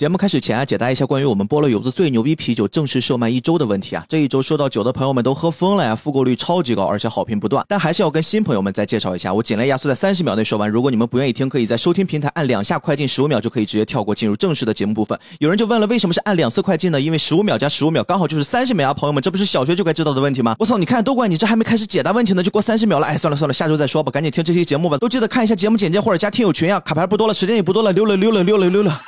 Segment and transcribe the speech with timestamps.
[0.00, 4.02] 节目开始前啊，解答一下关于我们菠萝油子最牛逼啤酒正式售卖一周的问题啊。
[4.08, 7.62] 这一周收到酒的朋友们都喝疯了呀，复购率超级高，而且好评不断。
[7.68, 10.70] 但还是要跟新朋友们再介绍一下，我尽量压缩在三十秒内说完。
[10.70, 15.18] 如果你们不愿意听，可以在收听平台按两下快进，十五秒就可以直接跳过进入正式的节目部分。
[15.38, 16.98] 有人就问了，为什么是按两次快进呢？
[16.98, 20.56] 因为十五秒加十五秒刚好就是三十秒啊，朋友们，这不是小学就该知道的问题吗？
[20.58, 23.06] 我操，你看都怪你，这还没开始解答问题呢，就过三十秒了。
[23.06, 24.96] 哎，算了算了，下周再说吧，赶紧听这期节目吧。
[24.96, 26.80] 都记得看一下节目简介或者加听友群啊。
[26.80, 28.98] 卡牌不多了，时间也不多了，溜了溜了溜了溜了。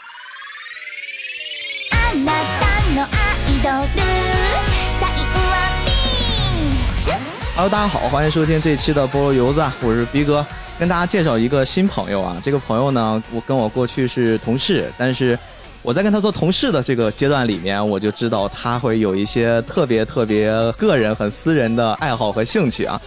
[7.55, 10.45] Hello，大家好，欢迎收听这期的菠萝油子，我是逼哥，
[10.79, 12.37] 跟大家介绍一个新朋友啊。
[12.43, 15.39] 这个朋友呢，我跟我过去是同事，但是
[15.81, 23.01] 我在跟他做同事的这个阶段里面，我就知道他会有一些特别特别个人、很私人的爱好和兴趣啊，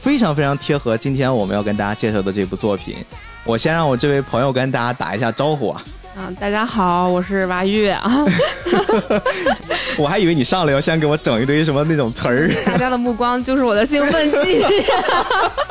[0.00, 3.04] 非常非常贴合今天我们要跟大家介绍的这部作品。
[3.42, 5.82] 我先让我这位朋友跟大家打一下招呼啊。
[6.14, 8.04] 嗯，大家好，我是娃玉啊。
[9.96, 12.50] 我还以为你上来要先给我整一堆什么那种词儿。
[12.66, 14.62] 大家的目光就是我的兴奋剂。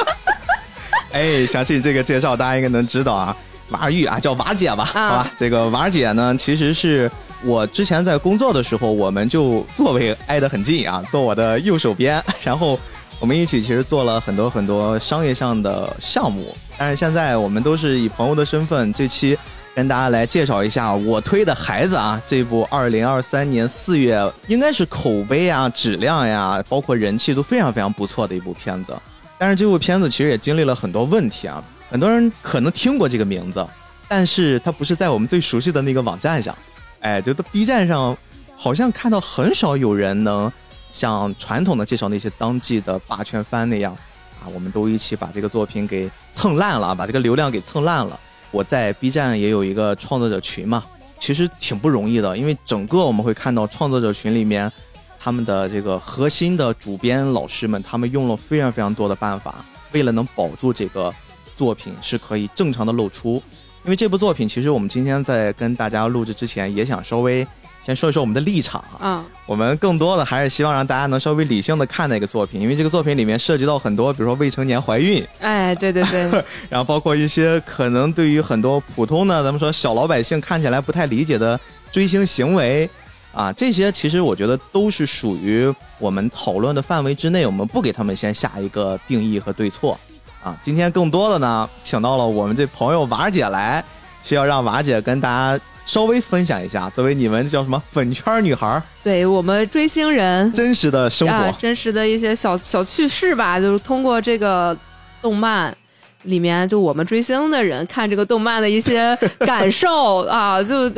[1.14, 3.36] 哎，相信这个介绍大家应该能知道啊。
[3.70, 5.32] 娃玉啊，叫娃姐吧，好吧。
[5.38, 7.10] 这个娃姐呢，其实是
[7.44, 12.22] 我之前在工作的时候，我们就座位挨得很近啊，坐我的右手边。
[12.44, 12.80] 然后
[13.20, 19.38] 我们一起其实做了很多很多商业上的项目，但是现在我们都是以朋友的身份，这期。
[19.74, 28.94] 跟大家来介绍一下我推的孩子啊，这部二零二三年四月应该是口碑啊、质量呀，包括人气都非常非常不错的一部片子。
[29.38, 33.66] 但是这部片子其实也经历了很多问题啊，很多人可能听过这个名字，
[34.10, 36.54] 但是它不是在我们最熟悉的那个网站上，
[37.00, 38.16] 哎，就在 B 站上，
[38.58, 40.52] 好像看到很少有人能
[40.92, 43.96] 像传统的介绍那些当季的霸权番那样
[44.44, 48.20] 啊，我们都一起把这个作品给蹭烂了，把这个流量给蹭烂了。
[48.52, 50.84] 我在 B 站也有一个创作者群嘛，
[51.20, 54.72] 其实挺不容易的，因为整个我们会看到创作者群里面，
[55.20, 59.64] 他们的这个核心的主编老师们，他们用了非常非常多的办法，
[59.94, 61.14] 为了能保住这个
[61.56, 63.42] 作品是可以正常的露出，
[63.86, 67.48] 因为这部作品其实我们今天在跟大家录制之前也想稍微。
[67.84, 81.60] 先说一说我们的立场啊，我们更多的还是希望让大家能稍微理性的看那个作品，因为这个作品里面涉及到很多，比如说未成年怀孕，哎，对对对， 然后包括一些可能对于很多普通的咱们说小老百姓看起来不太理解的
[81.92, 82.88] 追星行为
[83.34, 90.00] 啊，这些其实我觉得都是属于我们讨论的范围之内，我们不给他们先下一个定义和对错
[90.44, 90.56] 啊。
[90.62, 93.84] 今天更多的呢，请到了我们这朋友娃姐来，
[94.24, 95.64] 需要让娃姐跟大家。
[95.86, 104.78] 稍微分享一下，作为你们叫什么粉圈女孩，对我们追星人真实的生活，真实的一些小小趣事吧，就是通过这个
[105.22, 105.76] 动漫
[106.24, 110.90] 里面，就我们追星的人看这个动漫的一些感受啊， 就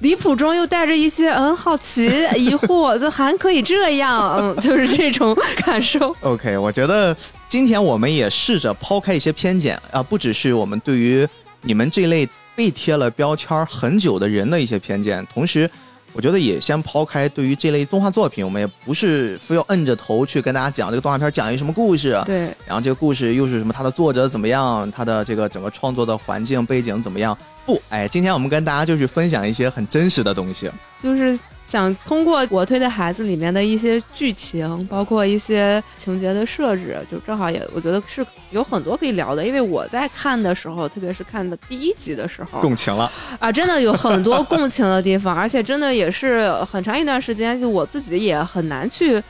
[0.00, 5.34] 离谱中又带着一些嗯好奇、疑惑，就还可以这样， 嗯，就是这种
[5.64, 6.14] 感受。
[6.20, 7.16] OK，我觉得
[7.48, 11.26] 今天我们也试着抛开一些偏见啊，不只是我们对于
[11.62, 12.28] 你们这类。
[12.56, 15.70] 被贴了标签很久的人的一些偏见，同时，
[16.14, 27.36] 我觉得也先抛开对于这类动画作品，我们也不是非要摁着头去跟大家讲这个动画片讲一什么故事，对，然后这个故事又是什么，它的作者怎么样，它的这个整个创作的环境背景怎么样？
[27.66, 30.70] 不，哎，今天我们跟大家就去分享一些很真实的东西，
[31.02, 31.38] 就是。
[31.66, 39.44] 想通过我推的孩子里面的一些剧情，包括一些情节的设置，就正好也我觉得是有很多可以聊的。
[39.44, 43.10] 因为我在看的时候，特别是看的第一集的时候，共情了
[43.40, 49.20] 啊， 真的有很多共情的地方，而且真的也是很长一段时间，就我自己也很难去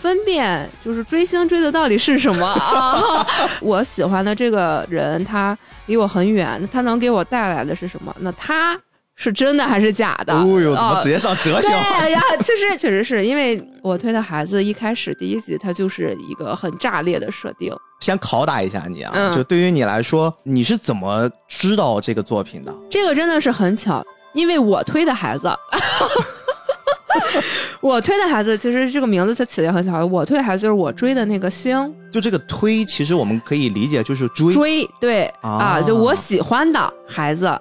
[0.00, 3.24] 分辨，就是追星追的到底是什么 啊？
[3.60, 8.14] 我喜欢的这个人，他离我很远，他能给我带来的是什么？
[8.18, 8.76] 那他。
[9.16, 10.32] 是真的还是假的？
[10.32, 11.68] 哦呦，怎么直接上哲学？
[11.68, 17.74] 对呀，其实确实是因为我推的孩子一开始第一集他就是一个很炸裂的设定。
[18.00, 22.72] 先拷打一下你啊，就对于你来说，你是怎么知道这个作品的？
[22.90, 25.50] 这个真的是很巧，因为我推的孩子，
[27.80, 30.04] 我推的孩子，其实这个名字它起的很巧。
[30.04, 31.90] 我推的孩子就是我追的那个星。
[32.12, 37.58] 就这个推，其实我们可以理解就是追追，对啊，就我喜欢的孩子。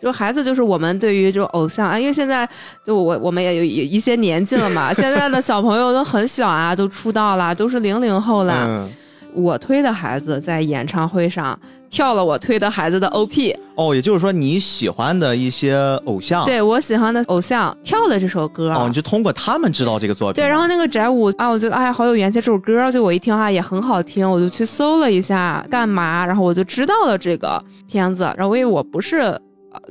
[0.00, 2.48] 就孩子就是我们对于这种偶像啊，因为现在
[2.84, 8.88] 就我我们也有一些年纪了嘛， 现在的小朋友都很小啊，都出道了，都是零零后了。
[9.34, 11.56] 我推的孩子在演唱会上
[11.90, 13.54] 跳了我推的孩子的 OP。
[13.76, 18.72] 哦，也就是说你喜欢的一些偶像，对我喜欢的偶像跳了这首歌。
[18.72, 20.42] 哦，你就通过他们知道这个作品。
[20.42, 28.22] 对，然后那个宅舞啊，我觉得哎好有元气，这首歌就我一听啊也很好听，我就去搜了一下干嘛，然后我就知道了这个片子。
[28.36, 29.38] 然后因为我不是。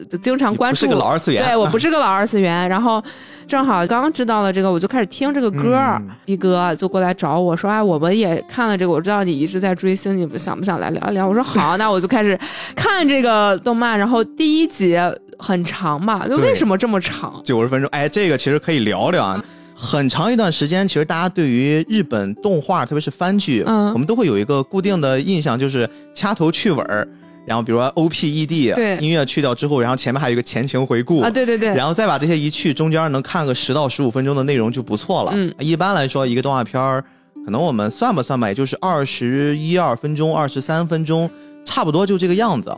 [0.09, 0.79] 就经常关注。
[0.79, 1.43] 是个老二次元。
[1.43, 2.67] 对我 不是个老二次元。
[2.67, 3.03] 然后
[3.47, 5.79] 正好刚知道了这个，我就开始听这个歌。
[6.25, 12.37] 一哥就过来找我说：“哎，我们也看了这个，我知道你一直在追星，你们想不想来聊一聊？”我说：“好， 那我就开始
[12.75, 13.97] 看这个动漫。
[13.97, 14.97] 然后第一集
[15.39, 17.41] 很长嘛，那为什么这么长？
[17.45, 17.89] 九十分钟。
[17.91, 19.43] 哎，这个其实可以聊聊啊。
[19.79, 27.07] 很长一段时间，其实大家对于日本动画，特别是番剧，嗯，我们都会有一个固定的印象，就是掐头去尾儿。
[27.47, 35.31] 然后比如说 O P E D，对，音乐去掉之后，然后前面还有一个前情回顾啊，对对对，然后再把这些一去，中间能看个十到十五分钟的内容就不错了。
[35.33, 37.01] 嗯，一般来说，一个动画片儿，
[37.45, 41.29] 可能我们算吧算吧，也就是二十一二分钟、二十三分钟，
[41.63, 42.75] 差不多就这个样子。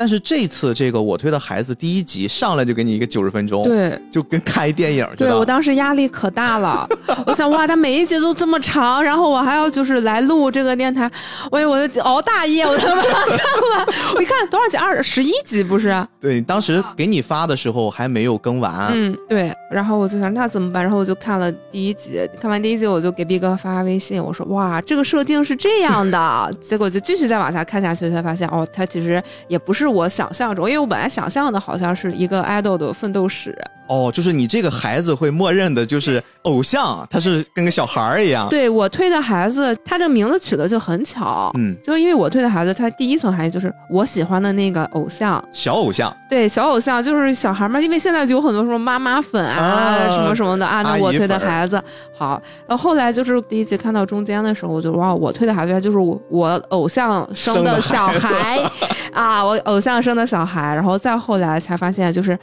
[0.00, 5.06] 但是这次这个我推的孩子第一集上来就给你一个九十分钟，对，就跟看一电影。
[5.14, 6.88] 对我当时压力可大了，
[7.28, 11.10] 我想哇，他每一集都这么长，然后我还要就是来录这个电台，
[11.50, 13.86] 我我熬大夜，我他妈看完，
[14.16, 15.94] 我一看多少集，二十一集不是？
[16.18, 18.92] 对，当时给你发的时候还没有更完。
[18.94, 19.52] 嗯，对。
[19.70, 20.82] 然后我就想那怎么办？
[20.82, 26.50] 然后我就看了第一集，看完第一集我就给毕哥发微信，我说哇，这个设定是这样的。
[26.58, 33.56] 结果就继续再往下看下去，才发现哦，他其实也不是我想象中，因为我本来想象的好像是一个 idol 的奋斗史。
[33.88, 38.48] 哦，就是你这个孩子会默认的就是偶像，他是跟个小孩儿一样。
[38.48, 46.16] 对我推的孩子，他这名字取的就很巧，嗯，就因为我推的孩子，他第一层含义就是我喜欢的那个偶像，小偶像。
[46.28, 50.82] 对，小偶像就是小孩嘛，因为现在就有很多什么妈妈粉啊，什么什么的啊。
[50.82, 51.82] 那我推的孩子
[52.16, 58.60] 好，然后后来就是第一集看到中间的时候，我就哇，我推的孩子就是我我偶像生的小孩
[59.12, 62.38] 啊，我偶像生的小孩，然后再后来才发现就是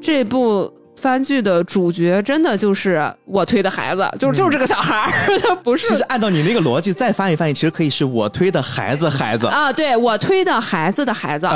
[0.00, 0.72] 这部。
[1.00, 5.86] 番剧的主角真的就是我推的孩子，就是就是这个小孩儿， 他不是。
[5.86, 11.48] 其实按照你那个逻辑再翻译翻译，其实可以是我推的孩子孩子啊，对我推的孩子的孩子，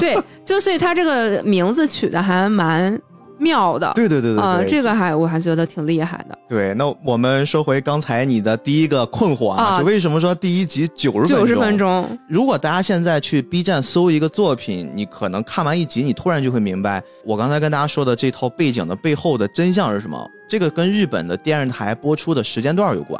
[0.00, 2.98] 对，就所以他这个名字取的还蛮。
[3.40, 6.38] 妙的，对对对对，啊，这个还我还觉得挺厉害的。
[6.48, 12.06] 对，那我们说回刚才你的第一个困惑啊，就为什么说第一集九十九十分钟？
[12.28, 20.30] 如果大家现在去 B 站搜一个作品，你可能看完一集，你突然就会明白我刚才跟大家说的这套背景的背后的真相是什么。
[20.48, 23.18] 这个跟日本的电视台播出的时间段有关，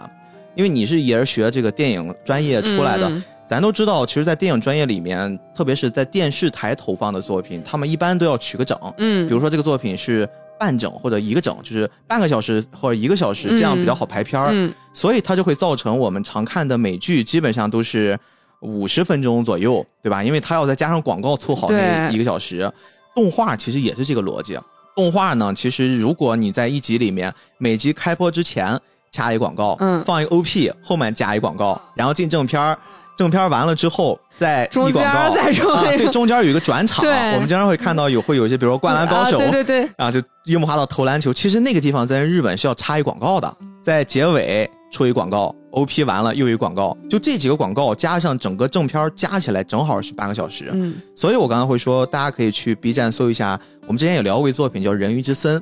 [0.55, 3.11] 因为你是也是学这个电影专业出来的。
[3.51, 8.79] 咱都知道，其实，在电影专业里面，特别是在电视台投放的作品，他们一般都要取个整。
[8.99, 14.51] 嗯，比如说这个作品是半整或者一个整，就是半个小时或者一个小时，这样比较好排片儿。
[14.53, 18.17] 嗯，所以它就会造成我们常看的美剧基本上都是
[18.61, 20.23] 五十分钟左右，对吧？
[20.23, 22.73] 因为它要再加上广告凑好那一个小时。
[23.17, 24.57] 动画其实也是这个逻辑。
[24.95, 28.79] 动画呢，其实如果你在一集里面每集开播之前
[29.11, 32.79] 加一广告，嗯，放一个 OP，后面加一广告，然后进正片儿。
[33.21, 34.95] 正片完了之后，再中间
[35.35, 55.61] 再说，对，中间有一个转场，我们经常会看到有会有一些，比如说《灌篮高手》，对对对，啊，就樱木花道投篮球，其实那个地方在日本是要插一广告的，在结尾出一广告，OP 完了又一广告，就这几个广告加上整个正片加起来正好是半个小时，嗯，所以我刚刚会说，大家可以去 B 站搜一下，我们之前也聊过一作品叫《人鱼之森》。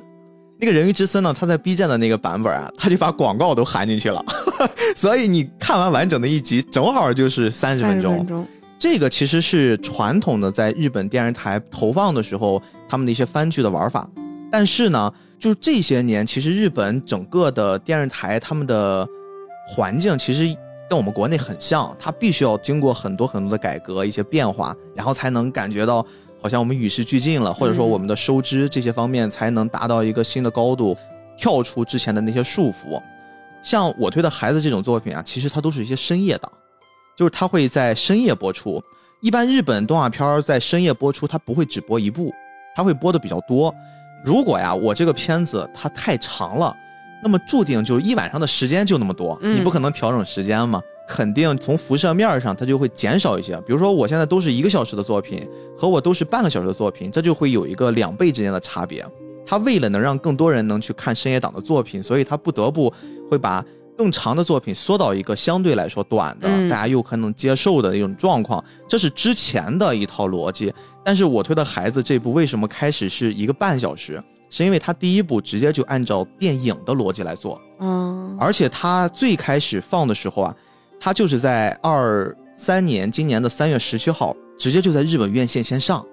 [0.61, 1.33] 那个人鱼之森呢？
[1.33, 4.21] 他在 B 站的那个版本啊，他就把广告都含进去了，
[4.93, 8.45] 所以你看完完整的一集，正好就是三十分钟。
[8.77, 14.05] 这个其实是传统的在日本电视台投放的时候，他们的一些番剧的玩法。
[14.51, 15.09] 但是呢，
[15.39, 19.07] 就这些年，其实日本整个的电视台他们的
[19.65, 20.43] 环境其实
[20.89, 26.05] 跟我们国内很像，它必须要经过很多很多的改革、一些变化，然后才能感觉到。
[26.41, 30.97] 好像我们与时俱进了，或者说我们的收支这些方面才能达到一个新的高度，
[31.37, 33.01] 跳出之前的那些束缚。
[33.61, 36.51] 像我推的孩子这种作品啊，其实它都是一些深夜档，
[37.17, 38.81] 就是它会在深夜播出。
[39.21, 42.33] 一般日本动画片在深夜播出，它不会只播一部，
[42.73, 43.73] 它会播的比较多。
[44.23, 46.73] 如果呀，我这个片子它太长了，
[47.21, 50.81] 那么注定就一晚上的时间就那么多，你不可能调整时间嘛。
[51.09, 53.59] 肯定从辐射面上，它就会减少一些。
[53.65, 59.03] 比如说，我现在都是一个小时的作品，和我都是半个小时的作品，这就会有一个两倍之间的差别。
[59.43, 62.93] 他为了能让更多人能去看深夜档的作品，所以他不得不
[63.27, 63.65] 会把
[63.97, 68.63] 更长的作品缩到一个相对来说短的，大家又可能接受的一种状况。
[68.87, 70.71] 这是之前的一套逻辑。
[71.03, 74.23] 但是我推的孩子这部为什么开始是一个半小时？
[74.51, 80.55] 是因为他第一部直接就按照电影的逻辑来做，嗯，而且他最开始放的时候啊。
[80.99, 86.05] 他就是在二三年，今年的三月十七号，直接就在日本院线先上，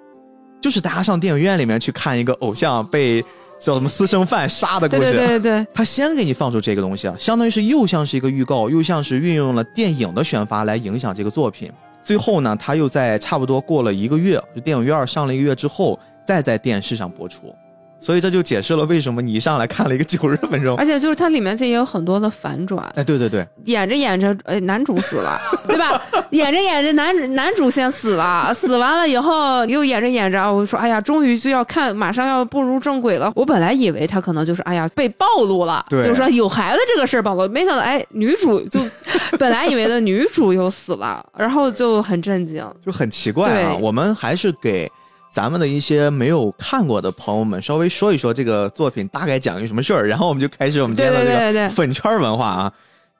[0.60, 3.20] 就是大家上电影院里面去看一个偶像被
[3.58, 5.00] 叫什么私生饭杀的故事。
[5.00, 11.70] 对对对对，他先给你放出这个东西啊，相当于是又像是一个预告，又像是运用了电影的宣发来影响这个作品。
[12.02, 17.52] 最后呢，他又在差不多过了一个月，就电影院上了一个月之后，再在电视上播出。
[17.98, 22.84] 所以这就解释了为什么你一上来看了一个九十分钟， 而且就是它里面这也有很多的反转。
[22.94, 26.00] 哎，对对对，演着演着，哎，男主死了，对吧？
[26.30, 33.32] 演着演着，男男主先死了，死完了以后又演着演着，我说，哎呀，终于就要看，马上要步入正轨了。
[33.34, 38.78] 我本来以为他可能就是，哎呀，被暴露了，就是说有孩子这个事儿暴露，没想到，哎，女主就
[39.38, 43.76] 本来以为的女主又死了，然后就很震惊，就很奇怪啊。
[43.80, 44.90] 我们还是给。
[45.36, 52.72] 咱们的一些没有看过的朋友们，稍微说一说这个作品大概讲一个什么事儿，然后我们就开始我们今天的这个粉圈文化啊。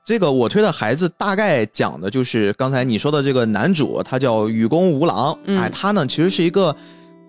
[0.03, 6.75] 这个我推的孩子大概讲的就是刚才你说的这个男主，他叫雨宫无郎，哎，他呢其实是一个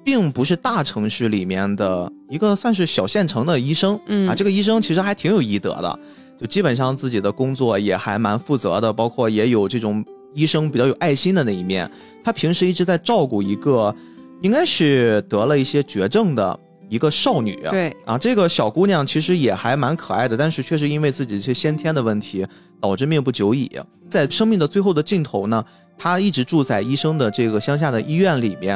[0.06, 6.00] 并不是大城市里面的一个算是小县城的医生，啊，这个医生其实还挺有医德的，
[6.40, 10.02] 就基本上自己的工作也还蛮负责的，包括也有这种
[10.34, 11.92] 医生比较有爱心的那一面。
[12.24, 13.94] 他平时一直在照顾一个。
[14.42, 22.46] 应该是得了一些绝症的一个少女，对啊，这个小姑娘其实也还蛮可爱的，但是确实因为自己一些先天的问题，
[22.80, 23.70] 导致命不久矣。
[24.10, 25.64] 在生命的最后的尽头呢，
[25.98, 28.76] 她一直住在医生的这个乡下的医院里面，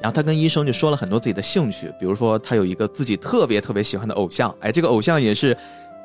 [0.00, 5.56] 然后她跟医生就说了很多自己的兴趣，比如说她有一个自己特别特别喜欢的偶像，哎，这个偶像也是。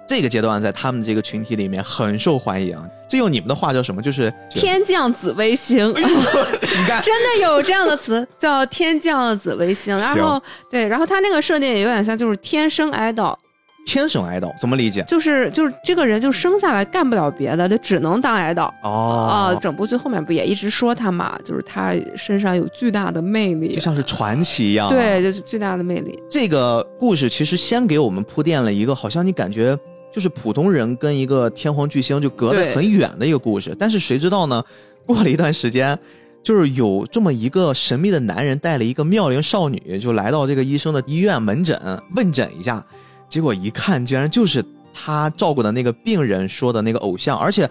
[0.07, 2.77] 这个阶段在他们这个群体里面很受欢迎，
[3.10, 4.01] 这用你们的话叫什么？
[4.01, 5.89] 就是天降紫微星。
[5.95, 9.95] 你看，真的有这样的词叫天降紫微星。
[9.95, 13.38] 然后对，然后他那个设定也有点像，就是天生爱豆。
[13.86, 15.03] 天生爱豆怎么理解？
[15.07, 18.63] 就是就是这个人就生下来干不了别的，就只能当爱豆。
[18.81, 21.38] 哦啊，整部剧后面不也一直说他嘛？
[21.43, 24.88] 就是他身上有巨大的魅力，就像是传奇一样。
[24.88, 26.17] 对，就是巨大的魅力。
[26.31, 29.77] 这个故事其实先给我们铺垫了一个，好像你感觉。
[30.13, 34.63] 就是普通人跟一个天皇巨星就隔得很远的一个故事，但是谁知道呢？
[35.05, 36.00] 过了一段时间，
[36.41, 41.77] 就是有这么一个神秘的男人带了一个妙龄少女，就来到这个医生的医院门诊
[42.15, 42.86] 问诊一下，
[43.27, 47.70] 结果一看，竟然就是他照顾的那个病人说的那个偶像，而且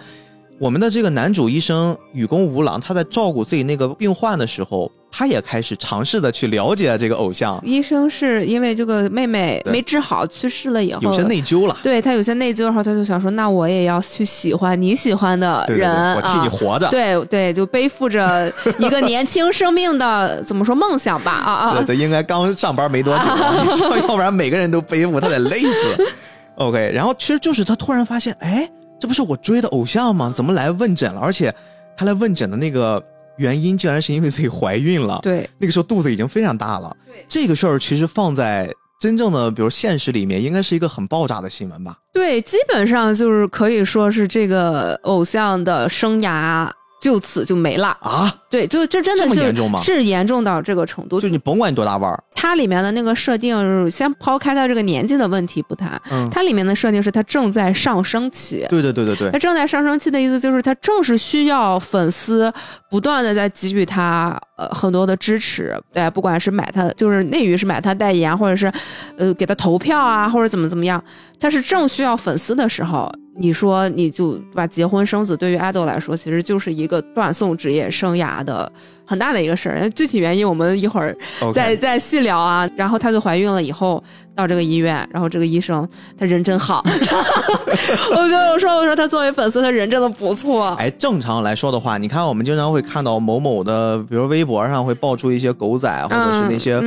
[0.59, 4.91] 我们的这个男主医生雨宫无郎，他在照顾自己那个病患的时候。
[5.15, 7.61] 他也开始尝试的去了解这个偶像。
[7.63, 11.77] 医生是因为这个妹妹没治好去世了以后，有些内疚了。
[11.83, 16.89] 对他有些内疚，然后他就想说，那我也要去喜欢你喜欢的人，我替你活着。
[16.89, 21.31] 对对，就背负着一个年轻生命的怎么说梦想吧？
[21.31, 21.85] 啊啊！
[21.87, 23.25] 这应该刚上班没多久，
[24.01, 26.15] 要不然每个人都背负，他得累死。
[26.55, 28.67] OK，然后其实就是他突然发现，哎，
[29.03, 30.33] 这不是我追的偶像吗？
[30.33, 31.21] 怎么来问诊了？
[31.21, 31.53] 而且
[31.97, 33.03] 他来问诊的那个。
[33.39, 36.95] 原因竟然是因为自己怀孕了，对，那个时候肚子已经非常大了。
[37.07, 41.97] 对，这个事儿其实放在真正的比如现实里面，应该是一个很爆炸的新闻吧？
[42.13, 46.71] 对，基本上就是可以说是这个偶像的生涯。
[47.01, 48.33] 就此就没了啊！
[48.49, 49.81] 对，就这真的是严重吗？
[49.83, 51.21] 是严重到这个程度。
[51.21, 58.67] 就你甭管你多大腕儿，它里面的那个设定，先抛开它这个年纪的问题不谈，它里面的设定是它正在上升期。
[58.69, 59.31] 对对对对对。
[59.31, 62.53] 它正在上升期的意思就是，它正是需要粉丝
[62.91, 68.73] 不断的在给予他呃很多的支持，对，不管是买他，就是内娱是买他代言，或者是
[69.17, 71.01] 呃给他投票啊，或者怎么怎么样，
[71.39, 73.09] 他是正需要粉丝的时候。
[73.35, 78.71] 你说你就把结婚生子，对于爱豆来说，其实就是一个断送职业生涯的
[79.05, 79.89] 很大的一个事儿。
[79.91, 81.17] 具体原因我们一会儿
[81.53, 82.69] 再再细聊啊。
[82.77, 84.03] 然后她就怀孕了以后
[84.35, 85.87] 到这个医院，然后这个医生
[86.19, 90.75] 他人真好， 我觉得我说我说他作为粉丝他人真的不错。
[90.79, 96.81] 哎，正常来说的话，你看我们经常会看到某某的，比如微博上会爆出一些狗仔或者是那些。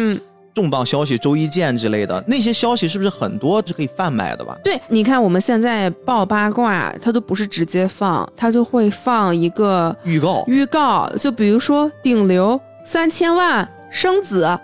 [0.56, 4.58] 重磅消息，周一见之类的那些消息是不是很多是可以贩卖的吧？
[4.64, 10.46] 对，你看我们现在报八卦，它都不是直接放，它就会放一个预告。
[10.48, 14.58] 预告就比如说顶流三千万生子，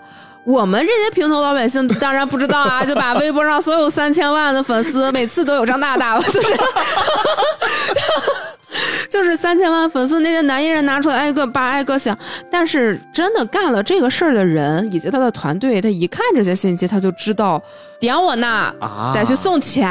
[0.46, 6.38] 我们这些平头老百姓当然不知道啊，就把微博上所有三千万的粉丝每次都有张大大，就是。
[9.10, 12.16] 就是三千万粉丝，那些男艺人拿出来挨个扒挨个想，
[12.50, 17.62] 但是真的干了这个事儿的人以及他的团队，他一看这些信息，他就知道
[18.00, 18.72] 点我呢，
[19.14, 19.90] 得去送钱，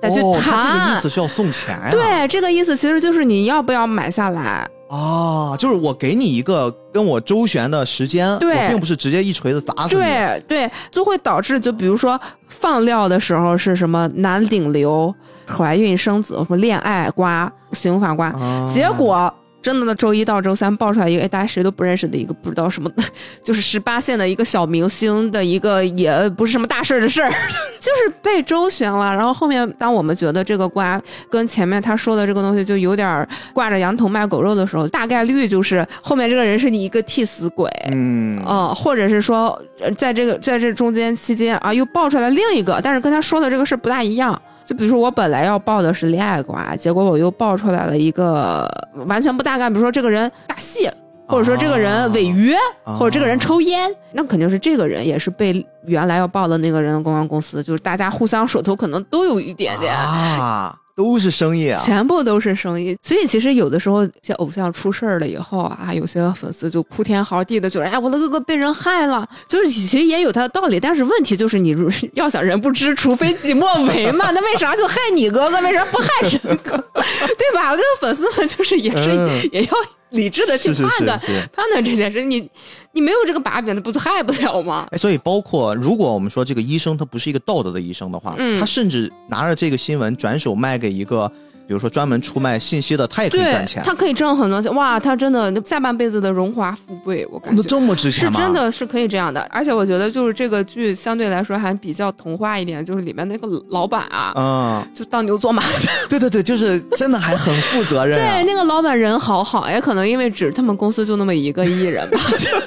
[0.00, 0.42] 得去谈。
[0.42, 1.88] 这个意思是要送钱呀？
[1.90, 4.68] 对，这个意思其实就是你要不要买下来。
[4.94, 10.00] 啊，就是我给你一个跟我周旋的时间，对，并不是直接一锤子砸死你。
[10.00, 15.12] 对对，就会导致，就比如说放料的时候是什么男顶流
[15.48, 18.32] 怀孕生子什么恋爱瓜刑法瓜，
[18.72, 19.32] 结果
[19.64, 22.90] 真的呢周一到周三爆出来一个，哎，大家谁都不认识的一个不知道什么，
[23.42, 27.30] 就是十八线的一个小明星的一个，也不是什么大事儿的事儿，
[27.80, 29.16] 就是被周旋了。
[29.16, 39.58] 然后后面当我们觉得这个瓜跟前面他说的这个东西就有点挂着羊头卖狗肉的时候，大概率就是后面这个人是你一个替死鬼，嗯，呃，或者是说
[39.96, 44.38] 在这个在这中间期间啊，又爆出来另一个，但是跟他说的这个事不大一样。
[44.66, 48.66] 就比如说，我本来要报的是恋爱瓜，结果我又报出来了一个
[49.06, 49.68] 完全不搭嘎。
[49.68, 50.90] 比如说，这个人打戏，
[51.28, 60.74] 或者说这个人违约，或者这个人抽烟，那肯定是这个人也是被原来要报的那个人的公关公司，就是大家互相手头可能都有一点点啊。
[60.96, 62.96] 都是生意啊，全部都是生意。
[63.02, 69.28] 所以其实有的时候，像偶像出事儿了以后啊，有些粉丝就哭天嚎地的，就是哎，我的哥哥被人害了。
[69.48, 71.74] 就是其实也有他的道理，但是问题就是，你
[72.14, 74.30] 要想人不知，除非己莫为嘛。
[74.34, 75.60] 那为啥就害你哥哥？
[75.60, 76.76] 为啥不害人哥？
[77.36, 77.70] 对吧？
[77.72, 79.70] 我觉得粉丝们就是也是也要。
[80.14, 81.20] 理智的去判断
[81.52, 82.48] 判断这件事，你
[82.92, 84.88] 你没有这个把柄，那不就害不了吗？
[84.96, 91.30] 所以包括如果我们说这个医生他不是一个道德的医生的话，他甚至拿着这个新闻转手卖给一个。
[91.66, 93.82] 比如说专门出卖信息的，他也可以赚钱。
[93.84, 95.00] 他可以挣很多钱，哇！
[95.00, 98.38] 他真的下半辈子的荣华富贵，我感觉这么值钱吗？
[98.38, 99.40] 是真的是可以这样的。
[99.50, 105.88] 而且我觉得就是这个剧相对来说还比较童话一点，就是里面那个老板啊，嗯，就当牛做马的。
[106.08, 108.18] 对对对，就是真的还很负责任。
[108.20, 112.20] 对，那个老板人好好，也可能因为只他们公司就那么一个艺人吧，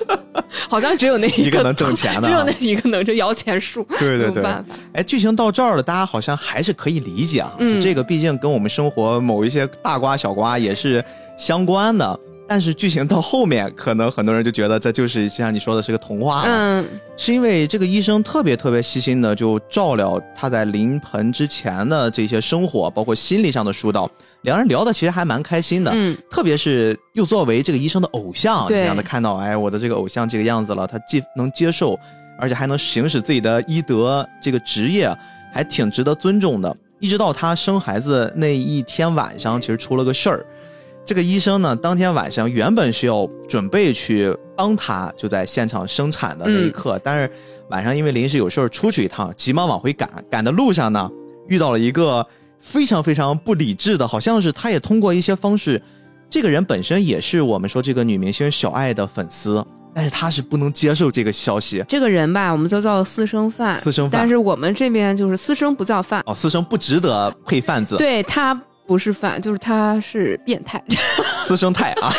[0.69, 3.85] 好像只有那一个能挣钱的，只有那一个能挣摇钱树。
[3.99, 4.43] 对对对，
[4.93, 7.53] 哎，剧情到这儿了，大家好像还是可以理解啊。
[7.59, 9.67] 嗯，这个毕竟跟我们生活某一些。
[9.83, 11.03] 大瓜小瓜也是
[11.37, 16.49] 相关的，但是剧情到后面，可能很多人就觉得这就是像你说的是个童话了。
[16.49, 16.85] 嗯，
[17.15, 24.09] 是因为这个医生特别特别细心的就照料他在临盆之前的这些生活，包括心理上的疏导，
[24.47, 25.91] 两人聊的其实还蛮开心的。
[25.93, 31.99] 嗯，特别是又作为这个医生的偶像，这样的看到，哎，我的这个偶像这个样子了，他既能接受，
[32.39, 35.13] 而且还能行使自己的医德这个职业，
[35.53, 36.73] 还挺值得尊重的。
[37.01, 40.45] 一直到他生孩子那一天晚上，其实出了个事儿。
[41.03, 47.29] 这个医生呢，当天晚上原本是要准备去帮他，就在现场生产的那一刻，但是
[47.69, 50.09] 晚上因为临时有事儿出去一趟，急忙往回赶。
[50.31, 51.11] 赶的路上呢，
[51.49, 52.25] 遇到了一个
[52.59, 55.81] 非常非常不理智的，好像是他也通过一些方式，
[56.29, 59.65] 这个人本身也是我们说这个女明星小爱的粉丝。
[59.93, 61.83] 但是他是不能接受这个消息。
[61.89, 63.75] 这个人吧，我们就叫私生饭。
[63.79, 64.21] 私生饭。
[64.21, 66.21] 但是我们这边就是私生不叫饭。
[66.27, 67.97] 哦，私生不值得配饭子。
[67.97, 68.53] 对他
[68.87, 70.81] 不是饭，就是他是变态。
[71.45, 72.11] 私生态啊。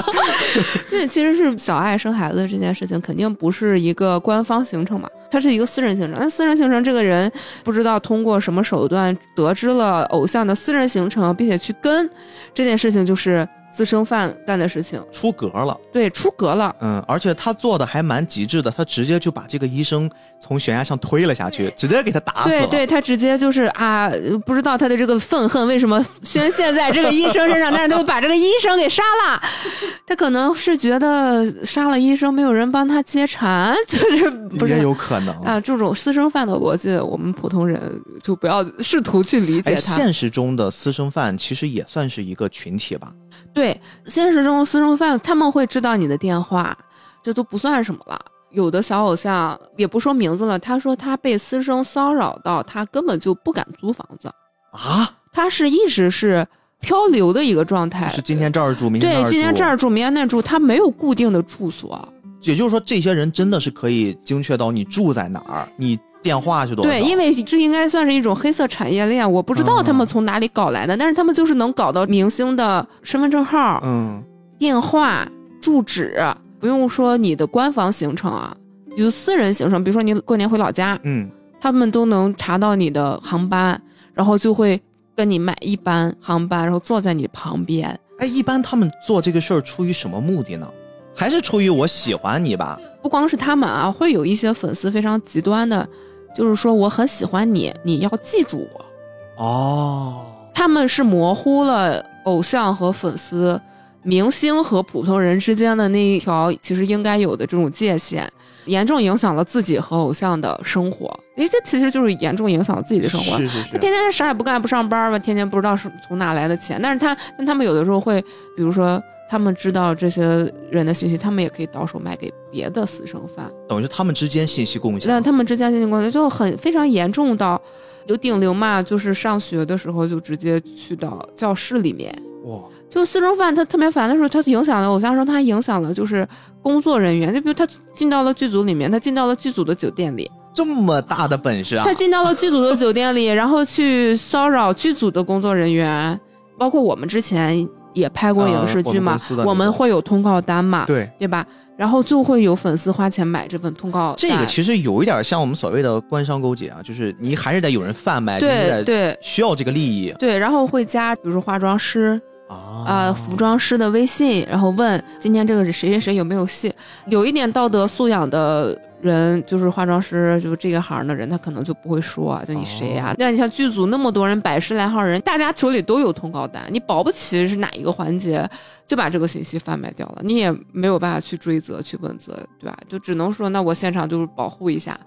[0.88, 6.18] 对，其实是小爱生孩子这件事情，肯定不是一个官方行程嘛，它是一个私人行程。
[6.20, 7.30] 那私人行程，这个人
[7.64, 12.08] 不知道通过什么手段得知了偶像的私人行程，并且去跟
[12.54, 13.46] 这件事情，就是。
[13.72, 16.74] 私生饭干的事情出格了，对，出格了。
[16.80, 22.66] 嗯，而且他做的还蛮极致的，他直接就把这个医生从悬崖上推了下去，直接给他打死了。
[22.66, 24.10] 对，对他直接就是啊，
[24.46, 29.42] 不知道他的这个愤恨为什么宣泄在这个医生身上，但是他把这个医生给杀了。
[30.06, 35.60] 他可能是觉得杀了医生没有人帮他接产， 就是不也有可能啊。
[35.60, 37.80] 这种私生饭的逻辑，我们普通人
[38.22, 39.80] 就不要试图去理解他。
[39.80, 43.12] 现实中的私生饭其实也算是一个群体吧。
[43.54, 46.76] 对，现实中私生饭他们会知道你的电话，
[47.22, 48.18] 这都不算什么了。
[48.50, 54.28] 有的小偶像也不说名字了，他说他被私生骚扰到，他根本就不敢租房子
[54.72, 56.46] 啊，他是一直是
[56.80, 62.08] 漂流的一个状态，是今天这儿住，明天对，今天这儿住，明天那住，他没有固定的住所。
[62.42, 65.98] 也就是说，这些人真的是可以精确到你住在哪儿，你。
[66.22, 74.22] 电话是多对，因为这应该算是一种黑色产业链，我不知道他们从哪里搞来的，但是他们就是能搞到明星的身份证号、嗯，
[74.58, 75.26] 电话、
[75.62, 76.22] 住址，
[76.60, 78.54] 不用说你的官方行程啊，
[78.96, 81.28] 就私人行程，比如说你过年回老家，嗯，
[81.60, 83.80] 他们都能查到你的航班，
[84.12, 84.80] 然后就会
[85.16, 87.98] 跟你买一班航班，然后坐在你旁边。
[88.18, 90.70] 哎，一般他们做这个事儿出于什么目的呢？
[91.16, 92.78] 还是出于我喜欢你吧？
[93.02, 95.88] 不光是他们啊，会有一些粉丝非常极端的。
[96.32, 99.44] 就是说我很喜欢你，你要记住我。
[99.44, 103.60] 哦，他们是模糊了偶像和粉丝、
[104.02, 108.30] 明星和普通人之间的那一条其实应该有的这种界限，
[108.66, 111.06] 严重影响了自己和偶像的生活。
[111.36, 113.36] 诶，这其实就是严重影响了自己的生活。
[113.36, 113.72] 是是是。
[113.72, 116.80] 他天天啥也不干，不上班吧，天天不知道是从哪来的钱。
[116.82, 118.20] 但是他，但他们有的时候会，
[118.56, 119.02] 比如说。
[119.32, 125.08] 他们知道这些人的信息，他们也可以倒手卖给别的私生饭，等于他们之间信息共享。
[125.08, 127.62] 那他们之间信息共享就很非常严重到
[128.08, 132.58] 有顶流嘛，就是上学的时候就直接去到教室里面哇，
[132.90, 136.26] 就私生饭他特别烦的时候，他影响了偶像说他影响了就是
[136.60, 141.84] 工作人员，就比如他进到了剧组里面，他进到了剧组的酒店里，这么大的本事啊！
[141.84, 146.18] 他进到了剧组的酒店里，然后去骚扰剧组的工作人员，
[146.58, 151.46] 包括我们之前也拍过影视剧嘛，我们会有通告单嘛，对对吧？
[151.76, 154.14] 然后就会有粉丝花钱买这份通告。
[154.18, 160.12] 这个其实有一点像我们所谓的官商勾结啊，就是你还是得有人贩卖，对对，需要这个利益。
[160.18, 162.20] 对，然后会加，比如说化妆师
[162.54, 166.72] 啊，服装师的微信，然后问今天这个是谁谁谁有没有戏，
[167.06, 168.78] 有一点道德素养的。
[169.02, 173.14] 人就是化妆师，就是这个行的人，他可能就不会说，就你谁呀？
[173.16, 178.46] 那你像剧组那么多人，百十来号人，大家手里都有通告单，你保不齐是哪一个环节
[178.86, 182.76] 就把这个信息贩卖掉了，你也没有办法去追责、去问责，对吧？
[182.90, 185.00] 就只能说，那我现场就是保护一下，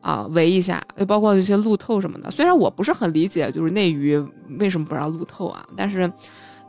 [0.00, 2.30] 啊，围一下，又包括一些路透什么的。
[2.30, 4.16] 虽然我不是很理解，就是内娱
[4.60, 6.08] 为什么不让路透啊，但是。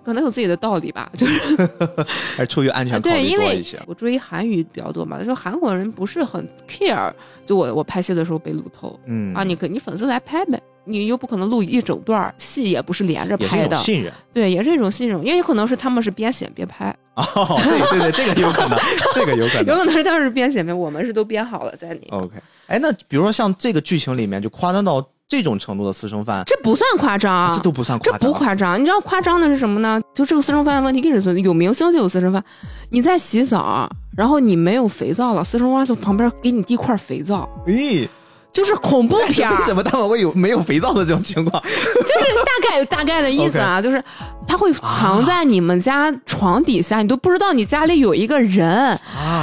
[0.04, 1.56] 可能有自己的道理吧，就是
[2.36, 3.82] 还是出于安全考虑多一些。
[3.88, 7.12] 我追韩语比较多嘛，就韩国人不是很 care，
[7.46, 16.96] 就我我拍戏的时候被路透，嗯啊，你可你粉丝来拍呗，你又不可能录一整段戏，也不是连着拍的，信任，对，也是一种信任，也有可能是他们是边写边拍。
[17.16, 17.26] 哦，
[17.64, 18.78] 对对对，这个有可能，
[19.14, 22.08] 这个有可能，有可能是他们是边写边，我们是都编好了在里。
[22.10, 22.36] OK，
[22.68, 25.06] 哎，那比如说像这个剧情里面就夸张到。
[25.34, 28.80] 这种程度的私生饭，这不算夸张，这都不算夸张，这不夸张。
[28.80, 30.00] 你知道夸张的是什么呢？
[30.14, 32.44] 就这个私生饭的问题一直是有明星就有私生饭。
[32.92, 37.50] 你在洗澡，然后你没有肥皂了，私生饭从旁边给你递块肥皂。
[37.66, 38.08] 咦，
[38.52, 39.50] 就是恐怖片。
[39.50, 41.60] 为什么他们会有没有肥皂的这种情况？
[41.66, 44.04] 就是大概大概的意思啊，就是
[44.46, 48.68] 他会藏在你们家床底下，你都不知道你家里有一个人，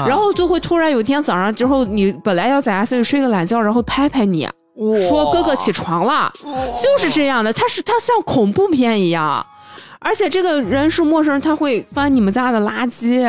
[0.06, 4.48] 然后就会突然有一天早上之后，你本来要在家睡睡个懒觉，然后拍拍你。
[5.08, 7.52] 说哥哥起床了，就是这样的。
[7.52, 9.44] 他是他像恐怖片一样，
[9.98, 13.20] 而且这个人是陌生人，他会翻你们家的垃圾，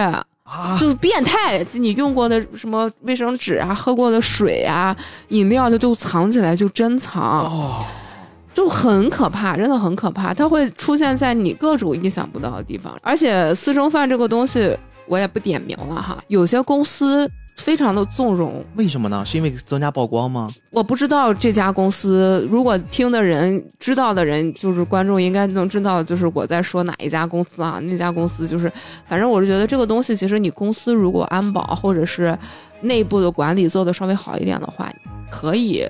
[0.79, 1.65] 就是变态。
[1.73, 4.95] 你用过的什么卫生纸啊，喝过的水啊，
[5.27, 7.51] 饮料的就藏起来，就珍藏，
[8.53, 10.33] 就很可怕，真的很可怕。
[10.33, 12.97] 他会出现在你各种意想不到的地方。
[13.01, 14.73] 而且私生饭这个东西，
[15.05, 17.29] 我也不点名了哈，有些公司。
[17.55, 19.23] 非常的纵容，为什么呢？
[19.25, 20.49] 是因为增加曝光吗？
[20.71, 27.79] 我不知道这家公司，如果听的人知道的人，就是观众应该能知道，就是我在说哪一家公司啊？
[27.83, 28.71] 那家公司就是，
[29.05, 32.37] 反正我是觉得这个东西，其实你公司如果安保或者是
[32.81, 34.91] 内部的管理做的稍微好一点的话，
[35.29, 35.87] 可以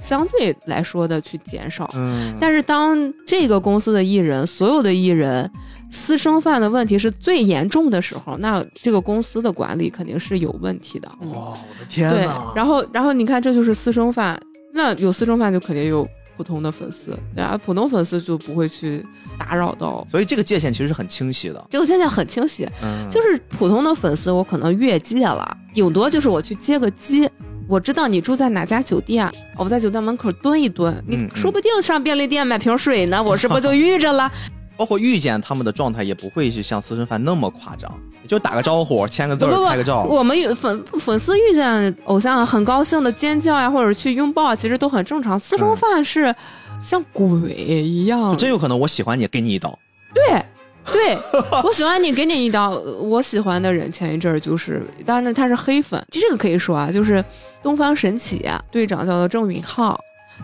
[0.00, 1.88] 相对来说的去减少。
[1.94, 5.50] 嗯，但是当这个公司的艺人，所有的艺人。
[5.90, 11.08] 私生饭的问题是最严重的时候，那这个公司的管理肯定是有问题的。
[11.20, 12.16] 哇，我的天呐！
[12.16, 14.40] 对，然后，然后你看，这就是私生饭，
[14.72, 19.06] 那有私生饭就肯定有普通的粉丝，对啊，普通粉丝就不会去
[19.38, 20.04] 打扰到。
[20.10, 21.64] 所以这个界限其实是很清晰的。
[21.70, 27.30] 这个界限很清晰，嗯，就是普通的粉丝，我可能越界了，顶多就是我去接个机，
[27.68, 34.30] 我知道你住在哪家酒店，我在酒店门口蹲一蹲，你说不定上便利店买瓶水呢，我是不就遇着了？
[34.76, 37.92] 包括遇见他们的状态也不会是像私生饭那么夸张，
[38.26, 40.02] 就打个招呼、签个字、拍个照。
[40.02, 45.38] 我们粉粉丝遇见偶像很高兴的尖叫呀，或者去拥抱，其实都很正常。
[45.38, 46.34] 私生饭是
[46.80, 49.78] 像鬼一样，真有可能我喜欢你，给你一刀。
[50.12, 50.44] 对，
[50.92, 51.16] 对
[51.62, 52.70] 我喜欢你，给你一刀。
[52.70, 57.24] 我喜欢的人前一阵儿就是，当然他是黑粉，这个可以说啊，就是
[57.62, 60.00] 东方神起队长叫做郑允浩，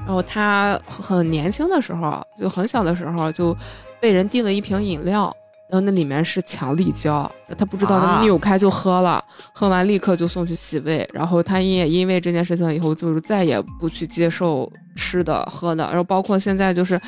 [0.06, 3.56] 然后他很年轻的时候，就很小的时候就。
[4.00, 5.34] 被人递了一瓶饮料，
[5.68, 11.08] 然后那里面是强力胶，他不知道，他扭开就喝了，喝完立刻就送去洗胃。
[11.12, 17.00] 然后他也因为这件事情以后，就是再也不去接受吃的喝的，然后包括现在就是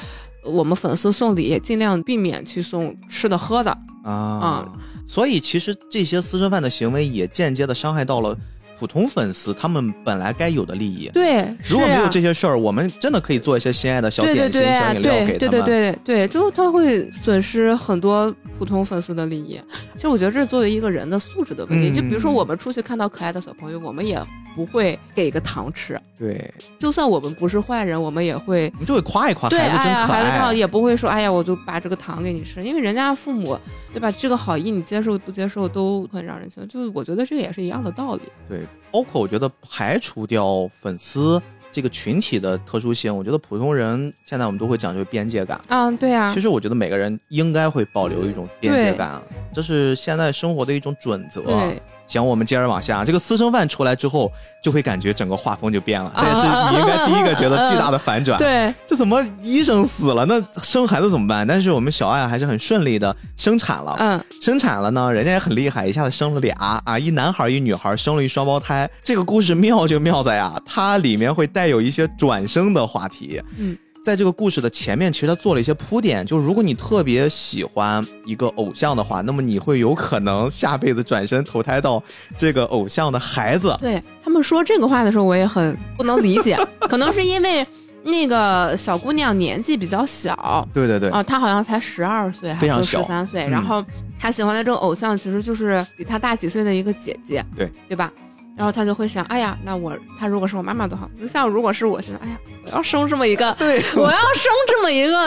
[0.45, 4.71] 我们粉丝送礼，也尽量避免去送吃的喝的啊。
[5.07, 8.37] 所以其实这些私生饭的行为也间接的伤害到了。
[8.83, 15.39] 普通粉丝他们本来该有的利益，对，如果没有这些事儿，我们真的可以做一些心爱的小点心、小饮料给他们。
[15.39, 19.61] 对对对对，就他会损失很多普通粉丝的利益。
[19.97, 21.93] 其实我觉得这是作为一个人的素质的问题。
[21.93, 24.23] 就比如说我们出去看到可爱的小朋友，我们也。
[24.55, 33.59] 不会给个糖吃，对，就算我们不是坏人，我们也会，我们就会夸一夸孩子真可爱，也不会说，哎呀，我就把这个糖给你吃，因为人家父母，
[33.95, 34.13] 对吧？
[34.13, 38.21] 这个好意你接受不接受都很让人心，就我觉得这个也是一样的道理。
[38.47, 41.41] 对，包括我觉得排除掉粉丝
[41.73, 45.61] 这个群体的特殊性，我觉得普通人现在我们都会讲究边界感。
[45.69, 46.33] 嗯，对啊。
[46.33, 49.21] 其实我觉得每个人应该会保留一种边界感，
[49.53, 51.41] 这是现在生活的一种准则。
[51.43, 51.83] 对。
[52.13, 53.05] 行，我们接着往下。
[53.05, 54.31] 这个私生饭出来之后，
[54.63, 56.13] 就会感觉整个画风就变了。
[56.17, 58.39] 这也是你应该第一个觉得巨大的反转。
[58.39, 60.27] 对，这怎么医生死了？
[60.27, 61.47] 那生孩子怎么办？
[61.47, 63.97] 但是我们小爱还是很顺利的生产了。
[63.99, 68.89] 嗯，生产了呢，人家也很厉害，一下子生了俩啊，一男孩一女孩，生了一双胞胎。
[69.03, 73.43] 这个故事妙就妙在呀，它里面会带有一些转生的话题。
[73.59, 73.77] 嗯。
[74.03, 82.03] 在这个故事的前面，其实他做了一些铺垫，就是如果你特别喜欢一个偶像的话，那么你会有可能下辈子转身投胎到
[82.37, 83.77] 这个偶像的孩子。
[83.81, 86.59] 对他们说这个话的时候，我也很不能理解，
[86.91, 87.65] 可能是因为
[88.03, 93.85] 那个小姑娘年纪比较小，对对对，啊，她好像才十二岁，非常小，十三岁，然后
[94.19, 97.71] 她喜欢的这个偶像其实就是比她大几岁的一个姐姐，对。
[97.89, 98.13] 对吧？
[98.57, 101.09] 然后他就会想，哎呀，那我他如果是我妈妈多好。
[101.19, 102.37] 就像如果是我现在，哎呀，
[102.67, 105.19] 我要生这么一个，对， 我要生这么一个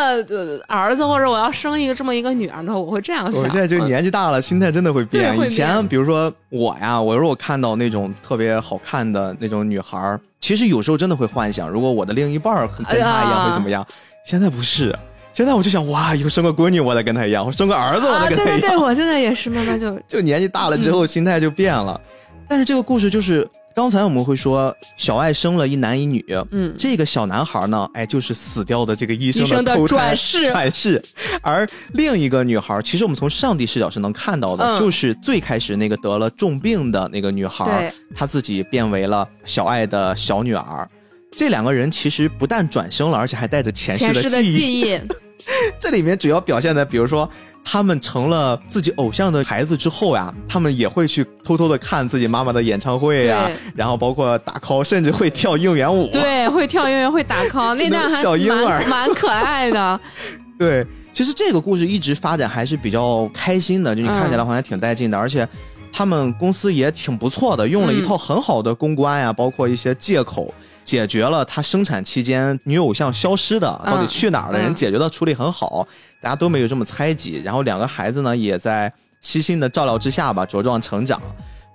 [0.67, 3.41] 儿子，或者我要生一个这么一个女儿的话，我会这样想。
[3.41, 5.37] 我现在就年纪大了，心态真的会变。
[5.39, 13.85] 以前比如说我呀，我如果看到那种特别好看的那种女孩，其实有时候真的会幻想，如果我的另一半跟她一样会怎么样。
[14.25, 14.95] 现在不是，
[15.33, 18.59] 现在我就想，哇，以后生个闺女我得跟她一样，我生个儿子我得跟她一样。
[18.59, 21.99] 对对对，我现在也是，慢慢就就年纪大了之后，心态就变了。
[22.47, 31.01] 但是这个故事就是刚才我们会说小爱生了一男一女，嗯，这个小男孩呢，哎，就是死掉的这个医生的转世转世，
[31.41, 40.87] 而另一个女孩，其实我们从上帝视角是能看到的，就是最开始那个得了重病的那个女孩，她自己变为了小爱的小女儿。
[41.35, 44.99] 这两个人其实不但转生了，而且还带着前世的记忆。
[45.77, 47.29] 这里面主要表现的，比如说。
[47.67, 56.07] 他们成了自己偶像的孩子之后呀，他们也会去偷偷的看自己妈妈的演唱会呀，然后包括打 call，甚至会跳应援舞。
[56.13, 59.99] 对，会跳应援，会打 call， 那段还蛮蛮可爱的。
[60.59, 65.45] 对，其实这个故事一直发展还是比较开心的，就你看起来好像挺带劲的，而且
[65.91, 70.53] 他们公司也挺不错的，用了一套很好的公关呀，包括一些借口。
[70.85, 74.59] 解决了他生产期间女偶像消失的到底去哪儿了？
[74.59, 75.87] 人解决的处理很好，
[76.25, 77.39] 大家都没有这么猜忌。
[77.45, 81.21] 然后两个孩子呢，也在悉心的照料之下吧，茁壮成长。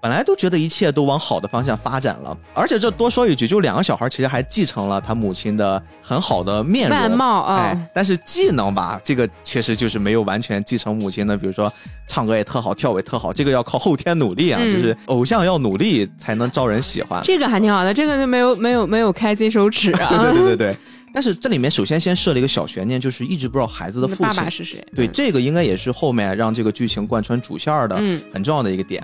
[0.02, 11.36] 本来都觉得一切都往好的方向发展了，而且这多说一句，就两个小孩其实还继承了他母亲的很好的面容、外貌啊，但是技能吧，这个其实就是没有完全继承母亲的。
[11.36, 11.70] 比如说
[12.08, 17.22] 唱歌也特好，跳舞也特好，这个要靠后天努力啊，就是偶像要努力才能招人喜欢。
[17.22, 20.08] 这个还挺好的，这个就没有没有没有开金手指啊。
[20.08, 20.76] 对对对对对。
[21.12, 24.84] 但是这里面首先先设了一个小悬念，就是一直不知道孩子的父亲是谁。
[24.94, 27.96] 对，这个应该也是后面让这个剧情贯穿主线的
[28.32, 29.02] 很重要的一个点。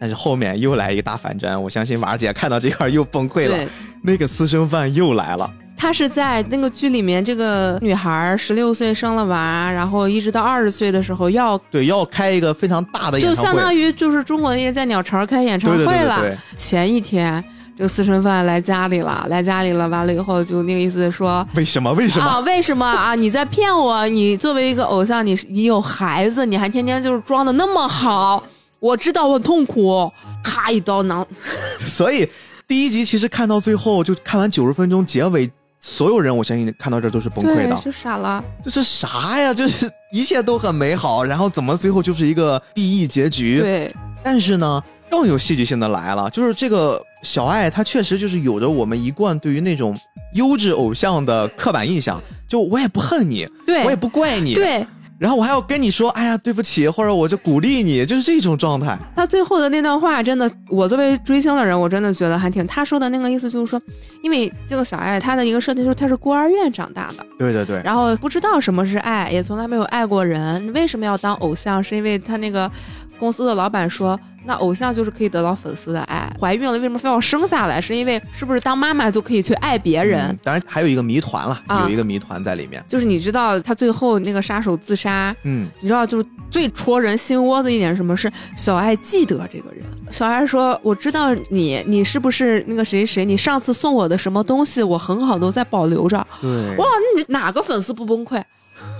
[0.00, 3.68] 但是后面又来一个大反转，我相信娃儿姐看到这块又崩溃了。
[4.02, 5.52] 那个私生饭又来了。
[5.76, 16.20] 他是在那个剧里面，这个女孩十六岁生了娃，然后一直到二十岁的时候要对要开一个非常大的演唱会，就相当于就是中国那些在鸟巢开演唱会了。
[16.56, 17.42] 前一天
[17.78, 24.04] 这个私生饭来家里了，来家里了，完了以后就那个意思说为什么为什么啊为什么啊你在骗我？
[24.08, 28.42] 你作为一个偶像，你你有孩子，你还天天就是装的那么好。
[28.80, 30.10] 我知道我很痛苦，
[30.42, 31.24] 咔一刀囊。
[31.78, 32.28] 所以
[32.66, 38.42] 第一集其实看到最后，就看完九十分钟结尾，所有人我相信看到这都是崩溃的，就傻了。
[38.64, 39.54] 就是啥呀？
[39.54, 43.60] 就是一切都很美好，然后怎么最后就是一个 BE 结局？
[43.60, 43.94] 对。
[44.20, 49.98] 但是呢，更有戏剧性的来了，就是这个小爱，她确实就是有着我们一贯对于那种
[50.34, 52.20] 优质偶像的刻板印象。
[52.46, 54.86] 就我也不恨你，对我也不怪你，对。
[55.18, 58.96] 然后我还要跟你说，哎呀，对不起，或者我就鼓励你，就是这种状态。
[59.16, 62.64] 他最后的那段话，真的，我作为追星的人，我真的觉得还挺。
[62.68, 63.82] 他说的那个意思就是说，
[64.22, 70.72] 因为这个小爱，他的一个设定就是他是孤儿院长大的，对对对，然后不知道什么是爱，也从来没有爱过人。
[70.72, 71.82] 为什么要当偶像？
[71.82, 72.70] 是因为他那个。
[73.18, 76.32] 公司的老板说：“那偶像就是可以得到粉丝的爱。
[76.40, 77.80] 怀孕了为什么非要生下来？
[77.80, 80.36] 是因为是不是当妈妈就可以去爱别人？
[80.42, 82.82] 当然还有一个谜团了，有一个谜团在里面。
[82.88, 89.82] 就是你知道他最后那个杀手自杀，嗯，你知道就是最戳人心窝子一点什么是小爱记得这个人。
[90.10, 93.24] 小爱说：我知道你，你是不是那个谁谁？
[93.24, 96.26] 你上次送我的什么东西，我很好都在保留着。
[96.40, 98.42] 对，哇，你哪个粉丝不崩溃？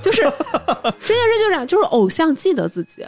[0.02, 3.04] 就是这件事就这样，就是偶像记得自己。”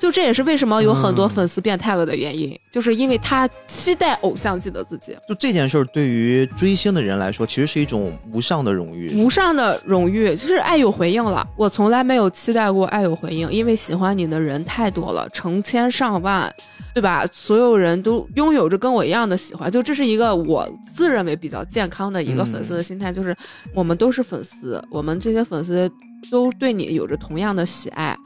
[0.00, 5.14] 就这也是为什么有很多粉丝变态了的原因，就是因为他期待偶像记得自己。
[5.28, 9.14] 就这件事儿，对于追星的人来说，其实是一种无上的荣誉。
[9.14, 11.46] 无上的荣誉就是爱有回应了。
[11.54, 16.50] 我从来没有期待过爱有回应，因为喜欢你的人太多了，成千上万，
[16.94, 17.26] 对吧？
[17.30, 23.36] 所有人都拥有着跟我一样的喜欢，就这是一个我自认为比较健康的一个粉丝的心态，就是
[23.74, 25.90] 我们都是粉丝，我们这些粉丝
[26.30, 28.16] 都对你有着同样的喜爱。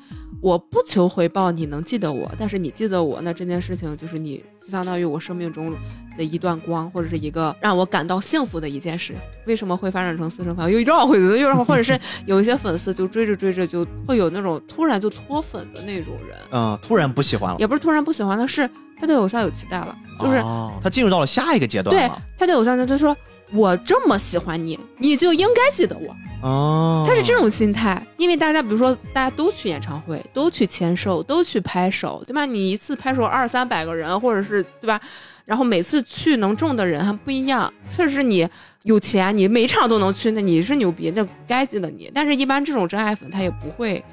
[0.44, 5.74] 我不求回报，你能记得我，但是你记得我，那这件事情就是你就相当于我生命中
[6.18, 9.14] 的一段光，或者是一个让我感到幸福的一件事。
[9.46, 10.70] 为什么会发展成私生饭？
[10.70, 18.68] 又绕回去了，又绕，或者是 有一些粉丝就追着追着就会有那种突然就脱粉的那种人，嗯，突然不喜欢了，也不是突然不喜欢的，是
[19.00, 20.42] 他对偶像有期待了，就是
[20.82, 21.96] 他进入到了下一个阶段。
[21.96, 23.16] 对，他对偶像就他说
[23.52, 26.16] 我这么喜欢你，你就应该记得我。
[26.42, 32.44] 哦，他是这种心态，因为大家比如说大家都去演唱会，都去签售，都去拍手，对吧？
[32.44, 35.00] 你一次拍手二三百个人，或者是对吧？
[35.46, 37.72] 然后每次去能中的人还不一样。
[37.94, 38.46] 确实你
[38.82, 42.10] 有钱，你每场都能去，那你是牛逼，那该记得你。
[42.14, 44.04] 但是，一般这种真爱粉他也不会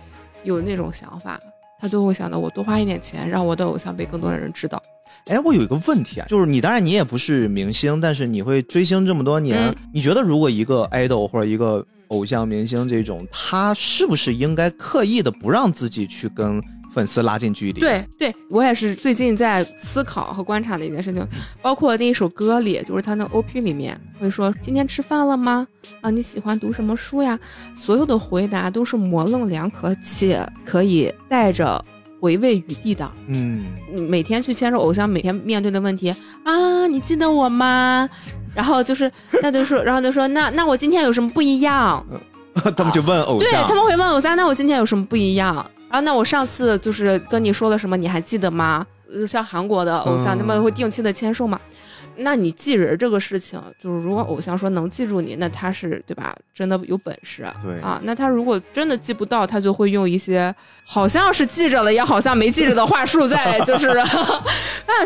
[0.43, 1.37] 有那种想法，
[1.81, 4.79] 他就会想到我多花一点钱，让我的偶像被更多的人知道。
[5.25, 16.61] 哎，我有一个问题啊，就是你当然你也不是明星，但是你会追星这么多年，你觉得如果一个 idol 或者一个偶像明星这种，他是不是应该刻意的不让自己去跟
[16.91, 17.79] 粉丝拉近距离？
[17.79, 21.25] 对，对我也是最近在思考和观察的一件事情，
[21.61, 25.65] 包括那一首歌里，就是他那 OP 里面会说今天吃饭了吗？
[26.01, 27.39] 啊，你喜欢读什么书呀？
[27.75, 31.83] 所有的回答都是模棱两可且可以带着
[32.19, 33.09] 回味余地的。
[33.27, 38.09] 嗯，你每天去牵手偶像，每天面对的问题啊，你记得我吗？
[38.53, 39.09] 然后就是，
[39.41, 42.05] 那就说，然后就说，那那我今天有什么不一样？
[42.75, 45.65] 他们就问偶像，对他们会问偶像，那我今天有什么不一样？
[45.91, 48.85] 然后那我上次就是跟你说了什么，你还记得吗？
[49.27, 51.59] 像韩国的偶像，他们会定期的签售嘛？
[52.17, 56.35] 那你记人这个事情，就是如果偶像说能记住你，那他是对吧？
[56.53, 57.45] 真的有本事。
[57.63, 60.53] 对啊，那他如果真的记不到，他就会用一些
[60.85, 64.05] 好像是记着了，也好像没记着的话术在， 就是啊，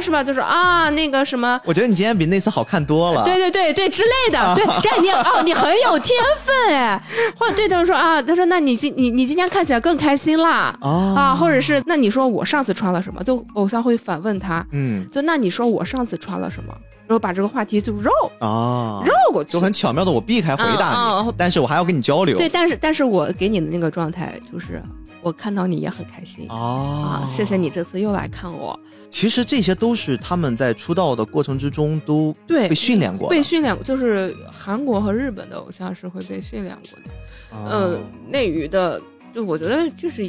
[0.01, 0.23] 是吧？
[0.23, 3.23] 就是啊，那个什么，我觉得你今天比那次好看多了。
[3.23, 7.01] 对对对对之类的，对，概念哦，你很有天分哎。
[7.37, 13.23] 或者对他说啊，他说那你今你你今天看起来更开心啦啊，或者是那你说我上次穿了什么？
[13.23, 16.75] 就偶像会反问他，嗯，就那你说我上次穿了什么？
[17.07, 22.35] 然后把这个话题就绕啊，绕过去，就很巧妙的我避开回答你，但是我还要跟你交流。
[22.35, 24.81] 对，但是但是我给你的那个状态就是，
[25.21, 28.79] 我看到你也很开心啊，谢谢你这次又来看我。
[29.11, 37.69] 其实这些都是他们在出道的过程之中都对被训练过，被训练过，就是韩国和日本的偶像是会被训练过的。
[37.71, 38.99] 嗯，内娱的，
[39.31, 40.23] 就我觉得就是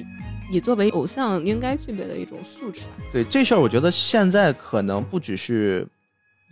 [0.51, 2.87] 你作为偶像应该具备的一种素质吧。
[3.11, 5.89] 对这事儿，我觉得现在可能不只是。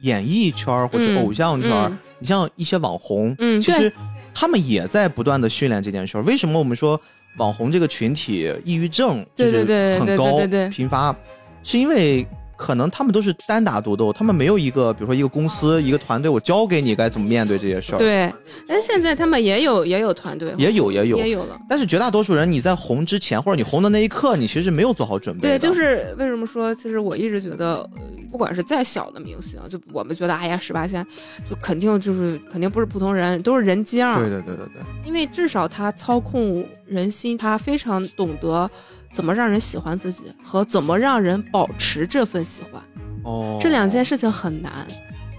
[0.01, 3.93] 演艺圈或者偶像圈，你像一些网红，其实
[4.33, 6.23] 他们也在不断的训练这件事儿。
[6.23, 7.01] 为什么我们说
[7.39, 10.39] 网红这个群体抑郁症就是很高
[10.71, 11.17] 频发，
[11.63, 12.27] 是因为。
[12.57, 17.99] 可能他们都是单打独斗，他们没有一个，比如说一个公司、一个团队，我教给你该怎么面对这些事儿。
[17.99, 18.33] 对，
[18.67, 21.59] 但现在他们也有也有团队，也有也有也有了。
[21.69, 25.49] 但是绝大多数人，你在红之前或者你红的那一刻，你其实没有做好准备。
[25.49, 27.89] 对，就是为什么说，其实我一直觉得，
[28.31, 31.05] 不管是再小的明星，就我们觉得，哎呀，十八线
[31.49, 34.07] 就肯定就是肯定不是普通人，都是人精。
[34.15, 34.83] 对对对对对。
[35.05, 38.71] 因为至少他操控人心，他非常懂得。
[39.15, 42.83] 怎么让人喜欢自己和怎么让人保持这份喜欢，
[43.23, 44.87] 哦，这两件事情很难。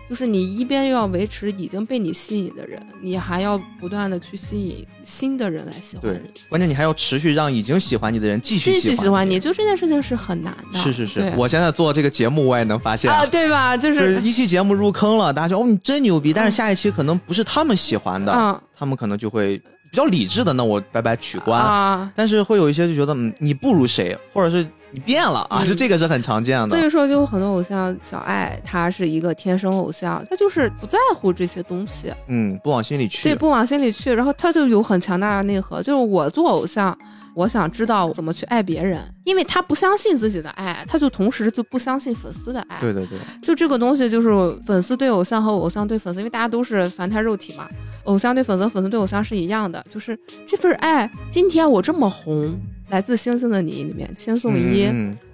[0.08, 6.30] 就是你一边又要维持已经被你吸引的人，你还要不断的去吸引新的人来喜欢你。
[6.48, 10.78] 关键你还要持续让已经喜欢你的人继续继续喜欢你，就这件事情是很难的。
[10.80, 13.76] 是是是，我现在做这个节目，我也能发现啊，对吧？
[13.76, 19.60] 就是一期节目入坑了，大家说哦你真牛逼，但是下一期可能不是他们喜欢的，他们可能就会。
[19.96, 22.12] 比较理智的，那我拜拜取关啊。
[22.14, 26.70] 但是会有一些就觉得，嗯，你不如谁，或者是你变了啊，是这个是很常见的。
[26.70, 36.98] 所以说，就有很多偶像，小爱他是一个天生偶像，他就是不在乎这些东西，嗯，不往心里去，对，不往心里去，然后他就有很强大的内核，就是我做偶像。
[37.36, 42.78] 我想知道怎么去爱别人，因为他不相信自己的爱，他就同时就不相信粉丝的爱。
[42.80, 44.30] 对对对，就这个东西就是
[44.66, 47.68] 粉丝对偶像和偶像对粉丝，因为大家都是凡胎肉体嘛，
[48.06, 51.12] 偶像对粉丝，粉丝对偶像是一样的，就是这份爱。
[51.30, 52.58] 今天我这么红，
[52.90, 54.88] 来自星星的你里面，千颂伊，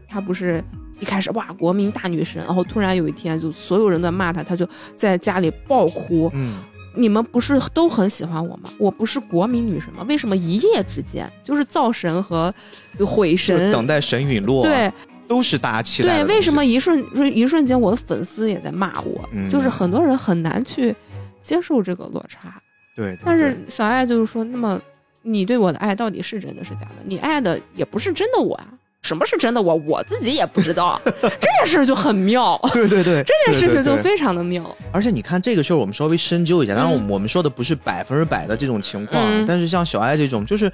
[0.08, 0.64] 她不是
[1.00, 6.30] 一开始哇国民大女神，然后突然有一天就所有人都在骂她，她就在家里爆哭。
[6.34, 6.58] 嗯。
[6.94, 8.70] 你们不是都很喜欢我吗？
[8.78, 10.04] 我不是国民女神吗？
[10.10, 12.54] 为什么一夜之间就是造神和
[13.00, 13.72] 毁神？
[13.72, 14.92] 等待神陨落，对，
[15.26, 16.22] 都是大家期待。
[16.22, 17.02] 对，为什么一瞬
[17.34, 19.30] 一瞬间我的粉丝也在骂我？
[19.50, 20.94] 就是很多人很难去
[21.42, 22.62] 接受这个落差。
[22.94, 24.78] 对，但是小爱就是说，那么
[25.22, 27.04] 你对我的爱到底是真的是假的？
[27.06, 28.68] 你爱的也不是真的我啊。
[29.04, 29.74] 什么是真的我？
[29.88, 31.02] 我自己也不知道。
[31.06, 32.56] 这件事就很妙。
[32.72, 34.64] 对对对，这件事情就非常的妙。
[34.92, 36.76] 而且你看这个事儿，我们稍微深究一下。
[36.76, 40.72] 当然，我们说的不是百分之百的这种情况，但是像小爱这种，就是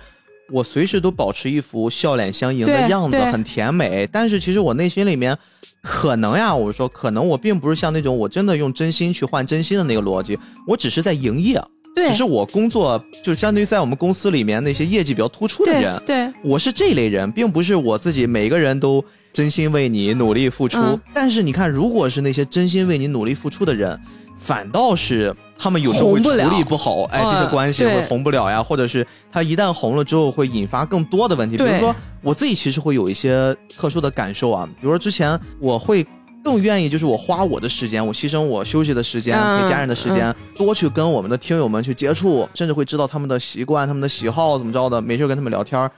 [0.51, 4.05] 我随时都保持一副笑脸相迎的样子，很甜美。
[4.11, 5.38] 但是其实我内心里面，
[5.82, 11.63] 可能呀，我说可能我并不是像那种我真的用真心去换真心的那个逻辑，我只是在营业。
[11.98, 16.00] 对，只是我工作就是相当于在我们公司里面那些业绩比较突出的人。
[16.06, 20.80] 对，我是这类人，并不是我自己每个人都真心为你努力付出。
[21.12, 24.00] 但是你看，如果是那些真心为你努力付出的人，
[24.38, 25.36] 反倒是。
[25.60, 31.58] 他们有时候会处理不好，哎，这些关系会红不了呀，或者是他一旦红了之后会引发更多的问题。
[31.58, 36.06] 比如说我自己其实会有一些特殊的感受啊，比如说之前我会
[36.48, 45.91] 更愿意就是我花我的时间，我牺牲我休息的时间陪家人的时间，多去跟我们的听友们去接触，甚至会知道他们的习惯、他们的喜好怎么着的，没事跟他们聊天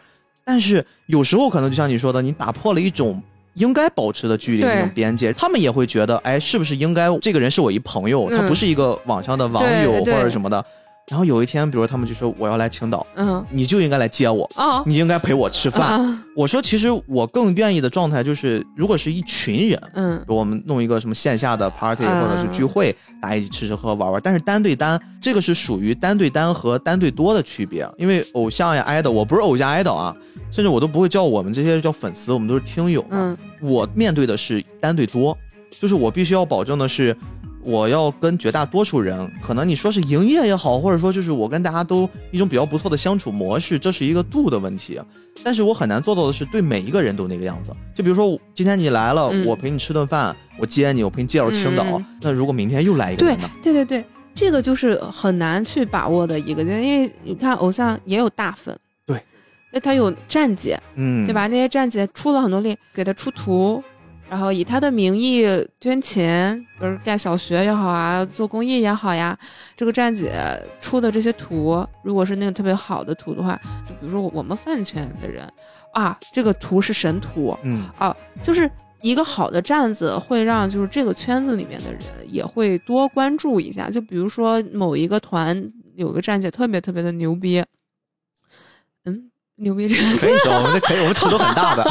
[0.43, 3.21] 但是有时候可能就像你说的，你打破了一种。
[3.55, 10.63] 应该保持的距离那种边界，他们也会觉得，哎，是不是应该这个人是我一朋友，他不是一个网上的网友或者什么的。
[11.09, 16.23] 然后有一天，比如他们就说我要来青岛，嗯，你就应该来接我，哦，你应该陪我吃饭。
[16.35, 24.21] 我说，其实我更愿意的状态就是，如果是一群人，嗯，我们弄一个什么线下的 party 或者是聚会，大家一起吃吃喝喝玩玩。
[24.23, 27.89] 但是单对单，这个是属于单对单和单对多的区别。
[27.97, 30.15] 因为偶像呀，idol，我不是偶像 idol 啊，
[30.51, 33.03] 甚至我都不会叫我们这些叫粉丝，我们都是听友。
[33.09, 35.35] 嗯，我面对的是单对多，
[35.79, 37.17] 就是我必须要保证的是。
[37.61, 44.99] 我要跟绝大多数人，可能你说是营业也好，或者说就是我跟大家都一种比较不错的相处模式，这是一个度的问题。
[45.43, 47.71] 但是我很难做到的是对每一个人都那个样子。
[47.95, 52.01] 就比如说今天你来了，我陪你吃顿饭，我接你，我陪你介绍青岛。
[52.21, 53.49] 那如果明天又来一个人呢？
[53.63, 54.03] 对对对，
[54.33, 59.21] 这个就是很难去把握的一个，因为你看偶像也有大粉，对，
[59.71, 61.47] 那他有站姐，嗯，对吧？
[61.47, 63.81] 那些站姐出了很多力，给他出图。
[64.29, 65.43] 然后以他的名义
[65.79, 69.37] 捐钱，比如盖小学也好啊，做公益也好呀。
[69.75, 70.31] 这个站姐
[70.79, 75.51] 出的这些图，如果是那个特别好的图的话，就比如说我们饭圈的人
[75.93, 78.69] 啊，这个图是神图，嗯啊，就是
[79.01, 83.89] 一个好的站子会让就是这个圈子里面的人也会多关注一下。
[83.89, 87.63] 就比如说某一个团有个站姐特别特别的牛逼。
[89.05, 89.89] 嗯牛逼！
[89.89, 91.83] 可以，我们可以，我们尺度很大的。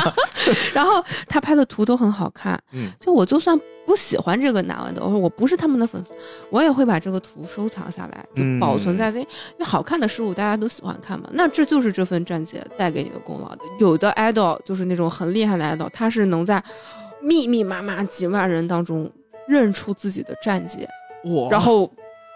[0.74, 6.12] 然后他拍的图都很好看，嗯，就我就算不喜欢这个男的，我说我不是他们的粉丝，
[6.50, 9.26] 我也会把这个图收藏下来，就保存在这，因
[9.58, 11.28] 为好看的事物大家都喜欢看嘛。
[11.32, 13.60] 那这就是这份站姐带给你的功劳的。
[13.78, 16.62] 有的 idol 就是那种很厉害的 idol，他是能在
[17.20, 19.10] 密密麻麻几万人当中
[19.46, 20.88] 认出自己的站姐，
[21.50, 21.90] 然后。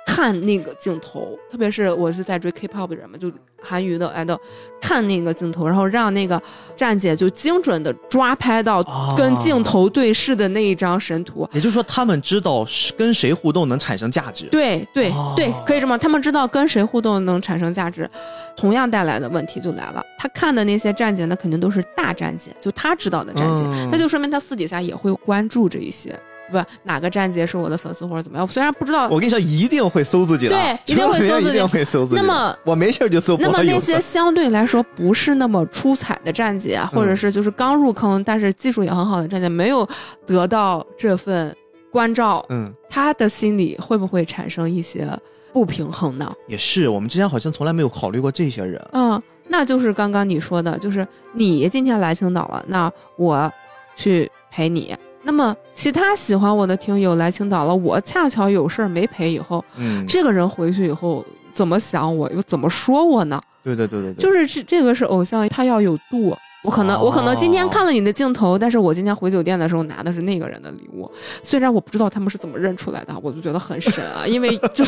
[0.07, 3.31] 看那个镜头，特别是我是在追 K-pop 的人嘛，就
[3.63, 4.39] 韩娱的爱豆，
[4.81, 6.41] 看那个镜头，然后让那个
[6.77, 8.83] 站姐就精准的抓拍到
[9.17, 11.49] 跟镜头对视的那一张神图。
[11.53, 14.47] 也就是说，他们知道跟谁互动能产生价值。
[14.47, 18.11] 对对对，可以这么，他们知道跟谁互动能产生价值，
[18.57, 20.05] 同样带来的问题就来了。
[20.19, 26.19] 他看的那些站姐，那肯定都是大站姐，就他知道的站姐，那就说明他私底下也会关注这一些。
[26.53, 28.47] 不，哪个站姐是我的粉丝或者怎么样？
[28.47, 32.17] 虽然不知道，我跟你说，一定会搜自己的，对， 一定会搜自己，一定会搜自己。
[32.17, 33.37] 那么我没事就搜。
[33.39, 39.89] 那么那些相对来说不是那么出彩的站姐，或者是就是刚入坑但是技术也很好的站姐，没有
[40.27, 41.57] 得到这份
[41.91, 45.09] 关照，嗯，他的心里会不会产生一些
[45.53, 46.33] 不平衡呢？
[46.47, 48.81] 也是，我们之前好像从来没有考虑过这些人。
[48.93, 53.51] 嗯，那就是刚刚你说的，就是你今天来青岛了，那我
[53.95, 54.97] 去陪你。
[55.25, 59.31] 那么，其他喜欢我的听友来青岛了，我恰巧有事儿没陪。
[59.33, 63.41] 以后，嗯，这个人回去以后怎么想我，又怎么说我呢？
[63.63, 66.37] 对对对对对，就是这这个是偶像，他要有度。
[66.65, 71.11] 我可能我可能今天看了你的镜头，但是我今天回酒店的时候拿的是那个人的礼物。
[71.43, 74.85] 虽然我不知道他们是怎么认出来的，我就觉得很神啊， 因为就，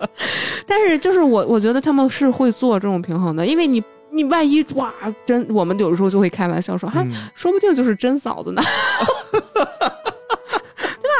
[0.66, 3.82] 但是就是我我觉得他们是会做这种平衡的，因为你。
[4.10, 4.92] 你万一哇
[5.26, 7.04] 真，我们有的时候就会开玩笑说，哈，
[7.34, 8.62] 说不定就是真嫂子呢，
[9.32, 11.14] 对吧？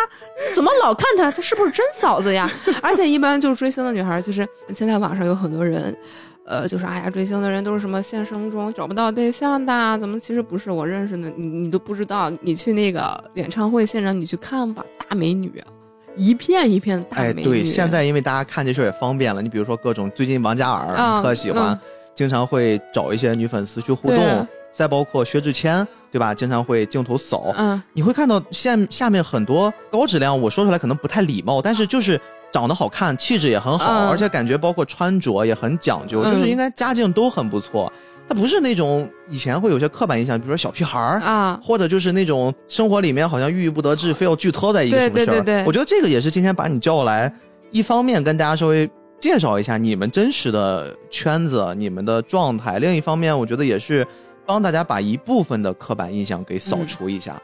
[0.54, 2.50] 怎么老看他，他是不是真嫂子呀？
[2.82, 5.96] 而且一般就是追星的女孩，就是现在网上有很多人，
[6.44, 15.62] 呃，就是哎呀，追星的人都是什么现实中找不到对象的，怎么其实不是我认识的，你你都不知道，你去那个演唱会现场你去看吧，大美女，
[16.16, 17.40] 一片一片大美女。
[17.40, 21.78] 哎，对，现在因为大家看这事儿也方便了，你比如说各种最近王嘉尔特喜欢。
[22.18, 24.44] 经常会找一些女粉丝去互动，
[24.74, 26.34] 再包括薛之谦，对吧？
[26.34, 37.92] 经常会镜头扫，嗯，你会看到下下面很多高质量，我说出来可能不太礼貌，但是就是长得好看，气质也很好，而且感觉包括穿着也很讲究，就是应该家境都很不错。
[38.28, 45.64] 他不是那种以前会有些刻板印象，比如说小屁孩儿啊，或者就是那种生活里面好像郁郁不得志，非要剧拖在一个什么事儿。
[45.64, 47.32] 我觉得这个也是今天把你叫过来，
[47.70, 48.90] 一方面跟大家稍微。
[49.20, 52.78] 介绍一下你们真实的圈子、你们的状态。
[52.78, 54.06] 另一方面，我觉得也是
[54.46, 57.40] 帮大家把一部分的刻板印象给扫除一下。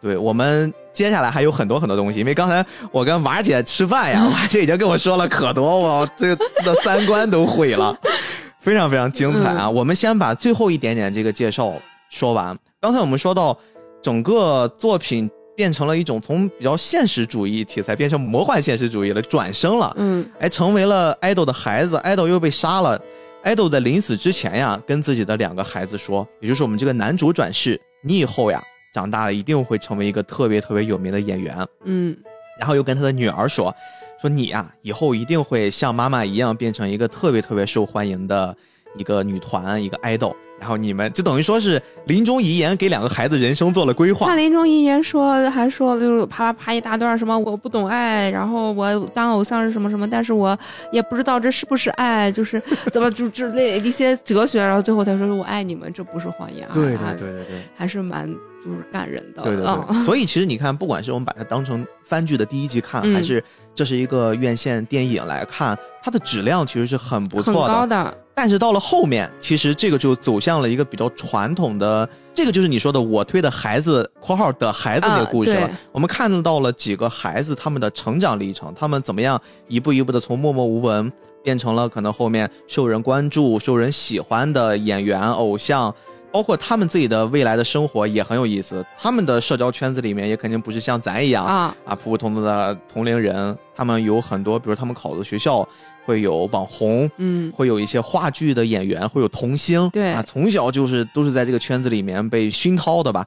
[0.00, 7.98] 对我们接下来还有很多很多东西，因为刚才我跟娃姐吃饭呀，娃姐已经跟我说了可多，我这个的三观都毁了，
[8.60, 9.70] 非常非常精彩啊！
[9.70, 11.72] 我们先把最后一点点这个介绍
[12.10, 12.54] 说完。
[12.80, 13.58] 刚才我们说到
[14.02, 15.30] 整个作品。
[15.56, 19.92] 变成了一种从比较现实主义题材变成魔幻现实主义了，转生了。
[19.96, 23.00] 嗯，哎，成为了爱豆的孩子，爱豆又被杀了。
[23.42, 31.54] 爱豆在临死之前呀，跟自己的两个孩子说，也就是我们这个男主转世，你以后呀长大了一定会成为一个特别特别有名的演员。
[31.84, 32.16] 嗯，
[32.58, 33.74] 然后又跟他的女儿说，
[34.20, 38.56] 说你呀以后一定会像妈妈一样变成一个特别特别受欢迎的
[38.96, 40.34] 一个女团，一个爱豆。
[40.64, 44.28] 然后你们就等于说是临终遗言，给两个孩子人生做了规划。
[44.28, 50.58] 他临终遗言说，还说就是啪啪啪一大段什么我不懂爱，然后我当偶像是什么什么，但是我
[50.90, 52.58] 也不知道这是不是爱，就是
[52.90, 54.58] 怎么就之类一些哲学。
[54.58, 56.66] 然后最后他说我爱你们，这不是谎言。
[56.72, 58.26] 对对对对对，还是蛮
[58.64, 59.42] 就是感人的。
[59.42, 63.44] 对对对，所以其实你看，不管是我们把它当成番剧的第一集看，还是
[63.74, 67.74] 这是一个院线电影来看，它的质量其实是很不错的。
[67.74, 68.16] 高的。
[68.36, 75.70] 但是到了后面，其实这个就走向了一个比较传统的，这个就是你说的我推的孩子（括号的孩子）那个故事了。
[75.92, 85.94] 我们看到了几个孩子他们的成长历程，他们怎么样一步一步的从默默无闻变成了可能后面受人关注、受人喜欢的演员、偶像，
[86.32, 88.84] 包括他们自己的未来的生活也很有意思。
[88.96, 95.66] 他们的社交圈子里面也肯定不是像咱一样啊啊普普通通的同龄人，他们有很多，比如他们考的学校。
[96.04, 100.12] 会有网红，嗯，会有一些话剧的演员，会有童星，对。
[100.12, 103.26] 啊，从小就是都是在这个圈子里面被熏陶的吧，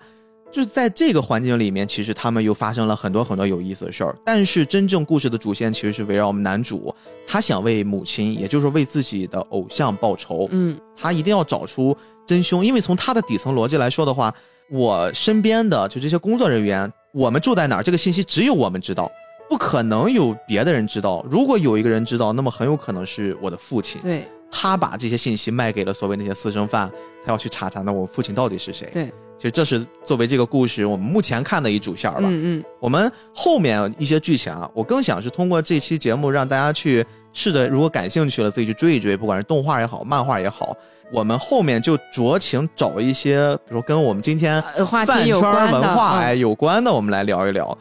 [0.51, 4.15] 就是在这个环境里面，其实他们又发生了很多很多有意思的事儿。
[4.25, 6.93] 但是真正故事的主线其实是围绕我们男主，
[7.27, 14.33] 他想为母亲，也就是为自己的偶像报仇，嗯，他一定要找出真凶，因为从他的底层逻辑来说的话，
[14.69, 19.11] 我身边的就这些工作人员，我们住在哪儿，这个信息只有我们知道。
[19.49, 21.25] 不可能有别的人知道。
[21.29, 24.01] 如果有一个人知道，那么很有可能是我的父亲。
[24.01, 26.89] 对，他把这些信息卖给了所谓那些私生饭，
[27.25, 28.89] 他要去查查，那我父亲到底是谁？
[28.91, 29.05] 对，
[29.37, 32.19] 其实这是作为这个故事我们目前看的一主线吧。
[32.23, 32.63] 嗯嗯。
[32.79, 40.75] 我们后面一些剧情啊，我更想是通过这期节目让大家去试着，如果感兴趣了，自己去追一追，不管是动画也好，漫画也好，
[41.11, 44.61] 我们后面就酌情找一些，比如跟我们今天
[45.05, 45.41] 饭圈
[45.71, 47.77] 文化哎有关的，我们来聊一聊。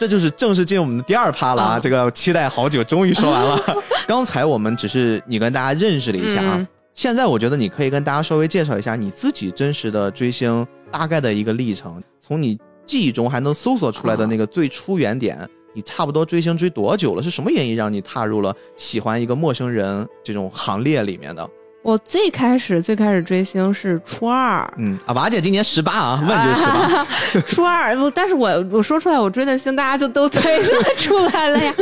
[0.00, 1.78] 这就是正式进入我们的第二趴了啊！
[1.78, 3.62] 这个期待好久，终于说完了。
[4.08, 17.22] 刚才我们只是你跟大家认识了一下啊，现在我觉得你可以跟大家稍微介绍一下你自己真实的追星大概的一个历程，从你记忆中还能搜索出来的那个最初原点，你差不多追星追多久了？
[17.22, 21.46] 是什么原因让你踏入了喜欢一个陌生人这种行列里面的？
[21.82, 27.06] 我最开始最开始追星是初二，嗯啊，娃姐今年十八啊，问就是十八。
[27.48, 31.74] 初二，但是我我说出来我追的星，大家就都推测出来了呀。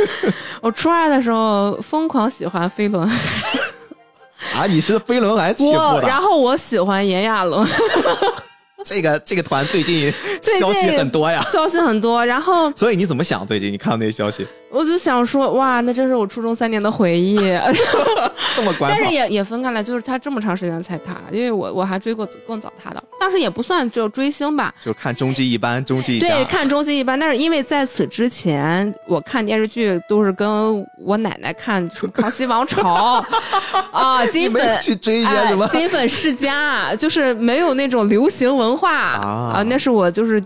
[0.61, 3.49] 我初二的时候疯狂喜欢飞轮海。
[4.57, 6.01] 啊，你是飞轮海起步的。
[6.07, 7.67] 然后我喜欢炎亚纶。
[8.85, 10.09] 这个这个团最近
[10.41, 12.25] 消息很多呀，消息很多。
[12.25, 13.45] 然后，所以你怎么想？
[13.45, 14.47] 最近你看到那些消息？
[14.71, 17.37] 我就想说，哇，那真是我初中三年的回忆。
[18.55, 27.17] 这么官但是也也分开了，就是他这么长时间才他，因为我我还追过更早他的，当时也不算就追星吧，就看终极一班，终极一对，看终极一班。
[27.17, 33.21] 但是因为在此之前，我看电视剧都是跟我奶奶看《康熙王朝》
[33.91, 40.41] 啊，金粉去追一些什么金粉世家，就是没有那种流行文化啊，那是我就是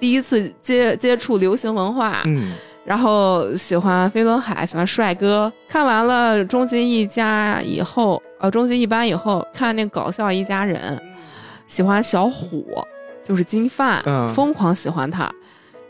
[0.00, 2.22] 第一次接接触流行文化。
[2.24, 2.52] 嗯。
[2.88, 5.52] 然后喜欢飞轮海，喜欢帅哥。
[5.68, 10.96] 看完了《终极一家》以后，呃，《终极一班》以后，看那《搞笑一家人》，
[11.66, 12.66] 喜欢小虎，
[13.22, 15.30] 就是金范，疯狂喜欢他。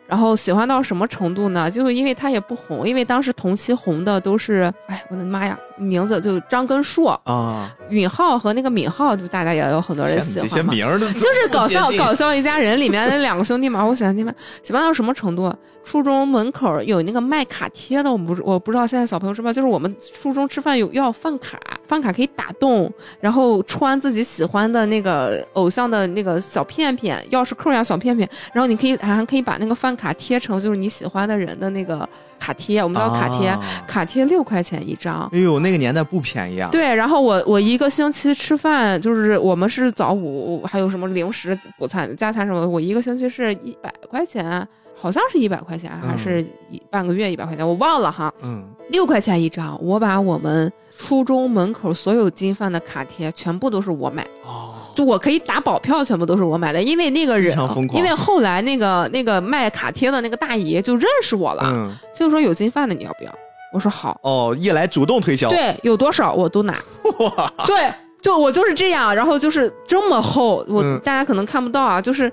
[0.09, 1.70] 然后喜欢到什么程度呢？
[1.70, 10.72] 就是因为他也不红，因为当时同期红的都是，哎，我的妈呀，名字就张根硕啊，允浩和那个敏浩，就大家也有很多人喜欢嘛。
[10.72, 15.52] 就是搞笑搞笑一家人里面那两个兄弟嘛，我喜欢他们，喜欢到什么程度？
[15.84, 29.88] 初中门口有那个卖卡贴的，我不我不知道现在小朋友知不知道，就是我们初中吃饭有要饭卡，饭卡可以打洞，然后穿自己喜欢的那个偶像的那个小片片，钥匙扣一样小片片，然后你可以还可以把那个饭。
[29.98, 32.08] 卡贴成就是你喜欢的人的那个
[32.39, 35.28] 卡贴，我们叫卡贴，卡贴六块钱一张。
[35.32, 36.68] 哎呦，那个年代不便宜啊。
[36.72, 48.32] 对，然后我我一个星期吃饭，就是我们是早午还有什么零食、补餐、加餐什么的，我一个星期是一百块钱，好像是一百块钱，还是一半个月一百块钱，我忘了哈。
[48.43, 54.26] 嗯，六块钱一张，我把我们初中门口所有金饭的卡贴全部都是我买。
[54.45, 54.74] 哦。
[54.99, 57.57] 就我可以打保票，全部都是我买的，因为那个人，
[57.92, 63.32] 因为后来那个那个卖卡贴的那个大爷就认识我了，就说有金饭的你要不要？
[63.72, 64.18] 我说好。
[64.24, 65.49] 哦，一来主动推销。
[65.51, 66.76] 对，有多少我都拿。
[67.20, 67.53] 哇。
[67.64, 67.76] 对，
[68.20, 72.28] 就我就是这样，然后就是这么厚，我大家可能看不到啊，就是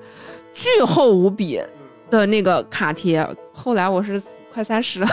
[0.55, 1.61] 巨厚无比
[2.09, 3.23] 的那个卡贴。
[3.53, 4.19] 后来我是。
[4.55, 5.07] 快三十了，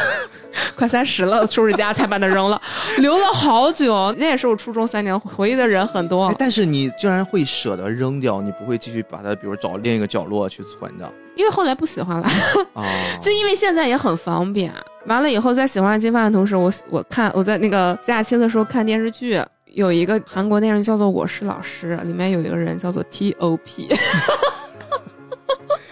[0.77, 2.63] 快三十了，收拾家才把它扔了，
[2.99, 4.15] 留了好久。
[4.17, 6.33] 那也是我初中三年回忆的人很多。
[6.39, 11.13] 但是你居然会舍得扔掉，你不会继续把它，比如找另一个角落去存着？
[11.35, 12.29] 因为后来不喜欢了，
[13.21, 14.73] 就因为现在也很方便。
[15.07, 23.89] 完了以后，在喜欢金发的同时，我我看我在那个假期的时候看电视剧，有一个韩国电视剧叫做《我是老师》，里面有一个人叫做 T O P。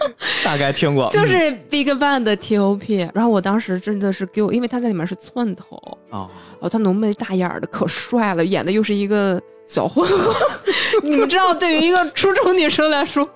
[0.43, 5.75] 大概听过， 就是 BigBang 的 T.O.P，然后我当时真的是给我，因为他在里面是寸头
[6.09, 6.29] 哦，
[6.59, 10.35] 哦，他浓眉大眼的可帅了，演的又是一个小混混，
[11.03, 13.27] 你们知道，对于一个初中女生来说，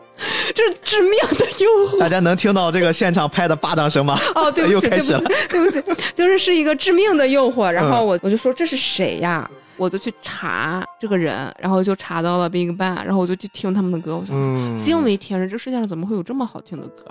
[0.53, 1.99] 这是致命的诱惑。
[1.99, 4.17] 大家能听到这个现场拍的巴掌声吗？
[4.35, 5.13] 哦，对不起，对不起，
[5.49, 7.69] 对不起，就是是一个致命的诱惑。
[7.69, 9.49] 然后我我就说这是谁呀？
[9.77, 17.05] 我就去查这个人，然后就查到了 BigBang，然后我就去听他们的歌，我想惊为天人，这世界上怎么会有这么好听的歌？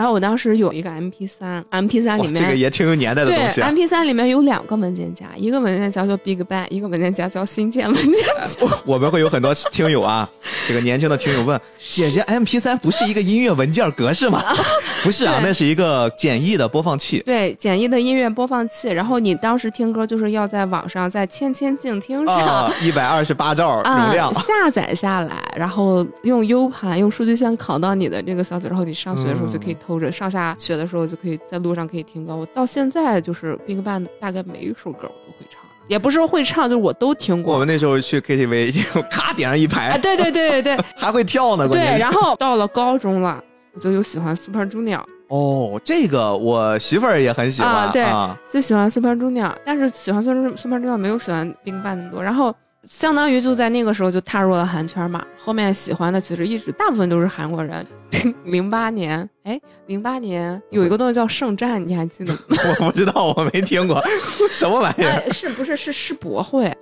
[0.00, 3.56] 然后我当时有一个 M P 三，M P 三里面这个也挺有年代的东西。
[3.56, 8.12] 对，M P 三里面有两个文件夹，一个文件夹叫 BigBang，一个文件夹叫新建文件
[8.48, 8.66] 夹。
[8.86, 10.26] 我们会有很多听友啊，
[10.66, 14.42] 这个年轻的听友问：姐姐，M P 三不是一个音乐文件格式吗？
[15.04, 17.22] 不是啊，那是一个简易的播放器。
[17.26, 18.88] 对，简易的音乐播放器。
[18.88, 32.36] 然后你当时听歌就是要在网上，在千千静听上，一百二十八兆容量下载下来，然后用 U 盘用数据线拷到你的这个小嘴，然后你上学的时候就可以偷着上下学的时候就可以在路上可以听歌。
[32.36, 37.54] 我到现在就是 BigBang 大概每一首歌我都会唱，也不是说会唱，就是我都听过。
[37.54, 41.66] 我们那时候去 KTV，咔点上一排，对对对对对， 还会跳呢。
[41.66, 45.00] 对，然后到了高中了，我就又喜欢 Super Junior。
[45.28, 48.04] 哦，这个我媳妇儿也很喜欢，对，
[48.48, 52.20] 就喜欢 Super Junior，但是喜欢 Super Super Junior 没有喜欢 BigBang 那么多。
[52.20, 52.52] 然后
[52.82, 55.24] 相当于就在那个时候就踏入了韩圈嘛。
[55.38, 57.86] 后面喜欢的其实一直大部分都是韩国人。
[58.44, 62.40] 零八年，哎，零八年有一个东西叫圣战，你还记得吗？
[62.80, 64.02] 我不知道，我没听过，
[64.50, 65.30] 什么玩意儿？
[65.32, 66.72] 是不是是世博会？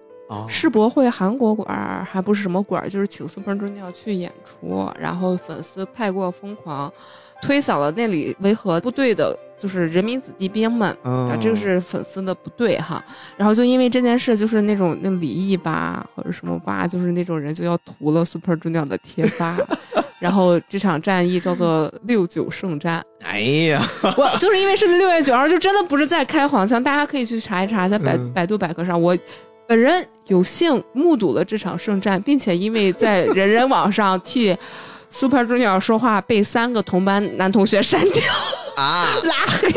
[0.47, 6.93] 世博会韩国馆还不是什么馆，就是请 Super Junior 去演出，然后粉丝太过疯狂。
[7.41, 13.03] 推搡了那里维和部队的，就是人民子弟兵们，啊，这个是粉丝的不对哈。
[13.37, 19.57] 然后就因为这件事，就是那种那李毅吧，或者什么吧，就是那种人就要涂了 Super Junior 的贴吧。
[20.19, 23.01] 然后这场战役叫做六九圣战。
[23.23, 23.39] 哎
[23.71, 23.81] 呀，
[24.17, 29.17] 我就是因为是六月九号，就真的不是在开黄腔，大家可以去查一查，在百百度百科上，我
[29.69, 34.57] 本人有幸目睹了这场圣战，并且因为在人人网上替。
[35.11, 38.23] Super Junior 说话被三个同班男同学删掉
[38.77, 39.69] 啊，拉黑。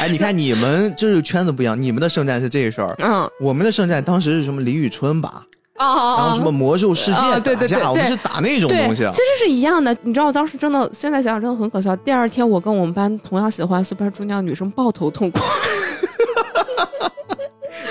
[0.00, 5.44] 哎，你看你们就是圈子不一样，你们的圣战是这事儿，嗯，我们的圣战当时是什么李宇春吧，
[5.78, 9.96] 哦，然后什么魔兽世界对对对，我们是打那种东西，其实是一样的。
[10.02, 11.94] 你知道当时真的，现在想想真的很可笑。
[11.96, 15.40] 第二天我跟我们班同样喜欢 Super Junior 女生抱头痛哭。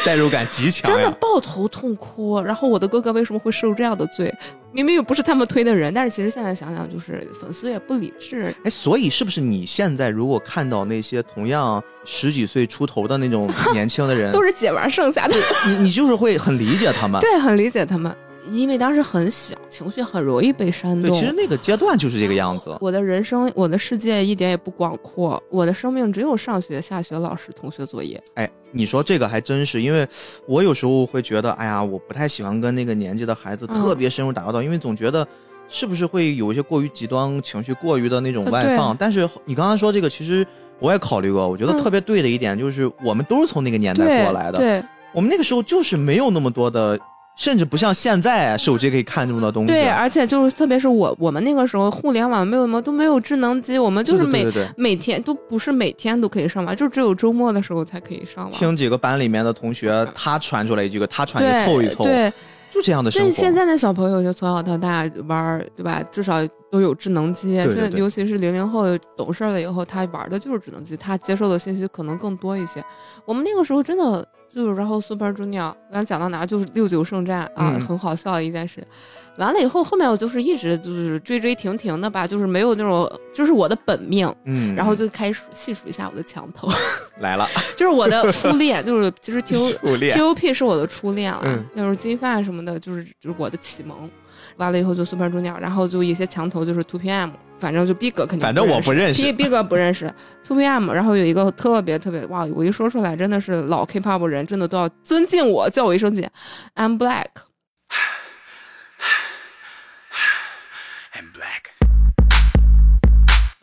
[0.05, 2.41] 代入感极强，真的抱头痛哭。
[2.41, 4.33] 然后我的哥哥为什么会受这样的罪？
[4.71, 8.53] 明明又不是他们推的人，但是其实现在想想，就是粉丝也不理智。
[8.63, 15.35] 哎，所以是不是你现在如果看到那些同样十几岁出头的那种年轻的人， 都是姐玩剩下的，
[15.67, 18.15] 你你就是会很理解他们， 对，很理解他们。
[18.51, 21.09] 因为当时很小，情绪很容易被煽动。
[21.09, 22.77] 对，其实那个阶段就是这个样子。
[22.81, 28.21] 我的人生，我的世界一点也不广阔，我的生命只有上学、下学、老师、同学、作业。
[28.35, 30.07] 哎，你说这个还真是，因为
[30.45, 35.25] 我有时候会觉得，哎呀，我不太喜欢跟那个年纪的孩子特别深入打交道，因为总觉得
[35.69, 38.95] 是不是会有一些过于极端、情绪过于的那种外放。
[38.97, 40.45] 但是你刚刚说这个，其实
[40.79, 44.83] 我也考虑过，我觉得特别对的一点就是，我们都是从那个年代过来的，对，
[45.13, 46.99] 我们那个时候就是没有那么多的。
[47.35, 49.73] 甚至不像现在，手机可以看这么多东西。
[49.73, 54.45] 对，而且就是特别是我我们那个时候，互联网没有什么，都没有智能机，我们就是每
[54.77, 58.51] 每天都不是每天都可以上网，就只有周末的时候才可以上网。
[58.51, 62.31] 听几个班里面的同学，他传出来一句，他传去凑一凑，对，
[62.71, 63.31] 就这样的生活。
[63.31, 66.03] 现在的小朋友就从小到大玩，对吧？
[66.11, 67.55] 至少都有智能机。
[67.55, 68.85] 现在尤其是零零后
[69.17, 72.83] 懂事了以后，他玩的就是智能机，他接受的信息可能更多一些。
[73.25, 74.23] 我们那个时候真的。
[74.53, 78.85] 就是然后 Super Junior，刚讲到哪就是六九圣战啊，很好笑的一件事。
[79.37, 84.31] 完了以后，后面我就是一直就是追追停停的吧，就是没有那种，就是我的本命。
[84.45, 86.67] 嗯，然后就开始细数一下我的墙头，
[87.19, 94.07] 来了，就是我的初恋，就是其实 T O T O P 是我的初恋了，就是金发什么的，就是就是我的启蒙。
[94.57, 97.31] 完了以后就 Super Junior，然后就一些墙头就是 Two P M。
[97.59, 100.13] 反正就 Big 肯定，反正我不认识，Big 不认识
[100.45, 106.29] ，Two PM，然后有一个特别特别哇，我一说出来真的是老 K-pop 人，真的都要尊敬我，叫我一声姐
[106.75, 107.27] ，I'm Black。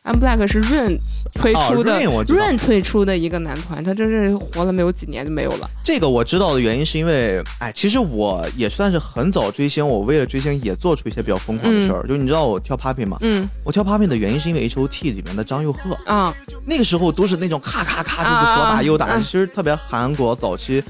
[0.03, 0.99] I'm Black 是 Rain
[1.35, 5.69] 推出的，Rain 推出的一个男团，他真是活了没有几年就没有了。
[5.85, 12.07] 这个我知道的原因是因为，哎，其实我也算是很早追星，我为了追星也做出一些比较疯狂的事儿。
[12.09, 13.19] 就你知道我跳 Popping 吗？
[13.21, 16.35] 嗯，我跳 Popping 的原因是因为 H.O.T 里面的张佑赫啊，
[16.65, 20.83] 那个时候都是那种咔咔咔就是左打右打，其实特别韩国早期。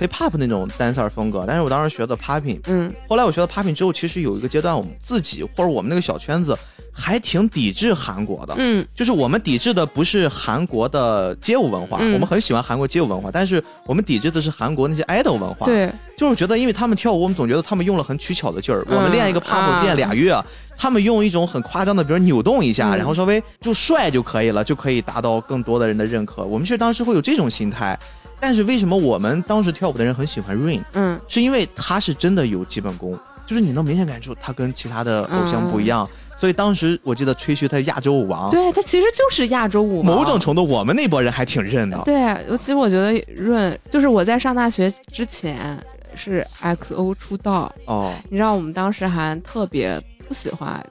[0.00, 6.56] Hip Hop 那种 dancer 风格，但是我当时学的 Popping，嗯，后来我学了 Popping 之后，其实有一个阶段，我们自己或者我们那个小圈子
[6.90, 20.34] 还挺抵制韩国的，嗯，就是我们抵制的不是韩国的街舞文化，我们很喜欢韩国街舞文化，但是我们抵制的是韩国那些 idol 文化，对，就是觉得因为他们跳舞，我们总觉得他们用了很取巧的劲儿，我们练一个 Pop 练俩月，
[20.78, 27.98] 他们用一种很夸张的，比如扭动一下，然后稍微就帅就可以了，就可以达到更多的人的认可，我们其实当时会有这种心态。
[28.40, 30.82] 但是为什么我们当时跳舞的人很喜欢 Rain？
[30.94, 36.08] 嗯，是因为他是真的有基本功，就是你能明显感受他跟其他的偶像不一样。
[36.36, 40.06] 所以当时我记得吹嘘他亚洲舞王，对他其实就是亚洲舞王。
[40.06, 42.00] 某种程度，我们那波人还挺认的。
[42.06, 45.78] 对，其实我觉得 Rain 就是我在上大学之前
[46.14, 50.82] 是 XO 出道哦，你知道我们当时还特别不喜欢。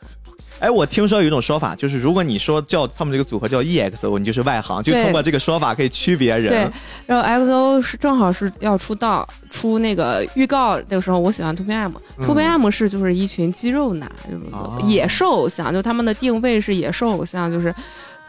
[0.60, 6.50] 哎，我听说有一种说法，就是如果你说叫他们这个组合叫 EXO，你就是外行，就通过这个说法可以区别人。
[6.50, 6.72] 对，
[7.06, 17.74] 然后 XO 是正好是要出道，出那个预告那个时候，我喜欢 Two PM，Two PM 是就是一群肌肉男，就是野兽偶像，就他们的定位是野兽偶像，就是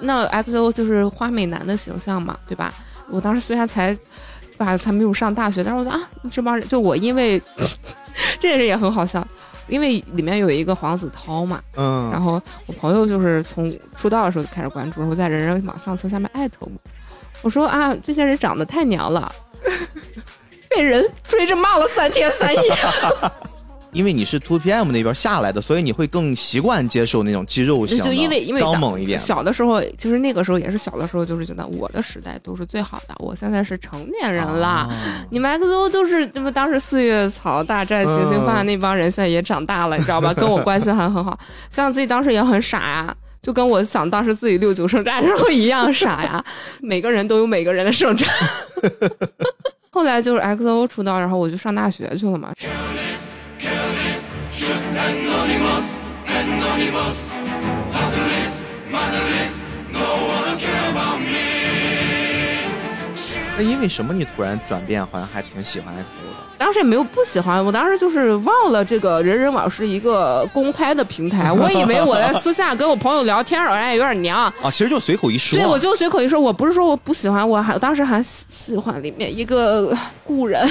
[0.00, 2.72] 那 XO 就是花美男的形象嘛，对吧？
[3.10, 3.96] 我当时虽然才
[4.56, 7.42] 吧才没有上大学，但是我觉得啊，这帮人就我因为
[8.38, 9.26] 这件事也很好笑。
[9.70, 16.70] 因为里面有一个黄子韬嘛，嗯，然后我朋友就是从出道的时候就开始关注，然后在人人网相册下面艾特我，
[17.42, 19.32] 我说啊，这些人长得太娘了，
[20.68, 22.62] 被人追着骂了三天三夜。
[23.92, 29.18] 因为你是 Two PM 那边下来的，所以你会更习惯接受那种肌肉型的，刚猛一点。
[29.18, 33.14] 小的时候，其实那个时候也是小的时候，就是觉得我的时代都是最好的。
[33.18, 34.88] 我现在是成年人了，
[35.30, 40.32] 你们 XO 都是这么当时四叶草大战行星饭那帮人，现在也长大了，你知道吧？
[40.34, 41.38] 跟我关系还很好，
[41.70, 46.42] 像自己当时也很傻呀，就跟我想当时自己六九圣战时候一样傻呀。
[46.80, 48.28] 每个人都有每个人的圣战。
[49.92, 52.52] 后来就是 XO 出道，然后我就上大学去了嘛。
[63.56, 66.04] 那因为什么你突然转变，好像还挺喜欢 XO 的？
[66.56, 74.70] 当时也没有不喜欢，我当时就是忘了这个人人网是一个公开的平台， 我以为我在私下跟我朋友聊天，哎，有点娘啊。
[74.70, 79.94] 其实就随口一说，对，我就随口一说，我不是说我不喜欢，我还当时还喜欢里面一个
[80.24, 80.66] 故人。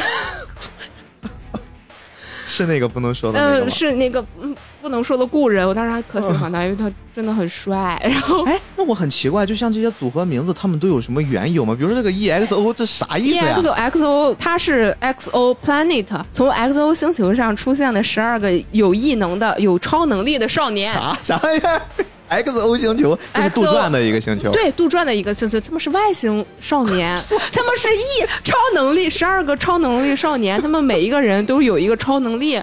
[2.50, 5.68] 是那个不能说的那个嗯，是那个嗯不能说的故人。
[5.68, 8.00] 我当时还可喜欢他，因为他真的很帅。
[8.04, 11.76] 然后，哎，那我很奇怪，就像这些组合名字，他们都有什么缘由吗？
[11.76, 20.94] 比如说这个 EXO，这啥意思呀？EXO，它是 XO Planet，从 XO 星球上出现的十二个有异能的、有超能力的少年。
[20.94, 21.82] 啥啥玩意儿
[22.30, 24.52] ？X O 星球，这是杜撰的一个星球。
[24.52, 27.20] 对，杜撰的一个星球，他们是外星少年，
[27.52, 28.02] 他们是异
[28.44, 32.62] 超能力，十二个超能力少年，他们每一个人都有一个超能力，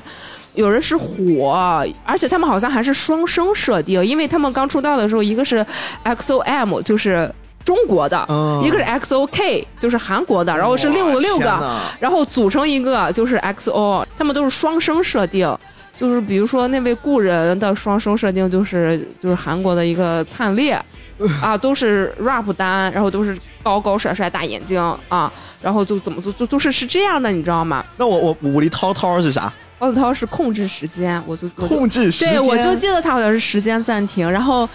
[0.56, 5.64] 有人是火，而且他们好像还是双生设定，因为他们刚出道的时候，一个是
[6.02, 7.32] X O M，就是
[7.64, 8.26] 中国的，
[8.64, 15.56] 一个是 X O K，就是韩国的，然后是六六个，然后组成一个就是 X O，他们都是双生设定。
[15.98, 20.78] 就是比如说那位故人的双生设定就是就是韩国的一个灿烈，
[21.40, 24.78] 啊，都是 rap 单，然后都是高高帅帅大眼睛
[25.08, 25.32] 啊，
[25.62, 27.82] 然后就怎么做就就是是这样的，你知道吗？
[27.96, 29.50] 那我我武力滔滔是啥？
[29.78, 34.68] 涛涛是控制时间，我就控制时间，对我就记得他好像是时间暂停，然后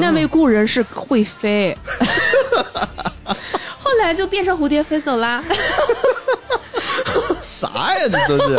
[0.00, 1.76] 那位故人是会飞，
[3.78, 5.42] 后来就变成蝴蝶飞走啦。
[7.60, 8.08] 啥呀？
[8.10, 8.56] 这都是，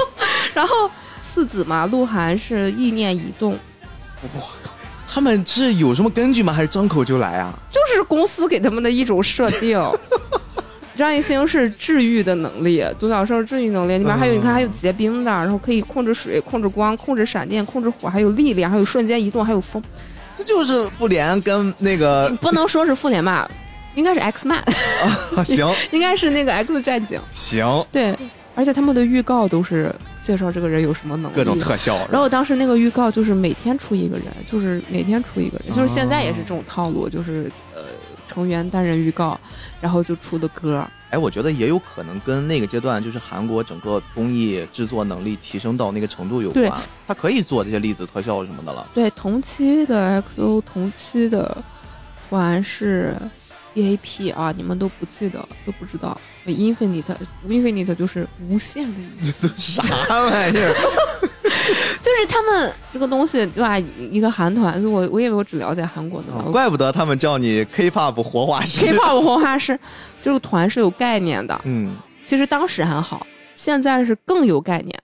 [0.53, 0.89] 然后。
[1.31, 3.57] 四子嘛，鹿晗是意念移动。
[4.23, 4.49] 我靠，
[5.07, 6.51] 他们是有什么根据吗？
[6.51, 7.53] 还是张口就来啊？
[7.71, 9.79] 就是公司给他们的一种设定。
[10.99, 19.81] 张艺兴是治愈的能力，独角兽治愈能力里面还有你看还有结冰的，然后可以控制水、控制光、控制闪电、控制火，还有力量，还有瞬间移动，还有风。
[20.37, 23.49] 这就是复联跟那个不能说是复联吧，
[23.95, 24.59] 应该是 X Man
[25.35, 25.43] 啊。
[25.43, 27.19] 行， 应该是那个 X 战警。
[27.31, 28.15] 行，对，
[28.55, 31.97] 而且他们的预告都是介绍这个人有什么能力，各种特效。
[32.09, 37.68] 然后当时那个预告就是每天出一个人，就是每天出一个人，就是现在也是这种套路，就是呃
[38.29, 39.39] 成员单人预告，
[39.81, 40.85] 然后就出的歌。
[41.09, 46.71] 哎，我觉得也有可能跟那个阶段就是韩国整个工艺制作能力提升到那个程度有关，
[47.07, 48.87] 他可以做这些粒子特效什么的了。
[48.93, 51.57] 对，同期的 XO 同期的
[52.29, 53.15] 团是
[53.73, 56.15] EAP 啊，你们都不记得，都不知道。
[56.45, 59.51] Infinite，Infinite 就是无限的意思。
[59.57, 59.83] 啥
[60.21, 61.29] 玩意儿？
[62.01, 63.77] 就是他们这个东西对吧？
[63.97, 68.85] 一个韩团，我我以为我只了解韩国的，怪不得他们叫你 K-pop 活化石。
[68.85, 69.77] K-pop 活化石，
[70.21, 71.59] 这个团是有概念的。
[71.65, 71.95] 嗯，
[72.25, 73.25] 其实当时还好，
[73.55, 74.97] 现在是更有概念。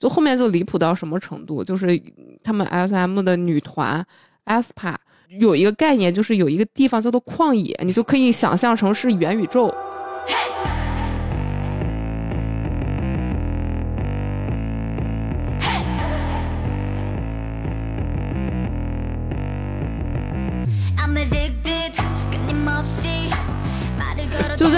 [0.00, 1.64] 就后面就离谱到什么程度？
[1.64, 2.00] 就是
[2.42, 4.04] 他们 SM 的女团
[4.44, 4.94] aespa
[5.40, 9.68] 有一个概念，就是有一个地方叫做旷野，你就可以想象成是元宇宙。
[9.68, 10.34] 就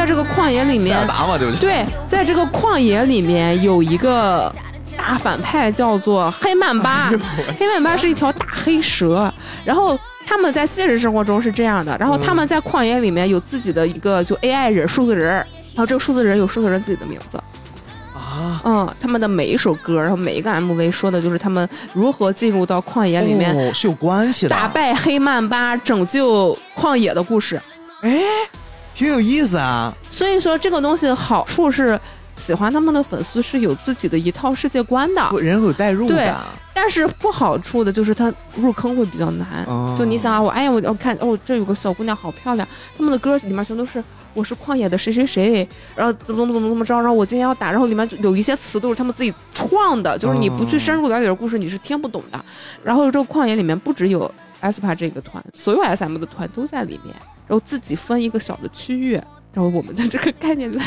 [0.06, 0.96] 在这个旷野里面，
[1.58, 4.54] 对，在这个旷野里面有一个
[4.96, 7.10] 大反派叫做 黑曼巴，
[7.58, 7.96] 黑曼巴。
[7.96, 9.32] 是一条大黑蛇。
[9.64, 15.34] 然后他们在现实生活中是这样的，然后他们在旷野里面有自己的一个就 AI 人数字人，
[15.74, 17.36] 然后这个数字人有数字人自己的名字。
[18.14, 27.60] 啊，嗯，他们的每一首歌，然后每一个 MV 说的就是他们如何进入到旷野里面是有关系的，打败黑曼巴，拯救旷野的故事，
[28.02, 28.20] 哎。
[28.96, 32.00] 挺有意思啊，所以说这个东西好处是，
[32.34, 36.34] 喜欢他们的粉丝是有自己的一套世界观的，人有代入感。
[36.72, 39.66] 但是不好处的就是他入坑会比较难。
[39.94, 42.66] 就你想啊，我哎呀，我要看哦，这有个小姑娘好漂亮，
[42.96, 52.42] 他们的歌里面全都是我是旷野的谁谁谁，然后怎么怎么怎么怎么着，然后我今天要打，然后里面有一些词都是他们自己创的，就是你不去深入了解故事，你是听不懂的。
[52.82, 54.30] 然后这个旷野里面不只有
[54.62, 57.14] aespa 这个团，所有 SM 的团都在里面。
[57.46, 59.12] 然后自己分一个小的区域，
[59.52, 60.80] 然后我们的这个概念在，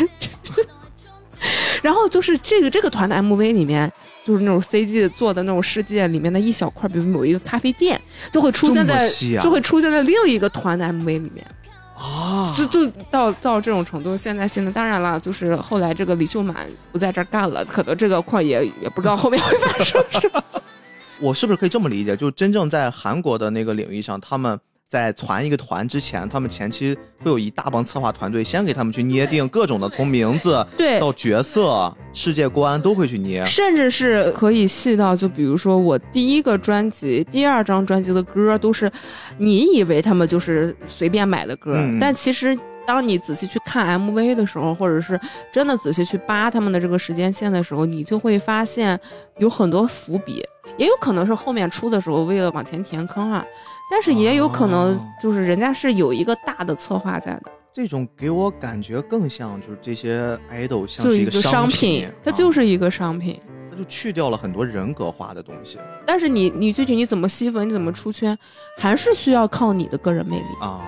[1.82, 3.90] 然后就是这个这个团的 MV 里面，
[4.26, 8.00] 就是那种 CG 做的那种世界里面的一小块，比如某一个咖啡店，
[8.30, 9.10] 就会出现在
[9.42, 11.48] 就会出现在另一个团的 MV 里面
[11.96, 14.18] 啊，就就到到这种程度。
[14.18, 20.44] 现在现在当然了，就是后来这个李秀满不在这儿干了，可能这个矿也也不知道后面会发生什么。
[21.22, 22.18] 我是不是可以这么理解？
[22.18, 24.60] 就真正在韩国的那个领域上，他们。
[24.90, 38.92] 在传一个团之前，他们前期会有一大帮策划团队，先给他们去捏定各种的，从名字对到角色、世界观都会去捏，甚至是可以细到，就比如说我第一个专辑、第二张专辑的歌都是，
[39.38, 45.20] 你以为他们就是随便买的歌，但其实当你仔细去看 MV 的时候，或者是
[45.54, 49.00] 真的仔细去扒他们的这个时间线的时候，你就会发现
[49.38, 50.44] 有很多伏笔，
[50.78, 53.46] 也有可能是后面出的时候为了往前填坑啊。
[53.90, 57.52] 但是也有可能，就是人家是有一个大的策划在的。
[57.72, 65.78] 这种给我感觉更像，就是这些 idol 像是一个商品，它就是一个商品，它就去掉了很多人格化的东西。
[66.06, 68.38] 但是你你具体你怎么吸粉，你怎么出圈，
[68.78, 70.82] 还是需要靠你的个人魅力啊。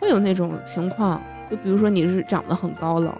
[0.00, 3.12] 会有那种情况，就比如说你是长得很高冷，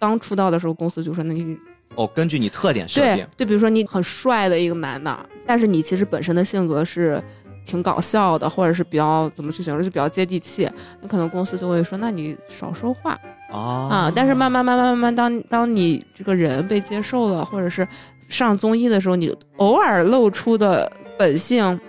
[0.00, 1.56] 刚出道的时候公司就说那你
[1.94, 7.22] 哦，根据你特点设定，对，比如说你很帅的一个男的，但是你其实本身的性格是。
[7.64, 10.70] 挺搞笑的，或者是比较怎么去形容，就比较接地气。
[11.00, 13.18] 那可能公司就会说，那你少说话
[13.50, 14.12] 啊。
[14.14, 17.86] 但是慢慢慢慢慢慢，当当你这个人被接受了，或者是
[18.28, 21.80] 上综艺的时候，你偶尔露出的本性，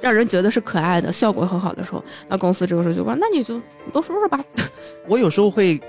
[0.00, 3.60] 让人觉得是可爱的，效果很好的时候，那公司这个时候就说，那你就
[3.92, 4.42] 多说说吧。
[5.08, 5.80] 我有时候会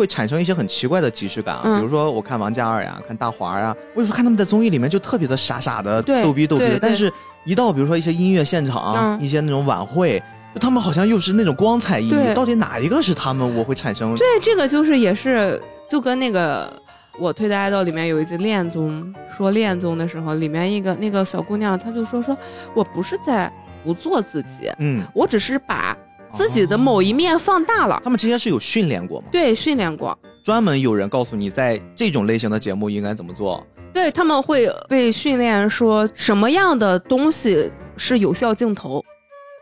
[0.00, 7.12] 会产生一些很奇怪的即视感啊，比如说我看王嘉尔呀，看大华呀，我有时候看他们在综艺里面就特别的傻傻的，逗逼逗逼的，但是。
[7.46, 10.22] 一到比如说一些音乐现场，一些那种晚会，
[10.54, 12.34] 就他们好像又是那种光彩熠熠。
[12.34, 13.56] 到底哪一个是他们？
[13.56, 16.70] 我会产生对这个就是也是就跟那个
[17.18, 22.36] 我推的爱豆里面有一集恋综，说恋综的时候，里面一个那个小姑娘，她就说说
[22.74, 23.50] 我不是在
[23.82, 25.96] 不做自己，嗯，我只是把
[26.32, 28.00] 自己的某一面放大了。
[28.04, 29.28] 他们之前是有训练过吗？
[29.30, 33.64] 对，训练过，专门有人告诉你在这种类型的节目应该怎么做。
[33.92, 39.04] 对他们会被训练说什么样的东西是有效镜头，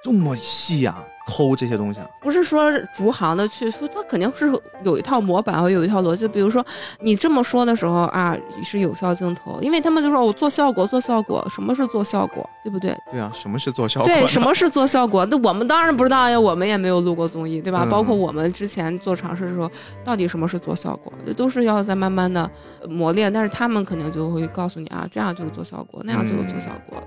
[0.03, 1.03] 这么细呀？
[1.29, 2.09] 抠这些东西啊？
[2.23, 4.51] 不是说逐行的去说，他肯定是
[4.83, 6.27] 有一套模板和有一套逻辑。
[6.27, 6.65] 比如说
[7.01, 12.97] 你这么说的时候啊，是有效镜头，因为他们就说我做效果，做效果，什么是做效果，对不对？
[13.11, 14.09] 对啊，什么是做效果？
[14.09, 15.27] 对，什么是做效果？
[15.27, 17.87] 那我们当然不知道呀，我们也没有录过综艺，对吧？
[17.91, 19.71] 包括我们之前做尝试的时候，
[20.03, 22.51] 到底什么是做效果，这都是要在慢慢的
[22.89, 23.31] 磨练。
[23.31, 27.03] 但是他们肯定就会告诉你啊，这样就是做效果，那样就是做效果。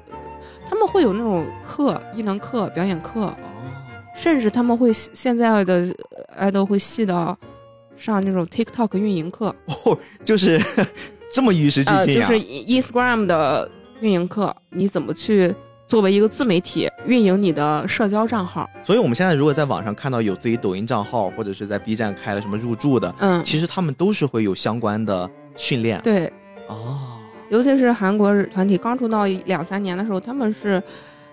[0.69, 3.33] 他们会有那种课，艺能课、表演课。
[4.15, 5.95] 甚至他们会现在的
[6.35, 7.37] 爱豆会细到
[7.97, 10.61] 上那种 TikTok 运营课哦，就是
[11.33, 13.69] 这么与时俱进啊就是 Instagram 的
[14.01, 15.53] 运营课，你怎么去
[15.87, 18.69] 作为一个自媒体运营你的社交账号？
[18.83, 26.01] 所以我们现在如果在网上看到有自己抖音账号，或者是在 B 站开了什么入驻的，嗯，其实他们都是会有相关的训练。
[26.01, 26.31] 对，
[26.67, 26.99] 哦，
[27.49, 30.81] 尤其是韩国团体刚出道两三年的时候，他们是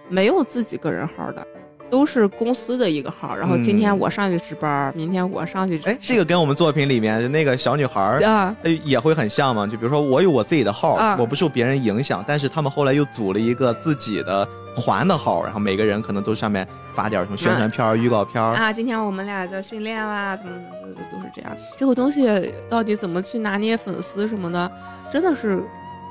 [0.09, 1.47] 没有自己个人号的。
[1.91, 5.81] 都是公司的一个号，然后今天我上去值班，明天我上去。
[5.85, 9.67] 哎，这个跟我们作品里面那个小女孩啊，也会很像嘛？
[9.67, 18.73] 就比如说我有我自己的号，我不受别人影响，但是他们后来又组了一个自己的团的号，然后每个人可能都上面发点什么宣传片、预告片啊。
[18.73, 21.57] 今天我们俩在训练啦，怎么怎么都是这样。
[21.77, 24.71] 这个东西到底怎么去拿捏粉丝什么的，
[25.11, 25.63] 真的是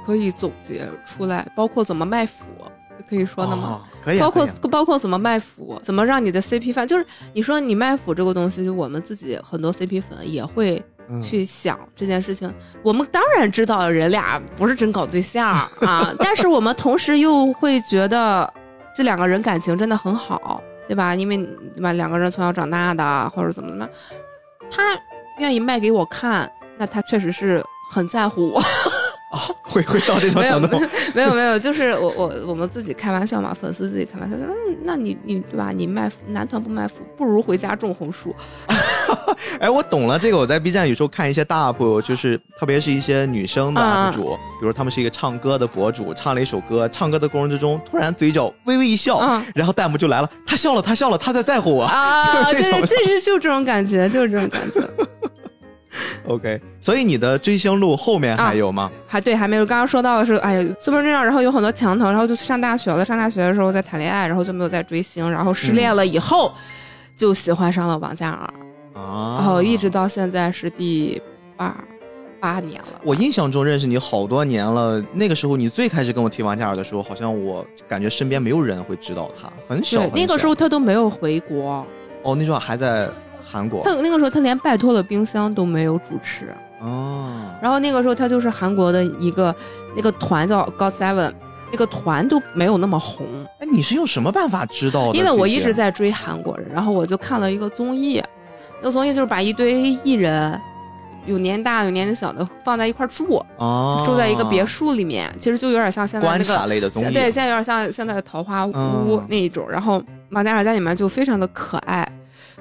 [0.06, 2.46] 可以总结出来，包括怎么卖腐。
[3.10, 3.82] 可以说的吗？
[4.04, 10.82] 可以，包括包括怎么卖腐，怎么让你的 CP 粉，就是你说你卖腐这个东西，就我们自己很多 CP 粉也会
[11.22, 12.54] 去想这件事情。
[12.84, 15.48] 我们当然知道人俩不是真搞对象
[15.82, 18.52] 啊， 但是我们同时又会觉得
[18.96, 21.14] 这两个人感情真的很好，对吧？
[21.16, 21.38] 因为
[21.76, 23.88] 对吧，两个人从小长大的，或者怎么怎么，
[24.72, 24.84] 他
[25.40, 28.62] 愿意卖给我看，那他确实是很在乎我。
[29.32, 30.80] 啊，会会到这种程度？
[31.14, 35.72] 没有没有，就是我我我们自己开玩笑嘛，粉丝自己开玩笑说，嗯，那你你对吧？
[35.76, 38.34] 你卖男团不卖腐，不如回家种红薯。
[39.60, 49.20] 哎，我懂了，这个我在 B 站有时候看一些大 UP，就是特别是一些女生的 UP 主，比如他们是一个唱歌的博主，唱了一首歌，唱歌的过程之中突然嘴角微微一笑，
[49.54, 54.82] 然后弹幕就来了，他笑了，他笑了，他在在乎我啊，对，就是就这种感觉，就是这种感觉。
[56.28, 58.92] OK，所以你的追星路后面还有吗？
[59.08, 59.66] 还对，还没有。
[59.66, 63.04] 刚刚说到的是，哎呀，Super Junior，然后有很多墙头，然后就上大学了。
[63.06, 66.52] 上大学的时候在谈恋爱，然后就没有再追星，然后失恋了以后，
[67.16, 71.22] 就喜欢上了王嘉尔，啊然后一直到现在是第
[71.56, 71.76] 八
[72.40, 73.02] 八年了。
[73.04, 80.06] 我印象中认识你好多年了，那个时候你最开始跟我提王嘉尔的时候，好像我感觉身边没有人会知道他，很小。
[80.14, 81.86] 那个时候他都没有回国。
[82.24, 83.08] 哦，那时候还在。
[83.50, 87.32] 韩国，他那个时候他连拜托了冰箱都没有主持哦。
[87.62, 89.56] 然后那个时候他就是韩国的一个
[89.96, 91.32] 那个团叫 God Seven，
[91.72, 93.26] 那个团都没有那么红。
[93.60, 95.18] 哎，你是用什么办法知道的？
[95.18, 98.22] 因为我一直在追韩国人，然后我就看了一个综艺，
[98.82, 100.60] 那个综艺就是把一堆艺人，
[101.26, 103.44] 有年大有年纪小的放在一块住，
[104.06, 109.66] 住在一个别墅里面，其实就有点像现在那个类的综艺，对，现在有点像现在的桃花坞那一种。
[109.70, 112.08] 然后马嘉尔在里面就非常的可爱。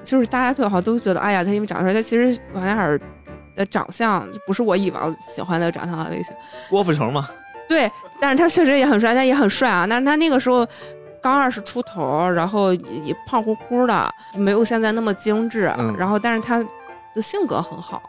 [0.07, 2.99] 就是大家最好都觉得，哎呀，他因为长得帅，他其实王嘉尔
[3.57, 6.35] 的长相不是我以往喜欢的长相的类型。
[6.71, 7.29] 郭富城吗？
[7.69, 7.91] 对，
[8.21, 9.85] 但是他确实也很帅，他也很帅啊。
[9.91, 10.65] 但是他那个时候
[11.21, 15.65] 刚二十出头，然后也胖乎乎的，没有现在那么精致。
[15.99, 16.65] 然后，但是他
[17.13, 18.01] 的性格很好，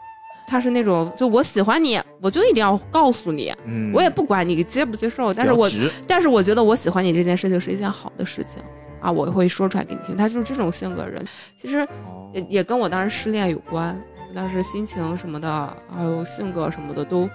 [0.46, 3.52] 他是那种就我喜欢你，我就一定要告诉你，
[3.92, 5.68] 我也不管你接不接受，但是我
[6.06, 8.62] 但是我觉得我喜欢你这件事情是一件好的事情。
[9.00, 10.16] 啊，我会说出来给你听。
[10.16, 11.24] 他就是这种性格人，
[11.56, 11.86] 其实
[12.32, 14.00] 也也跟我当时失恋有关。
[14.34, 17.28] 当时心情什么的，还有性格什么的都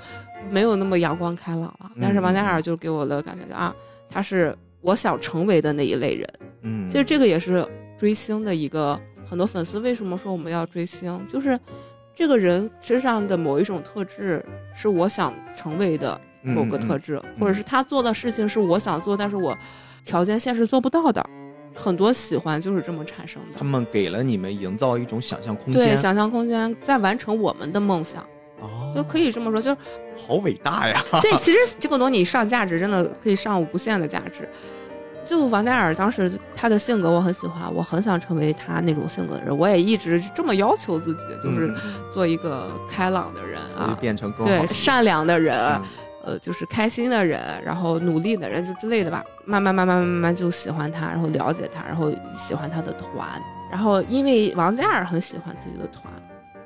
[0.51, 1.91] 没有那么阳光开朗了。
[1.99, 3.76] 但是王嘉尔就给我的感觉就啊，
[4.09, 6.30] 他是我想成为的那一类人。
[6.61, 8.97] 嗯，其实这个也是追星的一个
[9.28, 11.59] 很多粉丝为什么说我们要追星，就是
[12.14, 14.45] 这个人身上的某一种特质
[14.76, 19.57] 是我想成为的某个特质，或者是他做的事情是我想做，但是我
[20.05, 21.28] 条件现实做不到的。
[21.74, 23.57] 很多喜欢就是这么产生的。
[23.57, 28.21] 他们给了你们营造一种想象空间，对，想象空间在完成我们的梦想，
[28.59, 29.78] 哦，就可以这么说，就是
[30.28, 31.03] 好伟大呀。
[31.21, 34.47] 对，其实这个东西上价值真的可以上无限的价值。
[35.26, 41.74] 就王嘉尔当时他的性格我很喜欢，我很想成为他那种性格的人，我也一直这么要求自己，就是
[42.11, 45.57] 做一个开朗的人啊，变成更对善良的人。
[46.24, 49.24] 呃，就是开心的人，然后努力的人，就之类的吧。
[49.45, 53.28] 慢慢慢慢慢慢就喜欢他，然后了解他，然后喜欢他的团。
[53.69, 56.05] 然后因为王嘉尔很喜欢自己的团，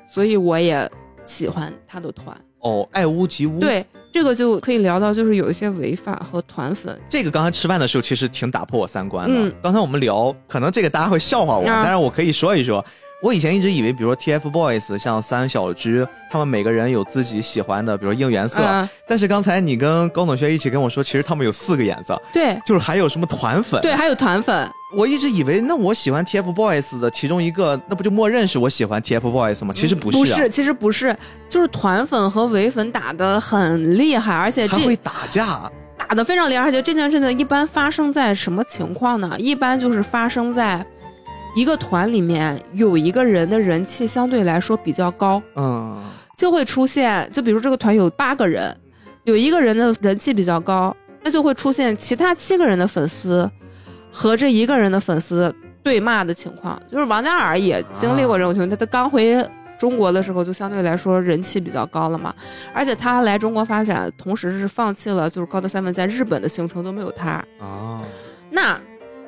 [0.06, 0.88] 所以我也
[1.24, 2.36] 喜欢他的团。
[2.60, 3.58] 哦，爱屋及乌。
[3.58, 7.00] 对，这个就可以聊到，就是有一些违法和团粉。
[7.08, 9.52] 这个刚才吃饭的时候，其实挺打破我三观的。
[9.62, 12.84] 刚才我们聊，可能这个大家会笑话我，但是我可以说一说。
[13.20, 18.88] 我以前一直以为，比如说 TFBOYS，像三小只，他们每个人有自己喜欢的，比如应援色。
[19.08, 22.20] 但是刚才你跟高同学一起跟我说，其实他们有四个颜色。
[22.32, 23.80] 对，就是还有什么团粉。
[23.82, 24.70] 对，还有团粉。
[24.96, 29.74] 我一直以为，那我喜欢 TFBOYS 的其中一个，那不就默认是我喜欢 TFBOYS 吗？
[29.74, 30.16] 其实不是。
[30.16, 31.14] 不是，其实不是，
[31.48, 36.62] 就是团粉和唯粉打的很厉害，而且还会打架，打的非常厉害。
[36.62, 39.34] 而且这件事情一般发生在什么情况呢？
[39.38, 40.86] 一般就是发生在。
[41.58, 46.00] 一个团里面有一个人的人气相对来说比较高，嗯，
[46.36, 48.72] 就会出现，就比如这个团有八个人，
[49.24, 53.50] 有一个人的人气比较高，那就会出现其他七个人的粉丝
[54.12, 55.52] 和这一个人的粉丝
[55.82, 56.80] 对骂的情况。
[56.88, 59.44] 就是王嘉尔也经历过这种情况，他他刚回
[59.80, 62.32] 中国的时候就相对来说人气比较高了嘛，
[62.72, 68.00] 而且他来中国发展，同时是放弃了就是高德三文在日本的行程都没有他啊，
[68.48, 68.80] 那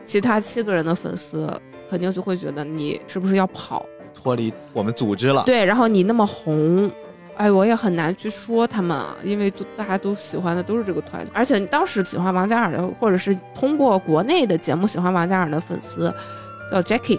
[0.06, 1.60] 其他七个人的粉丝。
[1.90, 3.84] 肯定就会觉得你是不是要跑，
[4.14, 5.42] 脱离我们组织了？
[5.44, 6.88] 对，然后你那么红，
[7.36, 16.14] 哎，我也很难去说他们，因为大家都喜欢的都是这个团，而且当时喜欢王嘉尔的，或者是通过国内的节目喜欢王嘉尔的粉丝，
[16.70, 17.18] 叫 Jackie，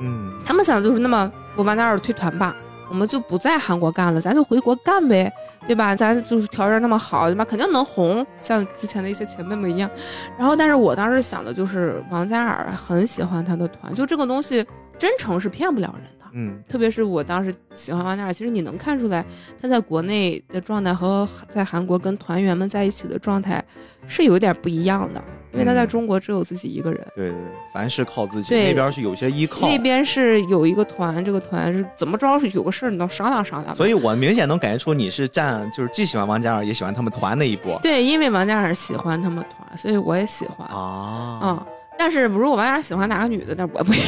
[0.00, 2.56] 嗯，他们想的就是那么，我王嘉尔退团吧。
[2.90, 5.32] 我们就不在韩国干了，咱就回国干呗，
[5.66, 5.94] 对吧？
[5.94, 7.44] 咱就是条件那么好，对吧？
[7.44, 9.88] 肯定能红，像之前的一些前辈们一样。
[10.36, 14.66] 然后，但是我当时想的就是，王嘉尔很喜欢他的团，就这个东西，
[14.98, 16.26] 真诚是骗不了人的。
[16.32, 19.24] 嗯，特别是我当时喜欢王嘉尔，其实你能看出来
[19.62, 23.64] 他在国内的状态和在韩国跟团员们在一起的状态
[24.06, 25.22] 是有点不一样的。
[25.52, 27.36] 因为他在中国只有自己一个人，对对，
[27.72, 28.54] 凡事靠自己。
[28.54, 33.74] 那边是有些依靠，那边是有一个团，这个团是怎么着是有个事儿，你都商量商量。
[33.74, 37.80] 所以我明显能感觉出你是站，就是既喜欢王嘉尔，也喜欢他们团那一波。
[37.82, 41.40] 对，因为王嘉尔喜欢他们团，所以我也喜欢啊。
[41.42, 41.66] 嗯，
[41.98, 43.92] 但是如果王嘉尔喜欢哪个女的，那我不。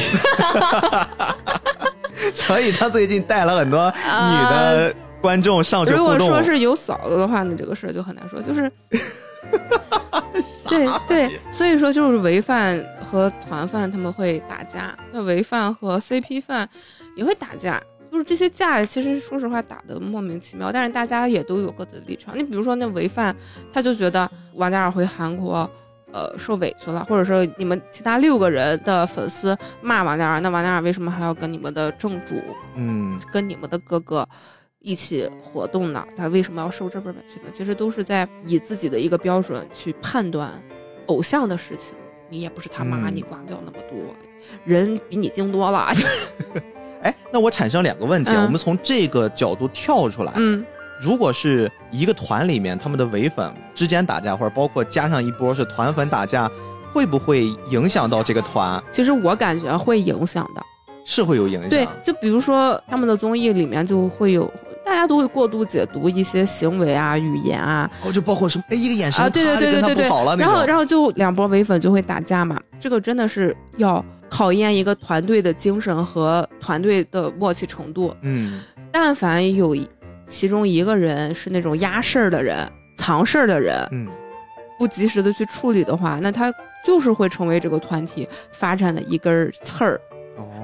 [2.33, 5.91] 所以他最近带了很多女的观众上去。
[5.91, 8.71] 如果说是有嫂子的话，那这个事儿就很难说，就是。
[10.67, 16.67] 对对，所以说就是违饭和团饭他们会打架，那违饭和 CP 饭
[17.15, 22.37] 也会打架，就是这些架其实说实话打的莫名其妙，但是大家也都有各自的立场。
[22.37, 23.35] 你比如说那违饭，
[23.71, 25.69] 他就觉得王嘉尔回韩国，
[26.11, 32.35] 呃，受委屈了，或者说你们其他六个人的粉丝骂王嘉尔，那王嘉尔为什么还要跟你们的正主，
[32.75, 34.27] 嗯，跟你们的哥哥？
[34.83, 37.45] 一起活动呢，他为什么要受这份委屈呢？
[37.53, 40.51] 其实都是在以自己的一个标准去判断
[41.05, 41.95] 偶像的事情。
[42.29, 43.97] 你也不是他妈，你管不了那么多，
[44.65, 45.87] 人比你精多了。
[47.01, 50.33] 哎，那我产生两个问题，我们从这个角度跳出来。
[50.35, 50.65] 嗯，
[50.99, 56.51] 如果是一个团里面他们的伪粉之间打架，或者包括加上一波是团粉打架，
[56.91, 58.83] 会不会影响到这个团？
[58.91, 60.61] 其实我感觉会影响的，
[61.05, 61.69] 是会有影响。
[61.69, 64.51] 对，就比如说他们的综艺里面就会有。
[64.85, 78.13] 大家都会过度解读一些行为啊、语言啊，哦，就包括什么哎，一个眼神啊，对对对对对对，然后然后就两波唯粉就会打架嘛，这个真的是要考验一个团队的精神和团队的默契程度。
[78.21, 78.61] 嗯，
[78.91, 79.75] 但凡有
[80.27, 82.57] 其中一个人是那种压事儿的人、
[82.97, 84.07] 藏事儿的人，嗯，
[84.77, 86.53] 不及时的去处理的话，那他
[86.85, 89.99] 就是会成为这个团体发展的一根刺儿，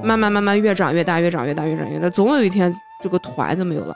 [0.04, 2.76] 慢慢慢慢越长越大，越长越大，越长越大，总有一天。
[3.02, 3.94] 这个团就没有了，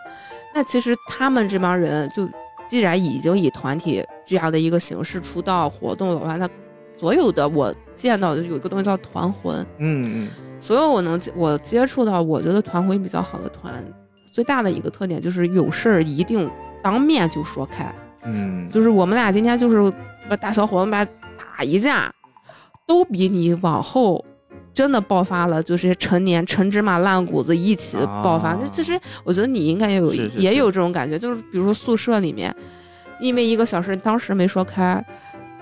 [0.54, 2.28] 那其实他们这帮人就
[2.70, 6.50] 既然已经以团体这样的一个形式出道活动的话，那
[6.98, 10.30] 所有的我见到的有一个东西叫团魂，嗯嗯，
[10.62, 13.84] 所有我能我接触到我觉得团魂比较好的团，
[14.32, 16.50] 最大的一个特点就是有事儿一定
[16.82, 17.94] 当面就说开，
[18.24, 19.92] 嗯，就是我们俩今天就是
[20.30, 21.06] 把大小伙子们俩
[21.38, 22.10] 打一架，
[22.88, 24.24] 都比你往后。
[24.74, 28.56] 真的爆发了，就是陈年陈芝麻烂谷子一起爆发。
[28.56, 32.54] 就其实我觉得你应该也有也有这种感觉，就是比如说宿舍里面，
[33.20, 35.06] 因为一个小事当时没说开，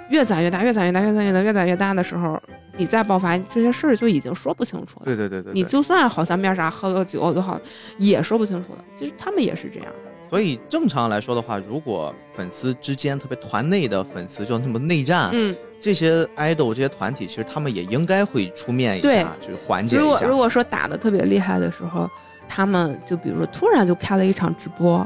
[0.10, 2.42] 越攒越大，越攒越大，越攒越大，越攒越大的时候，
[2.78, 5.06] 你再爆发这些事儿就已经说不清楚了。
[5.06, 7.60] 对对对对，你就算好像面啥喝个酒就好，
[7.98, 8.84] 也说不清楚了。
[8.96, 9.88] 其实他们也是这样。
[10.32, 15.54] 所以正常来说的话，如果粉丝之间特别团内的粉丝就那么内战，嗯。
[15.82, 20.06] 这些 idol 这些团体，其实他们也应该会出面一下，就是缓解一下。
[20.06, 22.08] 如果如果说打的特别厉害的时候，
[22.48, 24.98] 他们就比如说突然就开了一场直播，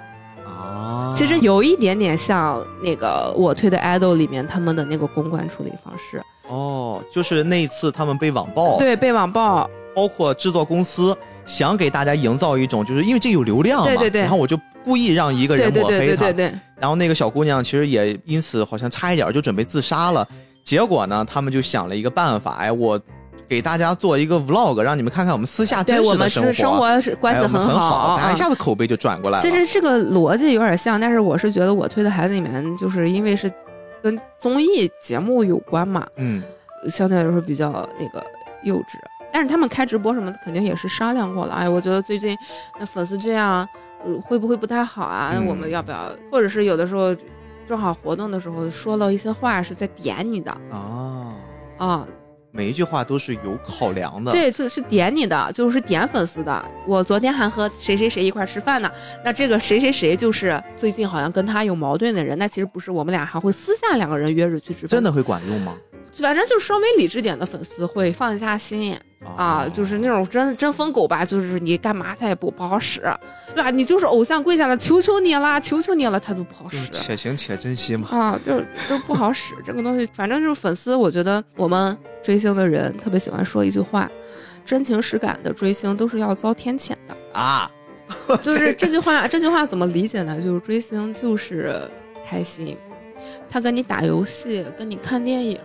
[0.45, 6.21] 啊，其实有一点点像那个我推的 idol 里面他们的那个公关处理方式。
[6.49, 14.59] 哦，就是那一次他们被网暴，对，被网暴，包括制作公司想给大家营造一种，就是因为这有流量嘛，对对对，然后我就。
[14.85, 16.27] 故意让一个人抹黑他，
[16.77, 20.25] 然后那个小姑娘其实也因此好像差一点就准备自杀了。
[20.63, 22.99] 结果呢，他们就想了一个办法，哎，我
[23.47, 29.41] 给大家做一个 vlog，让你们看看我们私下真实的生活，生活是关系很好，大家一下子口碑就转过来了。
[29.43, 33.51] 其实这个逻辑有点像，但是我是觉得我推的孩子里面，就是因为是
[34.01, 36.41] 跟综艺节目有关嘛，嗯，
[36.89, 38.23] 相对来说比较那个
[38.63, 38.97] 幼稚。
[39.31, 41.53] 但是他们开直播什么的，肯定也是商量过了。
[41.53, 42.35] 哎，我觉得最近
[42.79, 43.67] 那粉丝这样，
[44.23, 45.31] 会不会不太好啊？
[45.33, 46.11] 那我们要不要？
[46.31, 47.15] 或者是有的时候。
[47.67, 51.33] 正好活动的时候说了一些话，是在点你的啊
[51.79, 52.07] 啊，
[52.51, 54.31] 每一句话都是有考量的。
[54.31, 56.63] 对，是是点你的，就是点粉丝的。
[56.85, 58.91] 我昨天还和谁谁谁一块吃饭呢，
[59.23, 62.37] 那这个谁谁谁就是最近好像跟他有矛盾的人。
[62.37, 64.89] 那其实不是，我们俩还会私下两个人约着去吃饭。
[64.89, 65.75] 真的会管用吗？
[66.19, 68.97] 反正就稍微理智点的粉丝会放下心。
[69.35, 73.01] 啊，就是那种真真疯狗吧，就是你干嘛他也不不好使，
[73.55, 73.71] 对吧？
[73.71, 76.77] 你就是偶像跪下了，求求你了，求求你了，他都不好使。
[76.91, 78.07] 且行且珍惜嘛。
[78.09, 80.07] 啊，就都不好使这个东西。
[80.13, 84.07] 反正就是粉丝，我觉得我们追星的人特别喜欢说一句话：
[84.63, 87.67] 真情实感的追星都是要遭天谴的啊。
[88.43, 90.39] 就是这句话，这句话怎么理解呢？
[90.39, 91.81] 就是追星就是
[92.23, 92.77] 开心，
[93.49, 95.59] 他跟你打游戏，跟你看电影，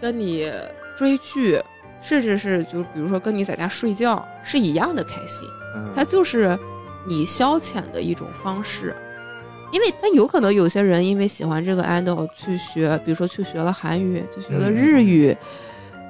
[0.00, 0.52] 跟你
[0.96, 1.60] 追剧。
[2.00, 5.48] 甚至是就比如说跟你在家睡觉是一样的开心，
[5.96, 6.56] 它就是
[7.08, 8.94] 你消遣的一种方式，
[9.72, 15.36] 因为它有可能有些人因为喜欢这个 idol 去学，比如说去学了韩语，去学了日语，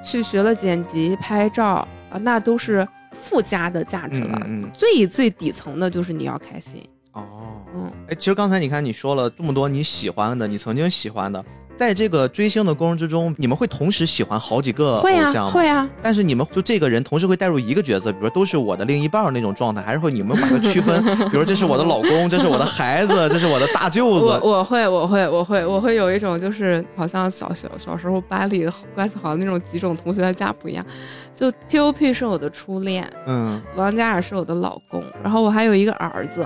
[0.04, 4.38] 去学了剪辑拍照啊，那都是附加的价值了。
[4.74, 6.86] 最最底层的就是你要开心。
[7.18, 11.44] 哦，嗯，哎，其实刚才你看你说了这么多你喜欢的，你曾经喜欢的。
[11.76, 15.52] 在这个追星的过程之中，你们会同时喜欢好几个偶像吗？
[15.52, 21.00] 会啊，但是你们就这个人同时会带入一个角色，比如说都是我的另一半那种状态，还是会你们把它区分？
[21.30, 24.24] 比如这是我的老公，这是我的孩子， 这是我的大舅子。
[24.24, 30.84] 我我会我会我会我会有一种就是好像小小小时候班里关系好的那种几种同学的家不一样，
[31.32, 36.44] 就 T O P 是我的初恋，嗯，王嘉尔是我的老公，然后我还有一个儿子，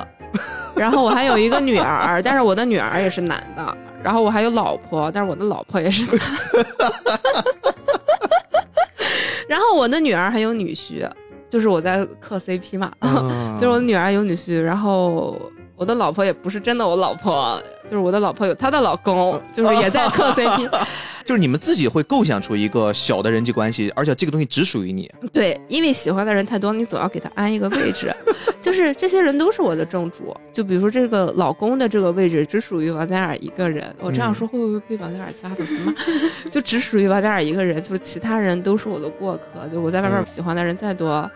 [0.74, 3.76] 然后我还有一个女儿，但是我的女儿也是男的。
[4.02, 6.18] 然后我还有老婆，但是我的老婆也是男。
[9.48, 11.08] 然后我的女儿还有女婿，
[11.48, 12.90] 就是我在磕 CP 嘛，
[13.60, 15.40] 就是我的女儿有女婿，然后
[15.82, 20.70] 我的老婆也不是真的我老婆，就是我的老婆有她的老公，就是也在磕 CP。
[21.24, 25.10] 就是你们自己会构想出一个小的人际关系，而且这个东西只属于你。
[25.32, 28.14] 对，因为喜欢的人太多，你总要给他安一个位置。
[28.62, 33.92] 就是这些人都是我的正主，就比如说这个老公的这个位置只属于王嘉尔一个人。
[33.98, 35.92] 我这样说会不会被王嘉尔其他粉丝骂？
[36.48, 39.66] 就只属于王嘉尔一个人，就其他人都是我的过客。
[39.72, 41.28] 就我在外面喜欢的人再多，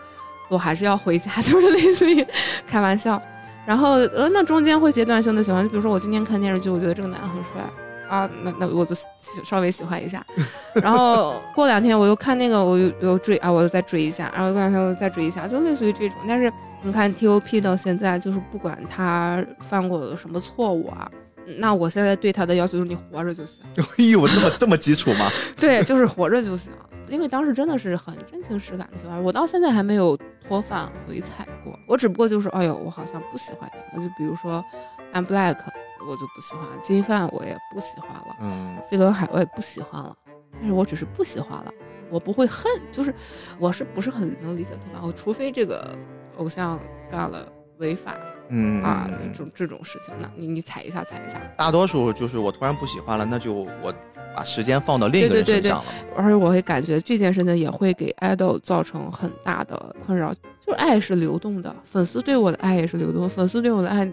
[0.49, 2.25] 我还是要回家，就是类似于
[2.65, 3.21] 开玩笑。
[3.67, 7.61] 然后呃，那中间会阶段性的喜欢，就比如说我今天看电视剧，我觉得这个男的很帅。
[8.09, 8.95] 啊，那那我就
[9.43, 10.25] 稍微喜欢一下，
[10.75, 16.17] 然后过两天我又看那个，我又又追啊，我又再追一下，然后过两天我又再追一下，就类似于这种。
[16.25, 16.49] 但是
[16.81, 21.11] 你看 T O P 到现在，就是不管他犯过什么错误啊，
[21.57, 23.59] 那我现在对他的要求就是你活着就行。
[23.75, 25.29] 哎呦，这么这么基础吗？
[25.59, 26.71] 对，就是活着就行。
[27.09, 30.17] 因为当时真的是很真情实感的喜欢，我到现在还没有
[30.47, 31.77] 脱饭回踩过。
[31.87, 34.07] 我只不过就是，哎呦，我好像不喜欢你了。
[34.07, 34.63] 就比如说
[35.13, 35.57] ，I'm Black。
[36.09, 38.37] 我就不喜欢金范，我也不喜欢了。
[38.39, 40.15] 嗯，飞轮海我也不喜欢了，
[40.53, 41.73] 但是我只是不喜欢了，
[42.09, 43.13] 我不会恨，就是
[43.59, 45.05] 我是不是很能理解对方？
[45.05, 45.97] 我除非这个
[46.37, 46.79] 偶像
[47.11, 48.15] 干了违法，
[48.47, 51.41] 嗯啊，这种这种事情，那你你踩一下踩一下。
[51.57, 53.93] 大多数就是我突然不喜欢了，那就我
[54.37, 55.85] 把时间放到另一个人身上了。
[56.15, 64.07] 而且我会感觉这件事情也会给爱豆造成很大的困扰，就是爱是流动的，粉丝对我的爱也是流动，粉丝对我的爱。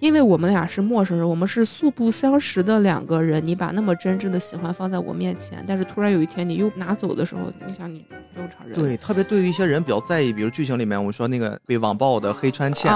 [0.00, 3.46] 因为我们俩是陌生人，我们是素不相识的两个人。
[3.46, 8.04] 你把那么真挚的喜欢放在我面前，但是突然有一天你又拿走的时候，你想你
[8.34, 12.90] 正常人对，特别对于一些人比较在意，比如剧情里面我们说那个被网暴的黑川茜，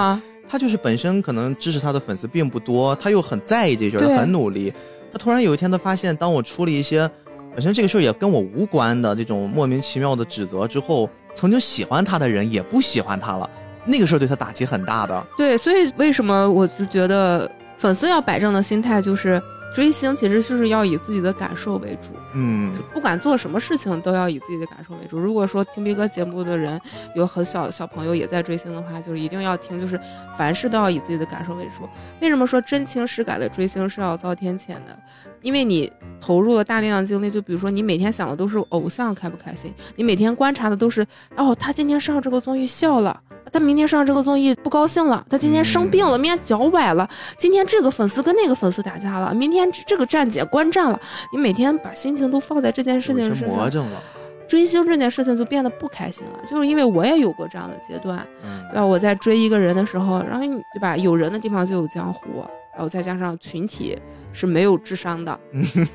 [0.49, 4.73] 他就是本身可能支持他的粉丝并不多，他又很在意这事儿，很努力。
[5.13, 7.09] 他突然有一天他发现，当我出了一些
[7.53, 13.47] 本身这个事儿也跟我无关的这种莫名其妙的指责之后，曾经喜欢他的人也不喜欢他了。
[13.85, 19.39] 那个事儿对他打击很大的，对，所以为什么我就觉得粉丝要摆正的心态就是
[19.73, 25.17] 追星，其实就是要以自己的感受为主，嗯，不管做什么事情都要以自己的感受为主。
[25.17, 26.79] 如果说听逼哥节目的人
[27.15, 29.99] 有很小的小朋友也在追星的话，就是一定要听，就是
[30.37, 31.89] 凡事都要以自己的感受为主。
[32.21, 34.97] 为什么说真情实感的追星是要遭天谴的？
[35.41, 35.91] 因为你
[36.21, 41.05] 投入了大量精力，就比如说你每天想的都是偶像开不开心，你每天观察的都是
[41.35, 43.19] 哦，他今天上这个综艺笑了。
[43.53, 47.07] 他明天上这个综艺不高兴了，他今天生病了，明天脚崴了，
[47.37, 50.99] 今天这个粉丝跟那个粉丝打架了，明天这个站姐观战了，
[51.31, 54.01] 你每天把心情都放在这件事情上，魔怔了。
[54.45, 58.25] 追星这件事情就变得不开心了，就是因为我也有过这样的阶段，
[58.69, 58.85] 对吧？
[58.85, 60.97] 我在追一个人的时候，然后对吧？
[60.97, 62.43] 有人的地方就有江湖。
[62.73, 63.97] 然后再加上群体
[64.31, 65.39] 是没有智商的，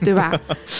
[0.00, 0.32] 对吧？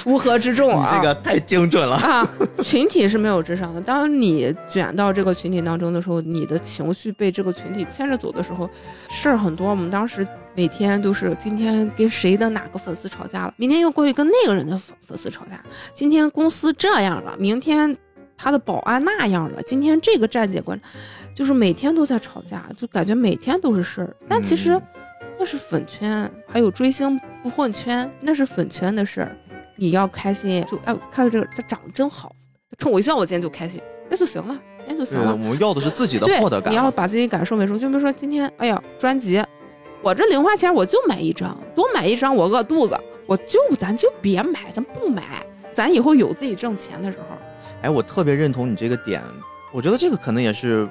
[0.07, 2.29] 乌合之众 啊，这个太精准了啊！
[2.63, 3.81] 群体是没有智商的。
[3.81, 8.71] 当你卷到这个群体当中的时候，你的情绪被这个群体牵着走的时候，
[9.11, 9.69] 事儿很多。
[9.71, 15.61] 我们当时每天都是今天跟谁的哪个粉丝吵架了，明天又过去跟那个人的粉粉丝吵架。
[15.95, 17.97] 今天公司这样了，明天
[18.37, 19.61] 他的保安那样了。
[19.65, 20.81] 今天这个站姐关，
[21.35, 24.15] 就是每天都在吵架，就感觉每天都是事儿。
[24.29, 24.81] 但其实。
[25.39, 29.37] 那是粉圈，还有追星不混圈，那是粉圈的事儿。
[29.77, 32.35] 你要开心，就哎，看到这个他长得真好，
[32.77, 35.31] 冲我一笑，我今天就开心，那就行了，今天就行了。
[35.31, 36.73] 我们要的是自己的获得感。
[36.73, 39.41] 你要把自己感受为主，就比如说今天，哎呀，专辑，
[40.03, 45.23] 我这零花钱我就买一张，多买一张我饿肚子，我就咱就别买，咱不买，
[45.73, 47.37] 咱以后有自己挣钱的时候。
[47.83, 49.23] 哎，我特别认同你这个点，
[49.73, 50.89] 我觉得这个可能也是。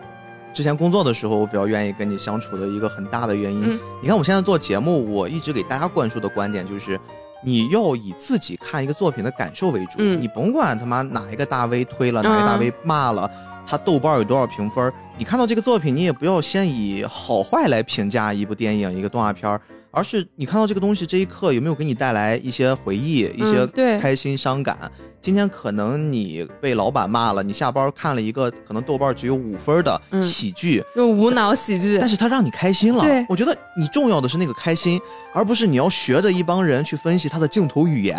[0.57, 3.79] 之前工作的时候，我比较愿意跟你相处的一个很大的原因。
[4.01, 6.99] 你看，我现在做节目，我一直给大家灌输的观点就是，
[7.43, 10.01] 你要以自己看一个作品的感受为主。
[10.01, 13.29] 你甭管他妈哪一个大 V 推了，哪个大 V 骂了，
[13.67, 19.61] 他豆瓣有多少评分，你看到这个作品，你也不要先以好坏来评价一部电影、一个动画片，
[19.97, 23.65] 而是你看到这个东西这一刻有没有给你带来一些回忆、一些
[23.99, 24.77] 开心、伤感。
[25.19, 33.03] 今天可能你被老板骂了，你下班看了一个可能豆瓣只有五分的喜剧，就无脑喜剧，但是他让你开心了。
[33.27, 35.01] 我觉得你重要的是那个开心，
[35.33, 38.15] 而不是你要学着一帮人去分析他的镜头语言，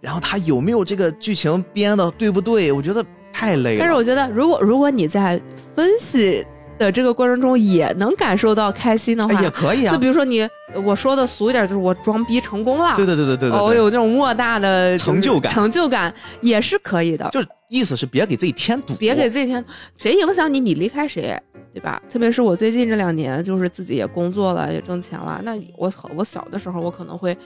[0.00, 2.72] 然后他有没有这个剧情编的对不对？
[2.72, 3.78] 我觉得太累了。
[3.78, 5.40] 但是我觉得，如果如果你在
[5.76, 6.44] 分析。
[6.82, 9.92] 的这个过程中也能感受到开心的话，也可以啊。
[9.92, 10.48] 就比如说你，
[10.84, 12.94] 我说的俗一点，就是我装逼成功了。
[12.96, 17.28] 对对对对对对，我有那种莫大的成就感，成就感也是可以的。
[17.30, 19.64] 就是意思是别给自己添堵，别给自己添，
[19.96, 21.40] 谁影响你，你离开谁，
[21.72, 22.02] 对吧？
[22.10, 25.40] 特别是我最近这两年，就是自己也工作了，也挣钱了。
[25.44, 27.36] 那我我小的时候，我可能会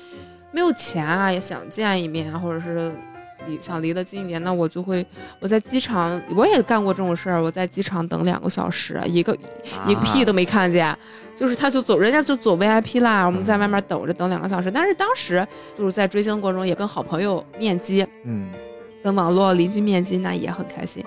[0.52, 2.90] 没有钱啊，也想见一面，或者是。
[3.46, 5.04] 离想离得近一点，那我就会
[5.40, 7.42] 我在机场，我也干过这种事儿。
[7.42, 9.36] 我在机场等两个小时，一个
[9.86, 10.96] 一个屁都没看见，
[11.36, 14.70] 就是他就走，人家就走 VIP 啦，我们在外面等着等两个小时。
[14.70, 15.46] 但是当时
[15.78, 18.50] 就是在追星过程中，也跟好朋友面基，嗯，
[19.02, 21.04] 跟网络邻居面基，那也很开心。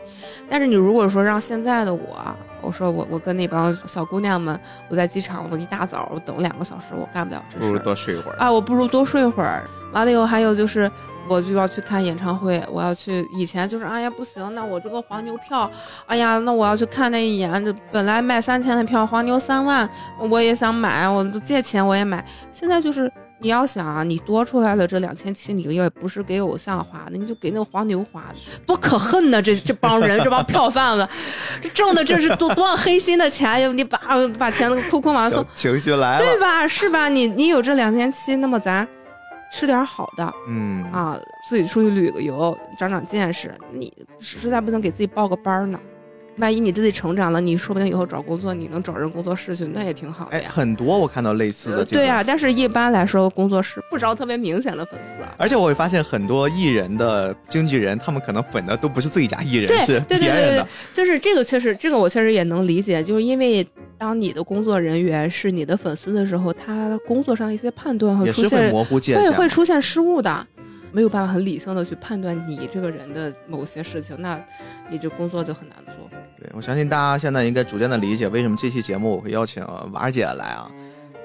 [0.50, 2.18] 但是你如果说让现在的我，
[2.62, 4.60] 我说我我跟那帮小姑娘们，
[4.90, 7.66] 我在机场，我一大早我等两个小时，我干不了这事。
[7.66, 8.52] 不如多睡一会儿啊！
[8.52, 9.64] 我不如多睡会儿。
[9.92, 10.90] 完了以后还有就是。
[11.30, 13.26] 我就要去看演唱会，我要去。
[13.32, 15.70] 以前就是，哎呀不行，那我这个黄牛票，
[16.08, 19.88] 哎呀，那我要去看那一眼，就本来卖三千的票，黄牛三万，
[20.18, 22.26] 我也想买，我都借钱我也买。
[22.52, 28.36] 现在就是你要想啊，你多出来的这两千七，你也不是给偶像花的，你就给那个黄牛花的，
[28.66, 29.42] 多可恨呢！
[29.42, 31.08] 这这帮人，这帮票贩子，
[31.62, 34.00] 这挣的这是多多少黑心的钱，你把
[34.38, 36.68] 把钱扣扣完送，情绪来了，对吧？
[36.68, 37.08] 是吧？
[37.08, 38.88] 你你有这两千七，那么咱。
[39.52, 43.54] 吃点好的，嗯啊，自己出去旅个游，长长见识。
[43.72, 45.80] 你实在不行，给自己报个班呢。
[46.40, 50.50] 万一你自己成长了，你说不定以后找工作，你能找人工作室去，那也挺好的呀。
[50.52, 51.86] 很多我看到类似的。
[51.86, 55.24] 对呀，但是一般来说，工作室不招特别明显的粉丝。
[55.38, 60.68] 而且我会发现，很多艺人的经纪人，他们可能粉的都不是自己家艺人，是别人的。
[60.94, 63.68] 就是这个确实，这个我确实也能理解，就是因为。
[64.00, 70.48] 当你的工作人员是你的粉丝的时候，他工作上一些判断会出现模糊界限，会会出现失误的，
[70.92, 74.40] 没有办法很理性的去判断你这个人的某些事情，那
[74.90, 76.10] 你这工作就很难做。
[76.38, 80.70] 对，我相信大家现在应该逐渐的理解为什么这期节目我会邀请瓦姐来啊。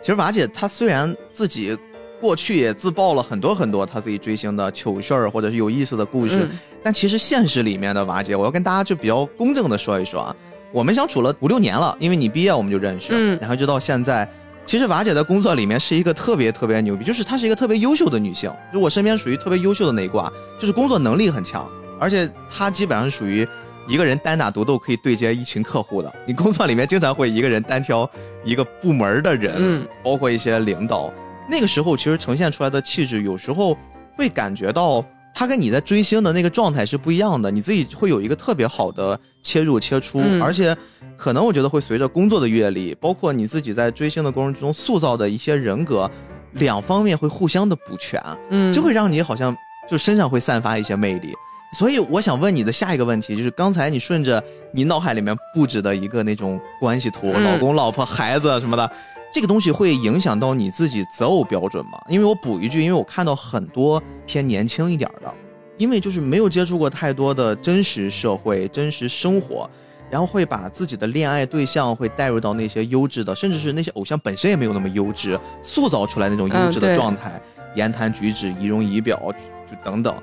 [0.03, 1.77] 其实瓦姐她虽然自己
[2.21, 6.49] 过去也自曝了很多很多她自己追星的糗事儿或者是有意思的故事，
[6.83, 10.37] 但其实现实里面的瓦姐，我要跟大家就比较公正的说一说啊。
[10.73, 14.29] 我们相处了五六年了，因为你毕业我们就认识，嗯，然后就到现在。
[14.67, 21.69] 其实瓦姐在工作里面是一个特别特别牛逼，就是她是一个特别优秀的女性，就我身边属于特别优秀的那一挂，就是工作能力很强，
[22.01, 23.47] 而且她基本上是属于
[23.87, 26.13] 一个人单打独斗可以对接一群客户的。
[26.27, 28.09] 你工作里面经常会一个人单挑
[28.45, 31.13] 一个部门的人，嗯，包括一些领导，
[31.49, 33.77] 那个时候其实呈现出来的气质，有时候
[34.17, 35.05] 会感觉到。
[35.35, 40.75] 他跟你在追星的那个状态是不一样的，你自己会有一个特别好的切入切出，而且
[41.17, 46.09] 可能我觉得会随着工作的阅历，包括你自己在追星的过程中塑造的一些人格，
[46.53, 49.55] 两方面会互相的补全，嗯，就会让你好像
[49.91, 51.35] 就身上会散发一些魅力。
[51.77, 54.41] 所以我想问你的下一个问题，就是刚才你顺着
[54.73, 58.89] 你脑海里面布置的一个那种关系图，老公、老婆、孩子什么的，
[59.35, 62.01] 这个东西会影响到你自己择偶标准吗？
[62.09, 65.35] 因为我补一句，因为我看到很多偏年轻一点的，
[65.77, 69.69] 因为就是没有接触过太多的真实社会、真实生活，
[70.09, 77.43] 然后会把自己的恋爱对象会带入到那些优质的，甚至是那些偶像本身也没有那么优质，塑造出来那种优质的状态，
[77.75, 79.21] 言谈举止、仪容仪表
[79.69, 80.15] 就等等。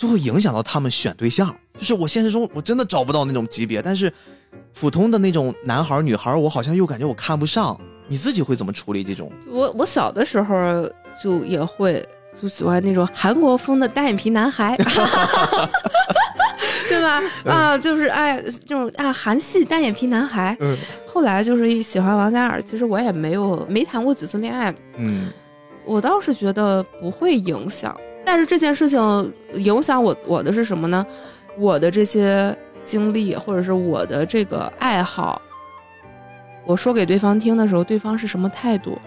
[0.00, 4.10] 就会影响到他们选对象，就是我现实中我真的找不到那种级别，但是
[4.72, 7.78] 普通的那种男孩女孩，我好像又感觉我看不上。
[8.08, 9.30] 你自己会怎么处理这种？
[9.48, 10.56] 我我小的时候
[11.22, 12.04] 就也会
[12.40, 14.76] 就喜欢那种韩国风的单眼皮男孩，
[16.88, 17.20] 对吧？
[17.44, 20.56] 啊，就是哎，这种啊韩系单眼皮男孩。
[20.60, 20.76] 嗯。
[21.06, 24.74] 后来就是喜欢王嘉尔，其实我也没有没谈过几次恋爱。
[24.96, 25.28] 嗯。
[25.84, 27.98] 我倒是觉得不会影响。
[28.24, 31.04] 但是这件事情影响我我的是什么呢？
[31.58, 35.40] 我的这些经历或者是我的这个爱好，
[36.68, 38.98] 我说给对方听的时候，对方是什么态度？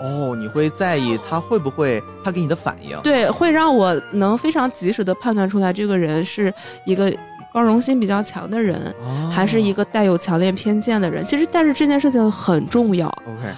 [0.00, 2.98] 哦，你会在意他会不会他给你的反应？
[3.02, 6.50] 对，会让我能非常及时的判断出来，这个人是
[6.86, 7.14] 一个
[7.52, 8.94] 包容心比较强的人，
[9.30, 11.22] 还是一个带有强烈偏见的人。
[11.22, 13.06] 其实，但是这件事情很重要。
[13.26, 13.52] OK。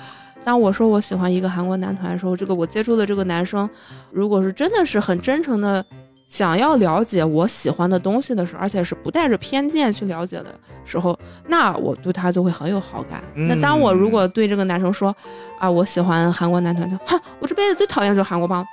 [0.44, 3.70] 当我说我喜欢一个韩国男团的时候，这个我接触的这个男生，
[4.10, 5.86] 如果是真的是很真诚的
[6.32, 10.46] 想要了解我喜欢的东西的时候，而且是不带着偏见去了解的
[10.82, 13.22] 时候，那我对他就会很有好感。
[13.34, 15.14] 那当我如果对这个男生说，
[15.58, 18.64] 啊，我喜欢韩国男团，就哈，我这辈子最讨厌就是韩国帮。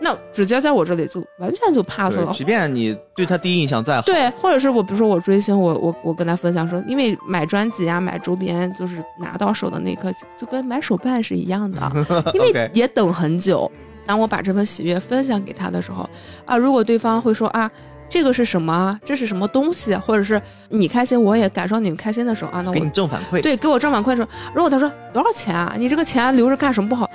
[0.00, 2.32] 那直接在我这里就完全就 pass 了。
[2.32, 11.92] 即便你对他第一印象再好，对，或者是我比如说我追星，我我我跟他分享说，因为买专辑啊、买周边，就是拿到手的那一刻，就跟买手办是一样的，
[12.32, 13.68] 因为也等很久。
[14.08, 16.08] 当我把这份喜悦分享给他的时候，
[16.46, 17.70] 啊，如果对方会说啊。
[18.10, 18.98] 这个是什么？
[19.04, 19.94] 这是什么东西？
[19.94, 20.40] 或者是
[20.70, 23.42] 你开心，我也感受你们开心的时候啊，那我给你正反馈。
[23.42, 25.74] 对，给我正反馈的时候，如果他说多少钱啊？
[25.76, 27.06] 你这个钱留着干什么不好？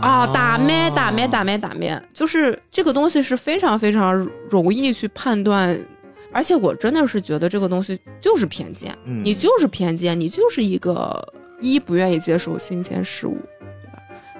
[0.00, 4.14] 啊，打咩打咩打咩打咩，就是这个东西是非常非常
[4.48, 5.76] 容易去判断，
[6.32, 11.26] 而且我真的是觉得这个东西就是偏见，你就是偏见，你就是一个
[11.60, 13.36] 一不愿意接受新鲜事物？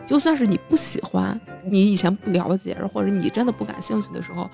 [0.06, 4.48] 就算是你不喜欢，你以前不了解，或者你真的不感兴趣的时候。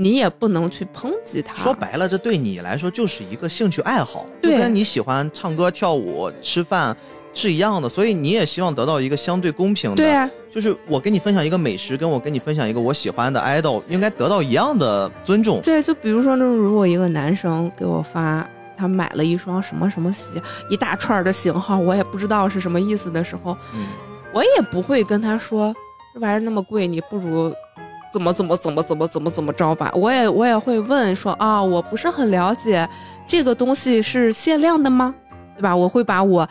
[0.00, 1.56] 你也不能去抨击他。
[1.56, 6.96] 说白了，这对你来说就是一个兴趣爱好，就跟你喜欢唱歌、跳舞、吃饭
[7.34, 7.88] 是一样的。
[7.88, 9.96] 所以你也希望得到一个相对公平的。
[9.96, 15.60] 对啊，就是我跟你分享一个美食，跟我跟你分享一个我喜欢的 idol，应该得到一样的尊重。
[15.62, 20.40] 对，就比如说，那如果一个男生给我发他买了一双什么什么鞋，
[20.70, 23.56] 一大串的型号，我也不知道是什么意思的时候，
[24.32, 25.74] 我也不会跟他说
[26.14, 27.52] 这玩意儿那么贵，你不如。
[28.10, 29.92] 怎么怎么怎么怎么怎么怎么着吧？
[29.94, 32.88] 我也我也会问说啊，我不是很了解，
[33.26, 35.14] 这个东西是限量的吗？
[35.54, 35.76] 对吧？
[35.76, 36.48] 我会把我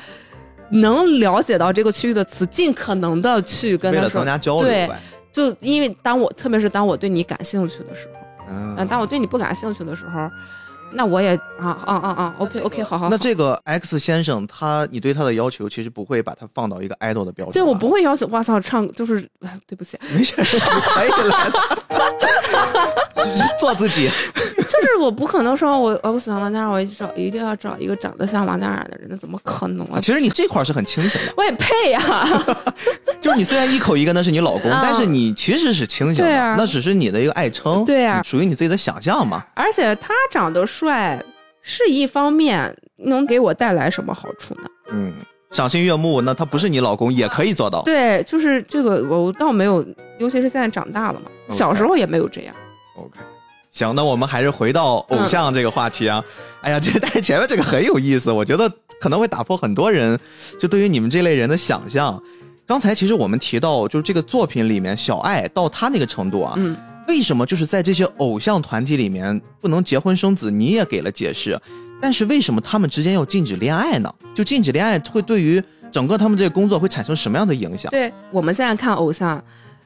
[0.70, 4.02] 能了解到这个区域的词，尽可能的去跟他说。
[4.02, 4.68] 为了增加交流。
[4.68, 4.90] 对，
[5.32, 8.20] 就因为当我特别是当我对你感兴趣的时候，
[8.52, 10.30] 嗯，当我对你不感兴趣的时候。
[10.92, 13.10] 那我也啊啊啊啊，OK OK，好好。
[13.10, 17.54] 那这个 X 先生，他你对他的要求其实不会把他放到一个 idol 的标准。
[17.54, 18.26] 对，我不会要求。
[18.28, 19.28] 哇操，唱就是，
[19.68, 21.52] 对不起， 没事， 可以来
[23.60, 24.10] 做自己。
[24.58, 30.00] 就是我不可能说，我我不喜欢王嘉尔，我找一定要找一个长得像王嘉尔的人，那怎么可能啊？
[30.02, 31.34] 其实你这块是很清醒的。
[31.38, 32.02] 我也配呀。
[33.20, 39.44] 就是你虽然一口一个那是你老公，但是你其实是清醒的，那只是你的一个爱称，对呀，属于你自己的想象嘛。
[39.56, 41.24] 而且他长得帅
[41.64, 44.70] 是一方面，能给我带来什么好处呢？
[44.91, 45.12] 嗯，
[45.52, 47.82] 赏心悦目，那他不是你老公也可以做到。
[47.82, 49.84] 对，就是这个我倒没有，
[50.20, 52.56] 尤其是现在长大了嘛，小时候也没有这样。
[52.95, 53.20] OK。
[53.72, 56.24] 行，那我们还是回到偶像这个话题啊。
[56.62, 60.20] 哎呀，这但是前面这个很有意思，我觉得可能会打破很多人
[60.60, 62.22] 就对于你们这类人的想象。
[62.66, 66.76] 刚才其实我们提到，就是这个作品里面小爱到他那个程度啊，嗯，
[67.08, 70.52] 为什么就是在这些偶像团体里面不能结婚生子？
[70.52, 71.60] 你也给了解释，
[72.02, 74.14] 但是为什么他们之间要禁止恋爱呢？
[74.36, 77.90] 就禁止恋爱会对于整个他们这个工作会产生什么样的影响？
[77.92, 79.44] 对我们现在看偶像，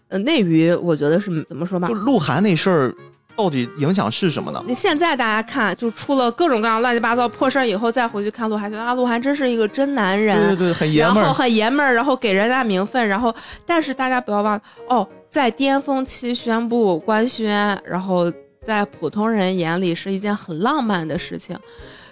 [0.07, 1.87] 呃，内娱我觉得是怎么说吧？
[1.87, 2.95] 就鹿晗那事儿。
[3.41, 4.63] 到底影响是什么呢？
[4.67, 13.33] 你现在大家看，就出了各种各样乱七八糟破事儿以后，再回去看鹿晗，觉得啊，鹿晗真是一个真男人，对对对，很爷们儿，然后很爷们儿，然后给人家名分，然后
[13.65, 18.31] 但是大家不要忘哦，在巅峰期宣布官宣，然后
[18.61, 21.57] 在普通人眼里是一件很浪漫的事情，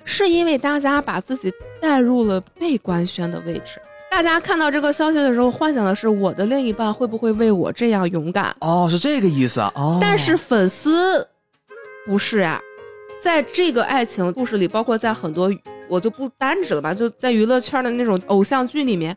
[0.04, 3.80] 是因为大家把自己带入了被官宣的位置。
[4.12, 8.56] 大家看到这个消息的时候，幻想的是我的另一半会不会为我这样勇敢？
[8.62, 9.72] 哦，是这个意思啊。
[9.76, 11.26] 哦，但是粉丝
[12.06, 12.60] 不是呀，
[13.22, 15.50] 在这个爱情故事里，包括在很多
[15.88, 19.16] 我就不单指了吧，就在娱乐圈的那种偶像剧里面，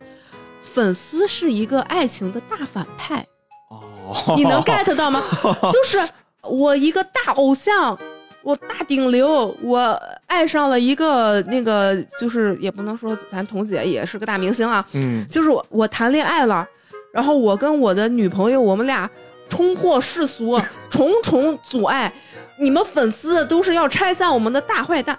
[0.62, 3.26] 粉丝是一个爱情的大反派。
[3.70, 5.20] 哦，你能 get 到吗？
[5.72, 5.98] 就是
[6.42, 7.98] 我一个大偶像，
[8.42, 16.66] 我大顶流，我爱上了一个那个，就是也不能说咱彤姐也是个大明星啊，嗯，就是我我谈恋爱了，
[17.12, 19.08] 然后我跟我的女朋友，我们俩
[19.48, 20.60] 冲破世俗，
[20.90, 22.12] 重重阻碍，
[22.58, 25.18] 你们粉丝都是要拆散我们的大坏蛋。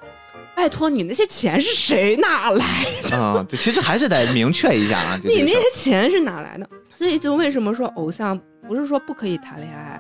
[0.55, 2.65] 拜托你那些钱是谁哪来
[3.09, 3.17] 的？
[3.17, 6.69] 啊，对，其实还是得明确一下啊， 你那些钱是哪来的？
[6.95, 9.99] 所以就为什么说偶像不是说不可以谈恋爱，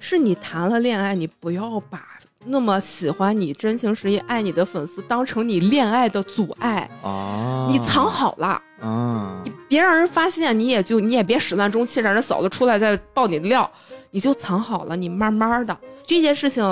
[0.00, 2.00] 是你谈了恋爱，你不要把
[2.46, 7.68] 那么喜欢你、真情实意爱你的粉丝当成你恋爱的阻碍啊！
[7.70, 13.70] 你藏好了啊，你别让人发现，你也就你也别始乱终弃，让人嫂子出来再爆你的料，
[14.10, 16.62] 你就藏好了，你慢慢的这件事情。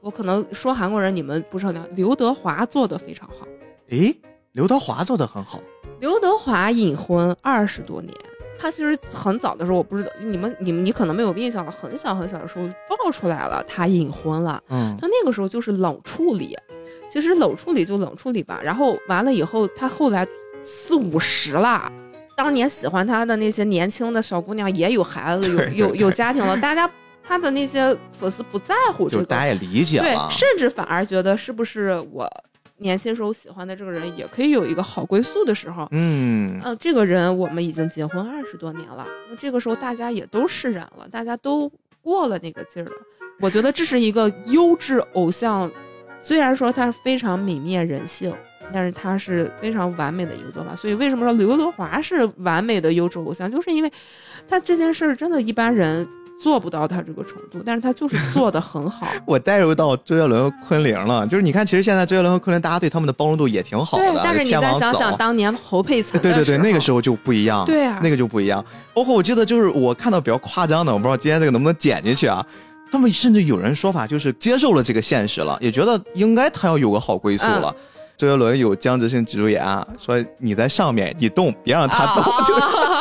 [0.00, 3.46] 我可能说韩国人，你们不是很了刘德华做的非常好。
[3.88, 4.14] 诶，
[4.52, 5.58] 刘德华做的很好。
[6.00, 8.14] 刘德华隐婚二十多年，
[8.58, 14.62] 他其实很早的时候，我不知道你们你们你可能没有印象了，很小很小的时候爆出来了他隐婚了。
[14.70, 16.56] 嗯，他那个时候就是冷处理，
[17.12, 18.60] 其实冷处理就冷处理吧。
[18.62, 20.26] 然后完了以后，他后来
[20.62, 21.90] 四五十了，
[22.36, 26.90] 当年喜欢他的那些年轻的小姑娘也有孩子，有有有家庭了，大家。
[27.26, 32.30] 他的那些粉丝不在乎这个，大家也理解了，对，甚至反而觉得是不是我
[32.78, 35.88] 年轻时候喜欢的这个人也可以有一个好归宿的时候。
[35.92, 41.70] 嗯，嗯，这个人我们已经结婚二十多年了，那这个时候大家也都释然了，大家都
[42.02, 42.92] 过了那个劲儿了。
[43.40, 45.70] 我觉得这是一个优质偶像，
[46.22, 48.34] 虽然说他非常泯灭人性，
[48.72, 50.74] 但是他是非常完美的一个做法。
[50.74, 53.92] 所以为什么说刘德华是完美的优质偶像，就是因为
[54.48, 56.06] 他这件事儿真的一般人。
[56.40, 59.06] 做不到他这个程度，但是他就是 做的很好。
[59.26, 64.04] 我带入到周杰伦和、昆凌了，就是你看，其实现在周杰伦和昆凌，大家对他们的包容度也挺好的。
[64.04, 67.64] 对，但是你再想想当年侯佩岑，对对对，那个时候就不一样。
[67.64, 68.62] 对啊，那个就不一样。
[68.92, 72.44] 包括我记得，就是我看到比较夸张的，我不知道今天这个能不能剪进去啊。
[72.90, 77.74] 他们甚至有人说法就是接受了这个现实了，也觉得应该他要有个好归宿了。
[78.16, 79.60] 周杰伦有僵直性脊柱炎，
[80.00, 82.54] 说你在上面你动，别让他动，就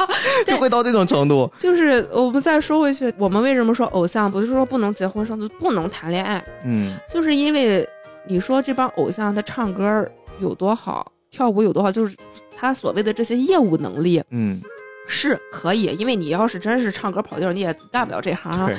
[0.51, 1.49] 就会到这种程度。
[1.57, 6.43] 就是我们再说回去，我们为什么说偶像不是说不能结婚生子，不能谈恋爱？
[6.63, 7.87] 嗯，就是因为
[8.27, 10.07] 你说这帮偶像他唱歌
[10.39, 12.15] 有多好，跳舞有多好，就是
[12.55, 14.61] 他所谓的这些业务能力，嗯，
[15.07, 15.85] 是可以。
[15.97, 18.71] 因为你要是真是唱歌跑调，你也干不了这行。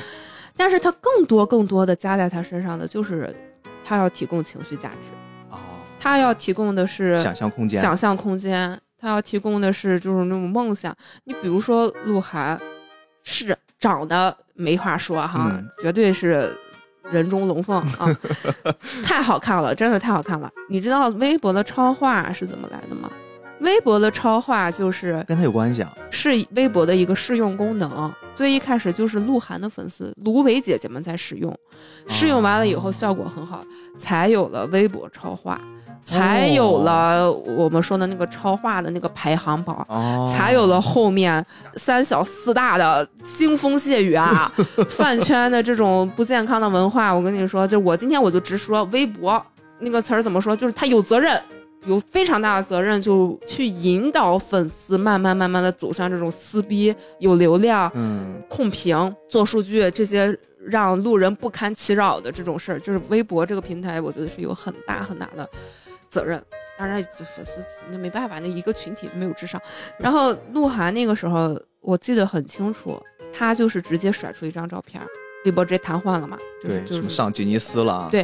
[0.57, 3.35] 但是他更多更多的加在他身上的，就是
[3.85, 4.95] 他要提供情绪价值。
[5.99, 8.79] 他要提供的是想象空间，想象空间。
[9.05, 10.95] 他要提供的是就是那种梦想。
[11.25, 12.59] 你比如说鹿晗，
[13.23, 16.51] 是长得没话说哈，绝对是
[17.03, 18.09] 人中龙凤啊，
[19.05, 20.51] 太好看了，真的太好看了。
[20.71, 23.11] 你知道微博的超话是怎么来的吗？
[23.59, 28.11] 微博的超话就是跟他有关系啊，是微博的一个试用功能。
[28.33, 31.55] 最一开始就是鹿晗的粉丝芦苇姐姐们在使用，
[32.09, 33.63] 试用完了以后效果很好，
[33.99, 35.61] 才有了微博超话。
[36.05, 39.83] 才有了我们说的那个超话的那个排行榜，
[40.31, 41.43] 才有了后面
[41.77, 44.51] 三小四大的腥风血雨啊，
[44.87, 47.11] 饭圈的这种不健康的文化。
[47.11, 49.43] 我跟你说，就我今天我就直说，微博
[49.79, 50.55] 那个词儿怎么说？
[50.55, 51.41] 就是他有责任，
[51.87, 60.37] 有非常大的责任，就去引导粉丝慢慢慢慢的走向这种撕逼、有流量、嗯、控评、做数据这些
[60.67, 62.79] 让路人不堪其扰的这种事儿。
[62.79, 65.49] 就是微博这个平台，我觉得是有很大很大的。
[66.15, 66.41] 责任，
[66.77, 67.03] 当然
[67.35, 67.61] 粉丝
[67.91, 69.61] 那没办法，那一个群体没有智商。
[69.99, 72.97] 然后鹿晗那个时候我记得很清楚，
[73.33, 75.01] 他就是直接甩出一张照片，
[75.43, 78.23] 微博直接瘫痪了嘛，对，就是上吉尼斯了，对，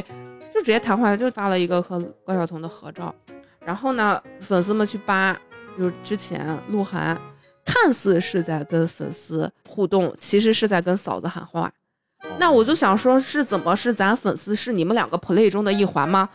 [0.54, 3.14] 就直接瘫痪了，就发了一个和关晓彤的合照。
[3.60, 5.38] 然后呢，粉丝们去扒，
[5.78, 7.20] 就是之前鹿晗
[7.64, 11.70] 看似是在跟粉丝互动，其实是在跟嫂子喊话。
[12.38, 16.28] 那我就想说，是怎么是咱粉丝是你们两个 play 中的一环吗？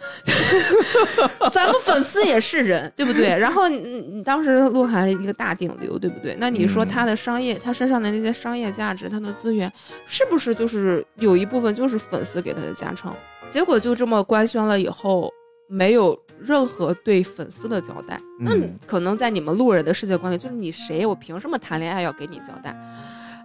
[1.51, 3.27] 咱们粉丝也是人，对不对？
[3.37, 6.35] 然后你你当时鹿晗一个大顶流，对不对？
[6.39, 9.69] 那你说他的商业，他身上的那些商业价值，他的资源，
[10.07, 13.13] 是不是就是有一部分就是粉丝给他的加成？
[13.51, 15.29] 结果就这么官宣了以后，
[15.67, 18.17] 没有任何对粉丝的交代。
[18.39, 18.51] 那
[18.85, 22.73] 可能在你们路人的世界观里，就是你谁，我凭什么谈恋爱要给你交代？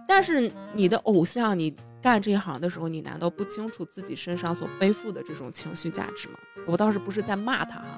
[0.07, 1.75] 但是你的偶像，你。
[2.03, 6.33] 干这一行的时候，你难道不清楚自己身上所背负的这种情绪价值吗？
[6.67, 7.97] 我倒是不是在骂他哈，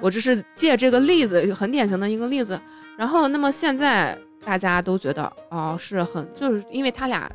[0.00, 2.58] 我只是借这个例子，很典型的一个例子。
[2.96, 7.28] 然后，那么现在大家都觉得，哦，是很，就是因为他俩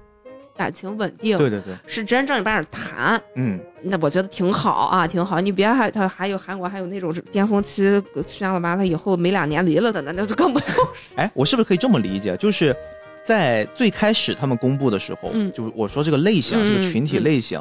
[0.55, 5.41] 感情稳定，对对对，是真正把那谈，嗯，那我觉得挺好啊，挺好。
[5.41, 10.87] 你别还他还有韩国还有那种巅峰期宣了完了以后没两年离了的，那那就更不用。
[11.15, 12.37] 哎，我是不是可以这么理解？
[12.37, 12.75] 就是
[13.25, 17.59] 在最开始他们公布的时候，嗯，就我说这个类型，这个群体类型，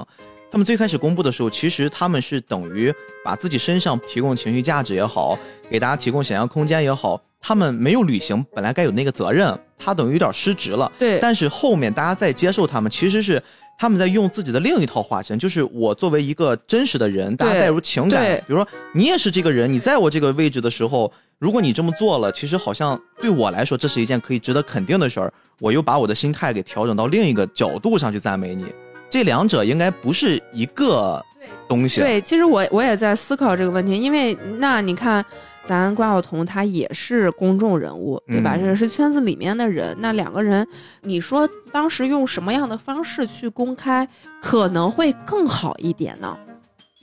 [0.52, 5.38] 他们最开始公布的时候，其实他们是等于把自己身上提供情绪价值也好，
[5.70, 7.18] 给大家提供想象空间也好。
[7.40, 10.90] 他们没有履行本来该有那个责任，他等于有点失职了。
[10.98, 13.42] 对，但是后面大家在接受他们，其实是
[13.78, 18.36] 他们在用自己的另一套化身，就是我作为一个真实的人，大家带入情感。
[18.46, 25.30] 比如说你也是这个人，你在我这个位置的时候，如果你这么做了，其实好像对我来说这是一件可以值得肯定的事儿。
[25.60, 28.66] 我又把我的心态给调整到另一个角度上去赞美你，
[29.08, 31.24] 这两者应该不是一个
[31.68, 32.00] 东西。
[32.00, 35.24] 对，其实我我也在思考这个问题，因为那你看。
[35.66, 38.54] 咱关晓彤她也是公众人物，对吧？
[38.54, 39.96] 这是圈子里面的人。
[39.98, 40.68] 那两个人，
[41.00, 44.06] 你说当时用什么样的方式去公开
[44.42, 46.36] 可能会更好一点呢？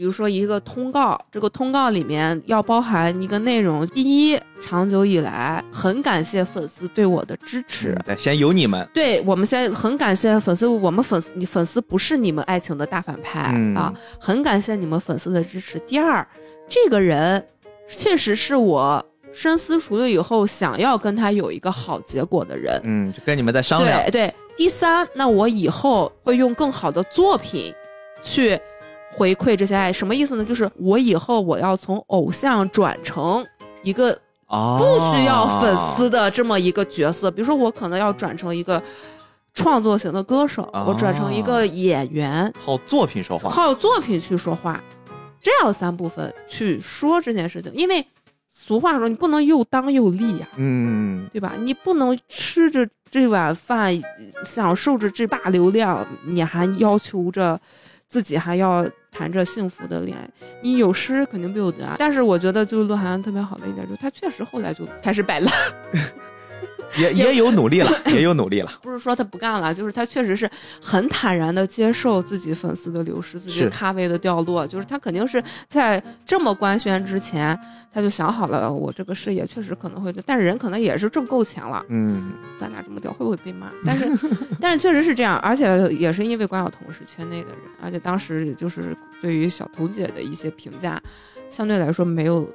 [0.02, 7.96] 比如说一个通告，这个通告里面要包含一个内容：第一，长久以来很感谢粉丝对我的支持。
[8.04, 8.90] 对，先有你们。
[8.96, 13.42] 对我们先很感谢粉丝，我们粉丝，你粉丝不是你们爱情的大反派
[13.76, 15.78] 啊，很感谢你们粉丝的支持。
[15.82, 16.28] 第二，
[16.68, 17.46] 这个人。
[17.88, 24.02] 确实是我深思熟虑以后想要跟他有一个好结果的人，嗯，就跟你们在商量。
[24.06, 27.72] 对对，第三，那我以后会用更好的作品
[28.24, 28.60] 去
[29.12, 30.46] 回馈这些爱，什么意思呢？
[30.46, 33.46] 就是我以后我要从偶像转成
[33.84, 34.12] 一个
[34.48, 34.84] 不
[35.14, 38.82] 需要粉丝的这么一个角色，比如说我可能要转成一个
[39.54, 44.82] 创作型的歌手，我转成一个演员，靠作品说话，靠作品去说话。
[45.42, 48.06] 这样三部分去说这件事情，因为
[48.48, 51.54] 俗话说你不能又当又立呀，嗯，对吧？
[51.60, 54.00] 你不能吃着这碗饭，
[54.46, 57.60] 享受着这大流量，你还要求着
[58.08, 60.28] 自己还要谈着幸福的恋爱，
[60.62, 61.96] 你有失肯定必有得。
[62.00, 65.54] 但是我觉得，就是鹿晗特别好的一点，就是他确实后来就开始摆烂。
[66.98, 68.72] 也也有努力了， 也有努力了。
[68.82, 70.50] 不是说他不干了，就是他确实是
[70.82, 74.66] 很坦然的接受自己粉丝的流失，自己咖位的掉落。
[74.68, 77.58] 就是他肯定是在这么官宣之前，
[77.94, 81.84] 他就想好了，我这个事业确实可能会，但是人可能也是挣够钱了。
[81.90, 83.72] 嗯，咱俩这么掉会不会被骂？
[83.86, 84.10] 但是，
[84.60, 91.02] 但是确实是这样，而且也是因为关晓彤是圈内的人，而且当时也就是对于小彤姐的一些评价，
[91.50, 92.48] 相对来说没有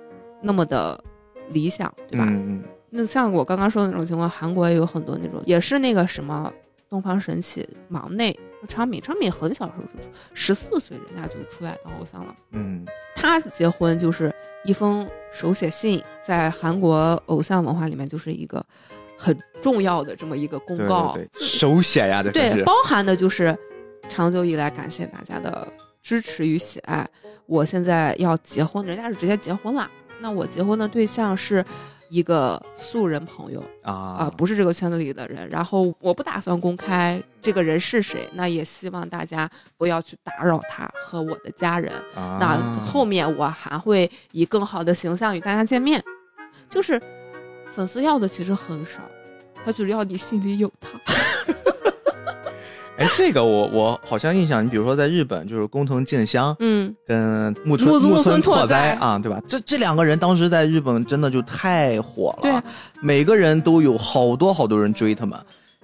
[0.42, 1.02] 那么的
[1.48, 2.26] 理想，对吧？
[2.28, 2.62] 嗯。
[2.96, 6.50] 那像我刚刚说的那种情况，韩国也有很多那种，也是那个什么
[6.88, 8.36] 东方神起忙内
[8.66, 9.90] 昌敏，昌敏很小时候就
[10.32, 12.34] 十四岁，人家就出来当偶像了。
[12.52, 18.64] 嗯，他结婚就是一封手写信，在韩国偶像文化里面就是一个
[19.18, 21.12] 很重要的这么一个公告。
[21.14, 23.56] 对，手写呀，对，包含的就是
[24.08, 25.68] 长久以来感谢大家的
[26.02, 27.06] 支持与喜爱。
[27.44, 29.88] 我现在要结婚，人家是直接结婚了。
[30.20, 31.62] 那我结婚的对象是。
[32.16, 35.46] 一个素人朋友啊啊，不是这个圈子里的人。
[35.50, 41.92] 然后我不打算公开这个人是谁，那也希望大家不要去打扰他和我的家人。
[42.40, 42.56] 那
[42.86, 46.02] 后面我还会以更好的形象与大家见面。
[46.70, 46.98] 就是
[47.70, 49.02] 粉丝要的其实很少，
[49.62, 50.88] 他只要你心里有他。
[52.98, 59.38] 哎，这个我我好像印象，你比如说在日本，就是工藤静香，嗯，跟木村木村拓哉啊，对吧？
[59.46, 62.52] 这这两个人当时在日本真的就太火了，对，
[63.02, 65.38] 每个人都有好多好多人追他们。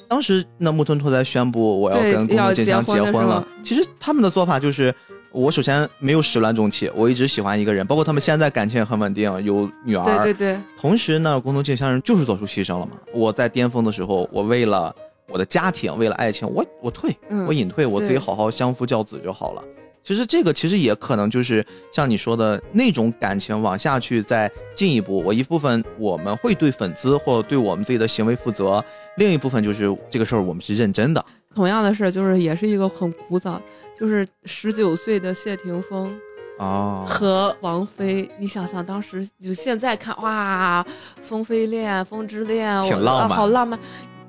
[0.08, 4.94] 当时那木村拓哉宣布我要跟工藤静香结婚了，其实他们的做法就是，
[5.32, 10.60] 我首先没有始乱终弃，我一直喜欢一个人，包括他们现在感情也很稳定，有女儿，对对对。
[10.80, 12.92] 同时呢，工藤静香人就是做出牺牲了嘛。
[13.12, 14.94] 我在巅峰的时候，我为了。
[15.28, 17.16] 我的家庭为了爱情，我我退，
[17.46, 19.62] 我隐退，我自己好好相夫教子就好了。
[20.04, 25.22] 其实这个其实也可能就是像你说的那种感情往下去再进一步。
[25.22, 28.84] 我一部分我们会对粉丝或对我们自己的行为负责，
[29.16, 31.24] 另一部分就是这个事儿我们是认真的。
[31.54, 33.62] 同样的事就是也是一个很古早，
[33.96, 36.12] 就是十九岁的谢霆锋
[36.58, 38.28] 啊和王菲。
[38.40, 40.84] 你想想当时就现在看哇，
[41.20, 43.78] 风飞恋、风之恋，挺浪漫，好浪漫。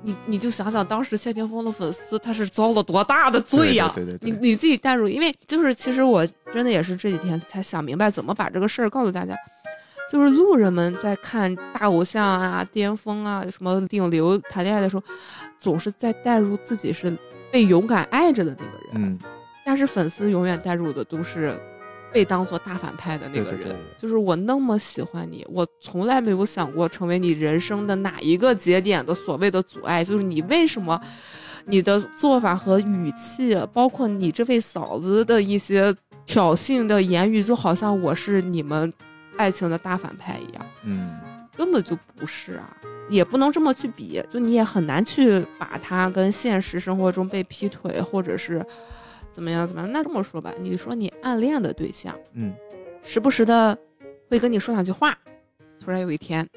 [0.04, 3.90] 你你就想想当时谢霆锋的粉丝他是遭了多大的罪呀？
[3.94, 9.34] 对对对，你你自己代入，因为就是其实我真的也是这几天才想明白怎么把这个事儿告诉大家，
[10.12, 15.02] 就是路人们在看大偶像啊、巅峰啊、什么顶流谈恋爱的时候，
[15.58, 17.16] 总是在代入自己是
[17.50, 19.18] 被勇敢爱着的那个人，嗯，
[19.64, 21.58] 但是粉丝永远代入的都是。
[22.14, 30.04] 被当做大反派的那个人，就是我那么喜欢你，我从来没有想过成为你人生的哪一个节点的所谓的阻碍。
[30.04, 30.98] 就是你为什么
[31.64, 35.92] 你的做法和语气，包括你这位嫂子的一些
[36.24, 38.92] 挑衅的言语，就好像我是你们
[39.36, 40.64] 爱情的大反派一样。
[40.84, 41.18] 嗯，
[41.56, 42.76] 根本就不是啊，
[43.10, 48.64] 也不能这么去比，就你也很难去把他跟现实生活中被劈腿或者是
[49.34, 49.90] 怎么样怎么样。
[49.92, 52.54] 那这么说吧，你说你暗恋的对象，嗯，
[53.02, 53.76] 时不时的
[54.30, 55.18] 会跟你说两句话，
[55.84, 56.48] 突然有一天，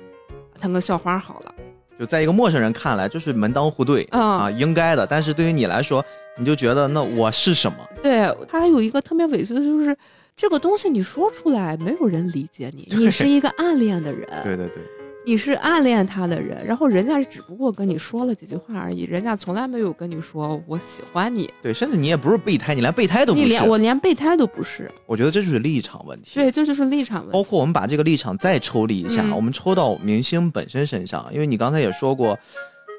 [0.59, 1.55] 他跟校花好了。
[1.99, 5.07] 就在一个陌生人看来，就是门当户对啊，应该的。
[5.07, 6.05] 但是对于你来说，
[6.37, 7.77] 你就觉得那我是什么？
[8.03, 9.97] 对他还有一个特别委屈的就是，
[10.35, 14.29] 这个东西你说出来，没有人理解你，你是一个暗恋的人。
[14.43, 14.83] 对对对。
[15.27, 21.49] 你是暗恋他的人，然后人家只不过跟你说了几句话而已，人家从来没有跟你说我喜欢你。
[21.61, 23.43] 对，甚至你也不是备胎，你连备胎都不是。
[23.43, 24.89] 你连我连备胎都不是。
[25.05, 26.31] 我觉得这就是立场问题。
[26.35, 27.33] 对，这就是立场问题。
[27.33, 32.39] 包括我们把这个立场再抽离一下，我们抽到明星本身身上，因为你刚才也说过，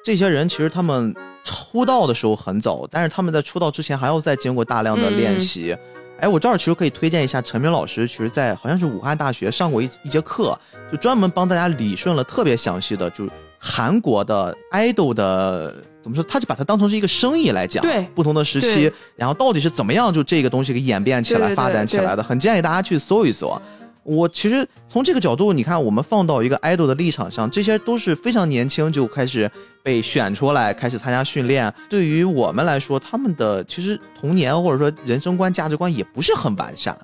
[0.05, 5.75] 这些人其实他们出道的时候很早，但是他们在出道之前还要再经过大量的练习。
[6.21, 10.59] 哎，我这儿其实可以推荐一下陈明老师，其实在好像是武汉大学上过一一节课，
[10.91, 23.61] 就专门帮大家理顺了特别详细的，就是韩国的 idol 的怎么说，他就把它当成是一个生意来讲，对不同的时期，然后到底是怎么样就这个东西给演变起来、发展起来的，很建议大家去搜一搜。
[24.09, 29.51] 我其实从这个角度，你看，我们放到一个 idol 的立场上，这些都是非常年轻就开始
[29.83, 31.71] 被选出来，开始参加训练。
[31.91, 36.97] 对于我们来说，他们的其实童年或者说人生观、价值观也不是很完善，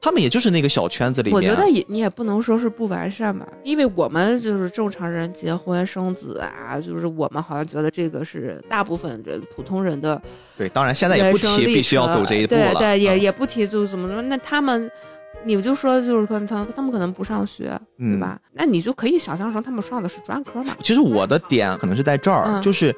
[0.00, 1.36] 他们也就是那个小圈子里面。
[1.36, 10.20] 我觉得也你也不能说是不完善吧，因为我们就是正常人结婚生子啊，就是我们好像觉得这个是大部分人普通人的。
[10.56, 12.74] 对，当然现在也不提必须要走这一步了。
[12.74, 14.90] 对对，也也不提就是怎么说，那他们。
[15.48, 18.38] 你们就说就是可能他他们可能不上学，对吧？
[18.52, 20.76] 那你就可以想象成他们上的是专科嘛。
[20.82, 22.94] 其实我的点可能是在这儿，就是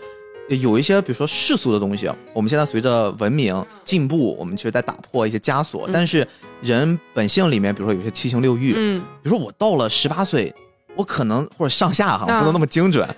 [0.48, 5.88] 有一些比如说世俗的东西，我们现在随着文明进步，我们其实在打破一些枷锁。
[5.92, 6.26] 但是
[6.60, 10.52] 人本性里面，比如说有些七情六欲，嗯，比如说我到了十八岁，
[10.96, 13.08] 我可能或者上下哈，不能那么精准，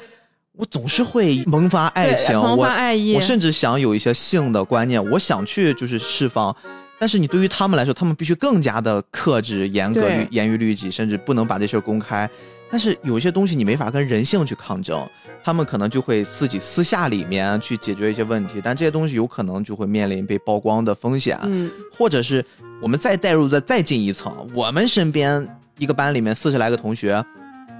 [0.53, 6.55] 我总是会萌发爱情，萌发爱意，我甚至想有一些性的观念，我想去就是释放。
[7.03, 12.31] 但是你对于他们来说，他们必须更加的克制、严格、严于律己，甚至不能把这事儿公开。
[12.71, 15.05] 但是有一些东西你没法跟人性去抗争，
[15.43, 18.61] 他们可能就会自己私下里面去解决一些问题。
[18.63, 21.37] 但这些东西有可能就会面临被曝光的风险。
[21.43, 22.45] 嗯，或者是
[22.81, 25.45] 我们再带入的再进一层，我们身边
[25.79, 27.21] 一个班里面四十来个同学，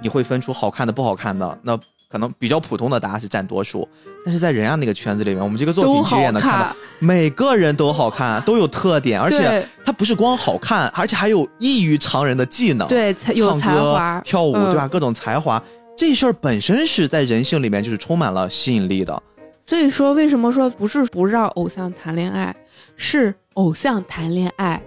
[0.01, 1.57] 你会分出好看的、不好看的。
[1.63, 1.79] 那
[2.13, 3.89] 可能比较普通的大家是占多数，
[4.23, 14.87] 但是在人家那个圈子里面，我们这个作品其实也能看到，每个人都好看，都有特点，而且他不是光好看，而且还有异于常人的技能，对，有才华，跳舞，对吧？
[14.87, 15.59] 各种才华，
[15.97, 19.19] 这事儿本身是在人性里面就是充满了吸引力的。
[19.65, 22.55] 所以说，为什么说不是不让偶像谈恋爱，
[22.95, 24.79] 是偶像谈恋爱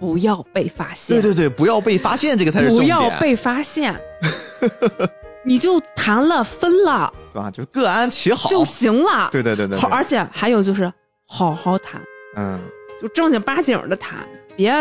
[0.00, 1.14] 不要被发现？
[1.14, 2.86] 对对对，不要被发现，这个才是重点。
[2.86, 3.94] 不要被发现。
[5.44, 7.50] 你就谈了分了，对吧？
[7.50, 9.28] 就各安其好就行了。
[9.32, 10.90] 对对对对，好，而且还有就是
[11.26, 12.00] 好好谈，
[12.36, 12.60] 嗯，
[13.02, 14.18] 就正经八经的谈，
[14.56, 14.72] 别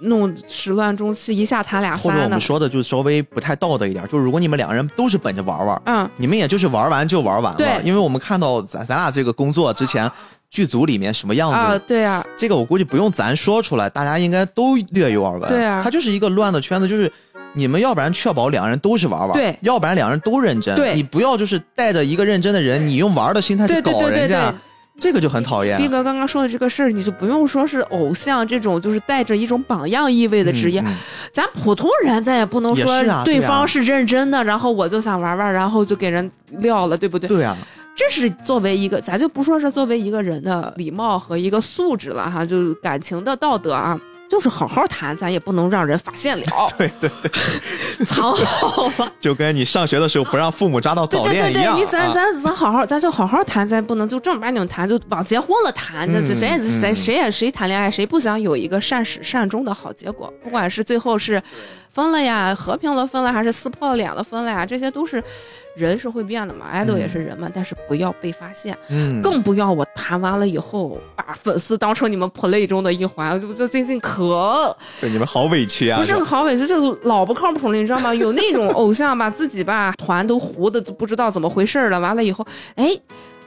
[0.00, 1.94] 弄始乱终弃，一下谈俩。
[1.94, 7.82] 后面我们说的就稍微不太道德一点，就是如果你们两个人都是本着玩玩，嗯，你们也就是玩完就玩完了。
[7.82, 10.10] 因为我们看到咱咱俩这个工作之前
[10.48, 11.78] 剧组里面什么样子啊？
[11.86, 15.48] 对啊，这个我估计不用咱说出来，大家应该都略有耳闻。
[15.48, 17.12] 对啊，它就是一个乱的圈子，就是。
[17.54, 20.94] 你们要不然确保两个人都是玩玩，对；要不然两个人都认真，对。
[20.94, 24.54] 你不要就是带着一个认真的人，你用玩的心态去搞人家，
[25.00, 25.78] 这个就很讨厌。
[25.78, 30.84] 斌哥刚刚说的这个事儿，你就不用说是偶像这种，就是带着一种榜样意味的职业，
[31.32, 37.28] 咱普通人咱也不能说对方是认真的，然后我就想玩玩，然后就给人撂了，对不对？
[37.28, 37.56] 对啊，
[37.96, 43.98] 这是作为一个，咱就不说是作为一个人的礼貌和一个素质了哈，就感情的道德啊。
[44.28, 46.44] 就是好好谈，咱也不能让人发现了。
[46.76, 47.30] 对 对对，
[48.04, 49.12] 藏好了。
[49.18, 51.76] 就跟你上学的时候不让父母扎到早恋一样。
[51.76, 56.06] 对对对，你咱咱咱好好，咱就好好谈，咱不能就正儿八经谈，就往结婚了谈。
[56.08, 60.32] 这谁也谁谁也谁谈恋爱，谁不想有一个善始善终的好结果？
[60.42, 61.42] 不管是最后是。
[61.98, 64.64] 分了呀，和平了分了，还是撕破了脸了分了呀？
[64.64, 65.20] 这些都是
[65.74, 75.98] 人是会变的嘛，爱豆也是人嘛，但是不要被发现，嗯，更不要我谈完了以后把粉丝当成你们 play 中的一环，就就最近可对你们好委屈啊！
[75.98, 78.14] 不是好委屈，就是老不靠谱了，你知道吗？
[78.14, 82.46] 有那种偶像把， 自己吧团都糊的都不知道怎么回事了，完了以后，
[82.76, 82.96] 哎，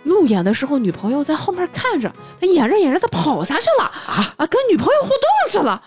[0.03, 2.11] 路演的时候女朋友在后面看着，
[2.41, 5.17] 他演着演着他跑下去了啊啊，跟女朋友互动
[5.49, 5.81] 去了。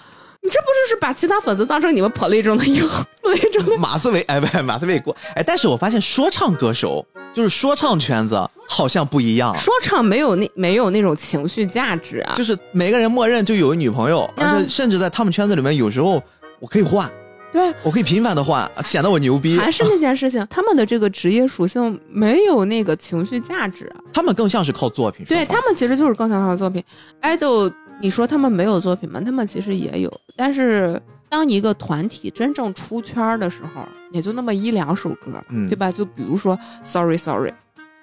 [0.44, 2.86] 你这不就是把其他粉丝当成你们 play 中的友
[3.22, 4.20] ，play 中的 马思唯？
[4.22, 5.16] 哎，不，马思唯过。
[5.34, 8.38] 哎，但是我发现说唱歌手就是说唱圈子
[8.68, 16.22] 好像不一样，说唱没有那没有那种情绪价值啊，就是每个人默认就有女朋友，而且甚至在他们圈子里面，有时候
[16.60, 17.10] 我可以换。
[17.50, 19.56] 对，我可以频繁的换，显得我牛逼。
[19.56, 25.24] 还是那件事情，他们的这个职业属性没有那个情绪价值，他们更像是靠作品。
[25.24, 26.82] 对他们其实就是更像靠作品。
[27.22, 27.72] idol，
[28.04, 29.18] 你说他们没有作品吗？
[29.24, 30.12] 他们其实也有。
[30.36, 33.80] 但是当一个团体真正出圈的时候，
[34.12, 35.90] 也就那么一两首歌，对吧？
[35.90, 37.50] 就比如说 Sorry Sorry，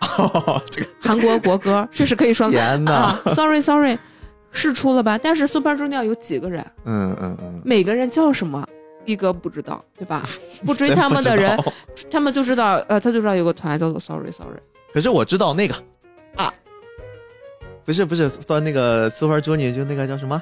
[0.72, 3.96] 这个韩国国歌，这是可以说天哪！Sorry Sorry，
[4.52, 5.20] 是出了吧？
[5.20, 6.66] 但是 Super Junior 有几个人？
[6.86, 8.68] 嗯嗯嗯，每个人叫什么？
[9.06, 10.24] 一哥不知道，对吧？
[10.66, 11.56] 不追 他们的人，
[12.10, 14.60] 他们就知道，呃，他就知道有个团叫做 Sorry Sorry。
[14.92, 15.76] 可是我知道那个
[16.38, 16.52] 啊，
[17.92, 20.42] 不是不是算那个 Super Junior 就那个叫什么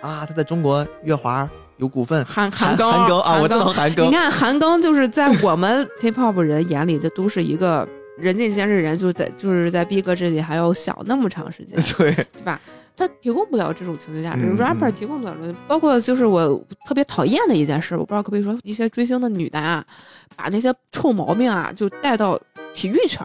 [0.00, 0.26] 啊？
[0.26, 4.06] 他在中国乐华有股份，韩韩庚韩庚啊，我知道韩庚。
[4.06, 7.88] 你看韩庚就是在我们 K-pop 人眼里的都是一个
[8.18, 12.60] 人尽皆知人，就是在就是在 B 哥这里还要小那么长时间， 对对吧？
[12.96, 19.84] 他提供不了这种情绪价值，rapper 提供不了这种，包括就是我特别讨厌的一件事，我不知道可不可以说，一些追星的女的啊，
[20.34, 22.36] 把那些臭毛病啊就带到
[22.74, 23.24] 体育圈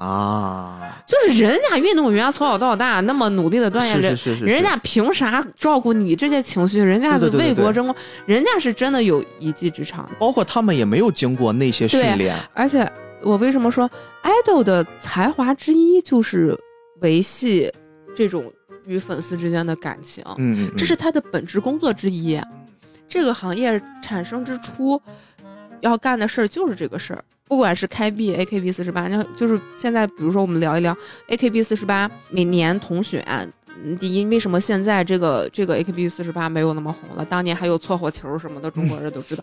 [0.00, 6.80] 啊，就是人家运动员从小到大那么努力的锻炼，人人家凭啥照顾你这些情绪？
[6.80, 7.96] 人家是为国争光，
[8.26, 12.90] 人家是真的有一技之长，包括他们也没有经过那些训练，而且
[13.22, 13.88] 我为什么说
[14.22, 16.58] idol 的才华之一就是
[17.00, 17.72] 维系
[18.16, 18.52] 这种。
[18.86, 22.40] 与粉丝之间的感情，嗯，这是他的本职工作之一。
[23.06, 25.00] 这个行业产生之初
[25.80, 27.22] 要干的事儿就是这个事儿。
[27.50, 30.96] 不管是开闭 AKB 四十八，那就是现在，比如说我们聊一聊
[31.28, 33.52] AKB 四十八每年同选
[33.98, 37.24] 第一，为什么现在这个这个 AKB 四十八没有那么红了？
[37.24, 39.42] 当年还有搓火球什么的，中国人都知道，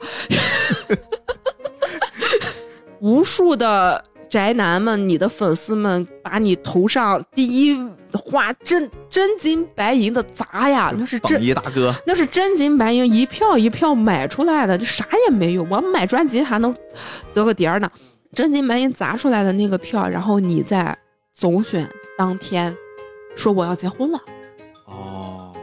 [3.01, 4.01] 无数的。
[4.29, 7.77] 宅男们，你的粉丝们把你头上第一
[8.13, 15.65] 花真真金白银的砸呀，那是真一大哥，那是真金白银一票一票买出来的，就啥也没有。
[15.69, 16.75] 我买专辑还能
[17.33, 17.89] 得个碟儿呢，
[18.33, 20.97] 真金白银砸出来的那个票，然后你在
[21.33, 22.75] 总选当天
[23.35, 24.19] 说我要结婚了。
[24.85, 25.53] 哦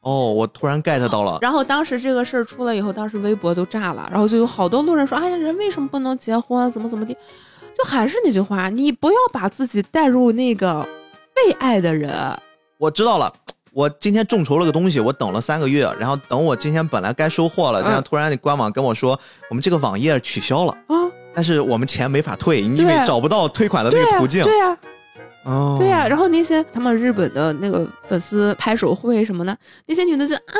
[0.00, 1.38] 哦，我突然 get 到了。
[1.40, 6.70] 然后当时这个事儿出来以后，当时微博都炸了，然后就有好多路人说：“哎呀，人为什么不能结婚？
[6.72, 7.16] 怎么怎么地？”
[7.76, 10.86] 就还是那句话，你不要把自己带入那个
[11.34, 12.12] 被爱的人。
[12.78, 13.32] 我知道了，
[13.72, 19.18] 我今天众筹了个东西，我等了三个月，然后等我今天本来该收货了，然后突然你官网跟我说，
[19.50, 20.94] 我们这个网页取消了啊，
[21.34, 24.44] 但是我们钱没法退，因为找不到退款的那个途径。
[24.44, 24.76] 对呀。
[25.44, 29.56] 哦，对呀，然后那些他们日本的那个粉丝拍手会什么的，
[29.86, 30.56] 那些女的就啊，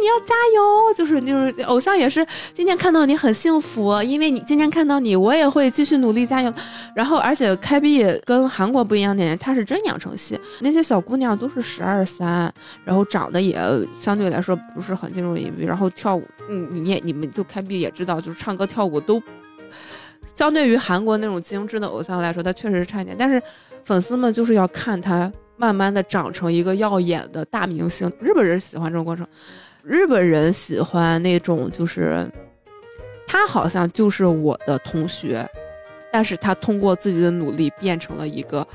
[0.00, 6.52] 你要加油，就是就是偶像也是今天看到你很幸福，因为你今天看到你，我也会继续努力加油。
[6.96, 12.52] 然后而且开闭跟韩国不一样点，它是真养成系，那些小姑娘都是十二三，
[12.84, 13.56] 然后长得也
[13.96, 19.22] 相对来说不是很进入隐蔽，然后跳舞，嗯，你也你们就开闭也知道，就是唱歌跳舞都
[20.34, 23.40] 相对于韩国那种精致的偶像来说，它确实是差一点，但是。
[23.84, 28.10] 粉丝们就是要看他慢慢的长成一个耀眼的大明星。
[28.20, 29.26] 日本人喜欢这种过程，
[29.82, 32.26] 日本人喜欢那种就是
[33.26, 35.48] 他好像就是我的同学，
[36.12, 38.66] 但是他通过自己的努力变成了一个。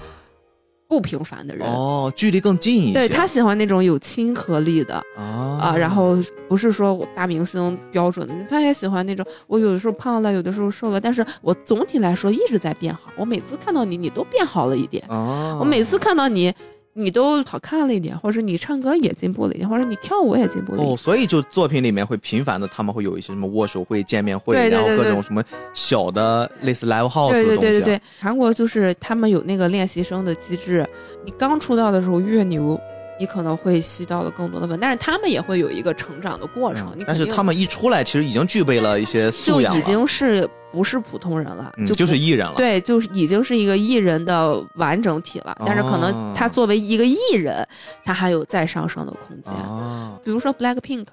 [0.87, 2.93] 不平凡的人哦，距离更近一些。
[2.93, 13.11] 对他喜欢那种有亲和力的啊，然后不是说我大明星标准的，他也喜欢那种我有的时候胖了，有的时候瘦了，但是我总体来说一直在变好。
[13.17, 15.03] 我每次看到你，你都变好了一点。
[15.09, 16.53] 我每次看到你。
[16.99, 20.83] 你都好看了一点，或者是你唱歌也进步了一点，或者你跳舞也进步了。
[20.83, 25.43] 哦，所以就作品里面会频繁的，他们会有一些什么握手会、见面会，然后各种什么
[25.73, 27.57] 小的类似 live house 的东西。
[27.57, 30.83] 对对对对对，韩国就是他们有那个练习生的机制，
[31.23, 32.79] 你刚出道的时候越牛。
[33.19, 36.95] 你可能会吸到了更多的粉，但是他们也会有一个成长的过程。
[37.05, 42.53] 但是他们一出来，其实已经具备了一些素养，就已经是不是普通人了，就就是艺人了。
[42.55, 45.57] 对，就是已经是一个艺人的完整体了。
[45.65, 47.67] 但是可能他作为一个艺人，
[48.05, 49.51] 他还有再上升的空间。
[50.23, 51.07] 比如说 Black Pink。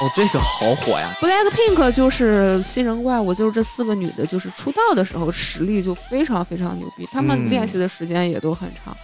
[0.00, 8.96] 哦，这个好火呀！Black Pink 就是新人怪物，就是这四个女的，就是出道的时候实力就非常非常牛逼，她们练习的时间也都很长，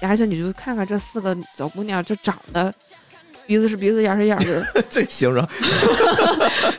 [0.00, 2.74] 而且你就看看这四个小姑娘，这长得
[3.46, 5.46] 鼻子是鼻子，眼是眼 的，这形容，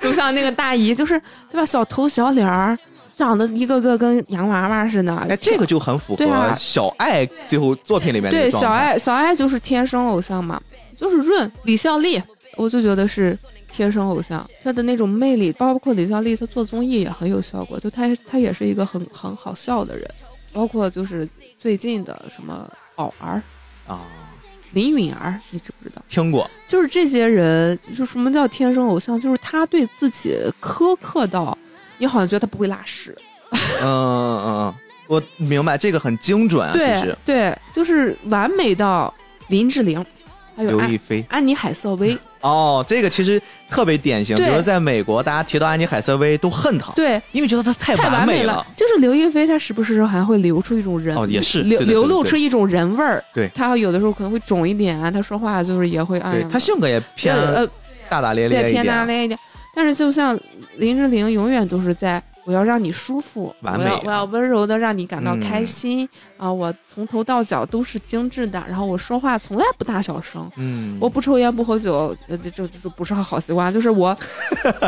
[0.02, 1.18] 就像那个大姨，就是
[1.50, 1.66] 对吧？
[1.66, 2.78] 小头小脸儿，
[3.16, 5.16] 长得一个个跟洋娃娃似的。
[5.16, 10.62] 哎，这个就很符合小爱最后作品里面对小爱，小爱就是天生偶像嘛，
[10.98, 12.22] 就是润李孝利，
[12.58, 13.38] 我就觉得是
[13.72, 20.10] 天生偶像，他的那种魅力，包括李孝利，他做综艺也很有效果，就他他也是一个很很好笑的人，
[20.52, 21.28] 包括就是
[21.58, 23.42] 最近的什么宝儿
[23.88, 24.02] 啊。
[24.74, 26.02] 林允儿，你知不知道？
[26.08, 29.20] 听过，就是这些人，就什么叫天生偶像？
[29.20, 31.58] 就是他对自己苛刻到，
[31.98, 33.14] 你好像觉得他不会拉屎。
[33.52, 34.76] 嗯嗯嗯，
[35.08, 36.72] 我明白，这个很精准啊。
[36.72, 39.14] 对对，就是完美到
[39.50, 40.06] 林志玲。
[40.64, 44.36] 刘亦菲、安妮海瑟薇哦，这个其实特别典型。
[44.36, 48.66] 比如在美国，大家提到安妮海瑟薇都恨她，对，因为觉得她太完美了。
[48.76, 53.24] 就是刘亦菲，她时不时还会流出一种人哦，也是流流露出一种人味儿。
[53.34, 57.68] 对，她有的时候可能会肿一点啊，她说话就是也会哎，她性格也偏呃
[58.10, 59.40] 大大咧咧一点，偏大咧一点。
[59.76, 60.38] 但是就像
[60.78, 62.22] 林志玲，永远都是在。
[62.44, 66.52] 我要让你舒服，我要我要温柔的让你感到开心啊！
[66.52, 74.18] 我从头到脚都是精致的，然后我说话从来不大小声，嗯，我不抽烟不喝酒，这这这不是好习惯，就是我，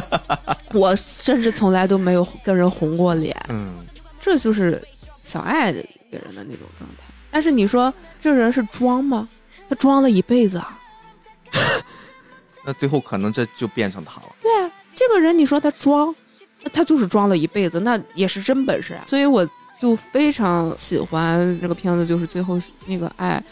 [0.73, 3.85] 我甚至从来都没有跟人红过脸，嗯，
[4.19, 4.81] 这就是
[5.23, 7.03] 小爱给人的那种状态。
[7.30, 9.30] 但是你说这人是装吗？
[9.69, 10.80] 他装了一辈子啊，
[12.65, 14.27] 那最后可能这就变成他了。
[14.41, 16.13] 对啊，这个人你说他装。
[16.72, 19.03] 他就是装了一辈子，那也是真本事啊！
[19.07, 19.48] 所以我
[19.80, 23.44] 就非常喜欢这个片子，就是最后那个爱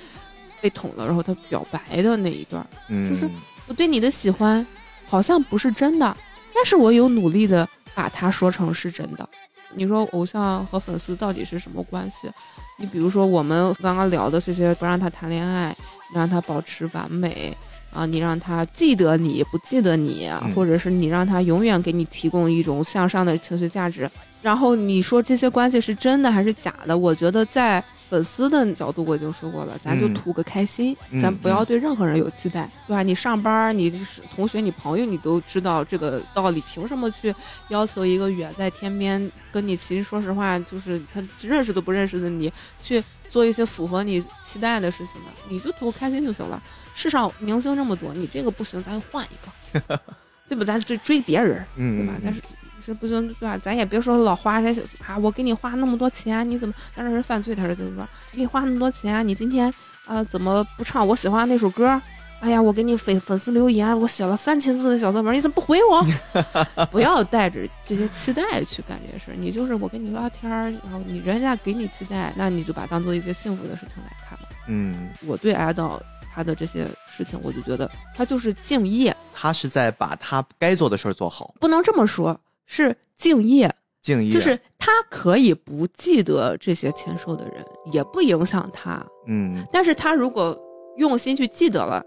[0.61, 3.29] 被捅了，然后他表白的那一段，就是
[3.67, 4.65] 我对你的喜欢
[5.05, 6.15] 好像不是真的，
[6.53, 9.27] 但是我有努力的把它说成是真的。
[9.73, 12.29] 你说偶像和粉丝到底是什么关系？
[12.77, 15.75] 你比如说我们刚刚聊的这些，不让他谈恋爱，
[16.13, 17.55] 让他保持完美。
[17.93, 24.09] 啊，你让他记得你不记得你，或者是你让他永远给你提供一种向上的情绪价值，
[24.41, 26.97] 然后你说这些关系是真的还是假的？
[26.97, 33.03] 我觉得在粉丝的角度我已经说过了，咱就图个开心，咱不要对任何人有期待，对吧？
[33.03, 33.89] 你上班，你
[34.35, 37.33] 同学、你朋友，你都知道这个道理，凭什么去
[37.69, 42.51] 要求一个远在天边跟你其实说实话就是他认识都不认识的你
[42.81, 45.27] 去做一些符合你期待的事情呢？
[45.49, 46.61] 你就图个开心就行了。
[47.01, 49.99] 世上明星这么多，你这个不行，咱就换一个，
[50.47, 50.63] 对吧？
[50.63, 52.13] 咱追追别人，对吧？
[52.21, 52.39] 咱是
[52.85, 53.57] 是不行，对吧？
[53.57, 54.71] 咱也别说老花这
[55.07, 57.55] 啊，我给你花那么多钱，你怎么让人犯罪？
[57.55, 58.07] 他是怎么说？
[58.31, 59.73] 给你花那么多钱，你今天
[60.05, 61.99] 啊怎么不唱我喜欢的那首歌？
[62.39, 66.05] 哎呀，我给你粉粉丝留言，我写了三千字的小作文，你怎么不回我？
[66.91, 70.49] 不要带着这些期待去干这些事，你就是我跟你聊天，
[70.83, 74.45] 然后你人家给你期待，那你就把当做一件幸福的事情来看吧。
[74.67, 75.99] 嗯，我对爱豆。
[76.33, 81.53] 他的这些事情，我就觉得他就是敬业，他是在把他该做的事儿做好。
[81.59, 89.05] 不能这么说，是敬业，敬业就是他可以不记得这些签售的人，也不影响他。
[89.27, 90.57] 嗯，但是他如果
[90.97, 92.03] 用心去记得了，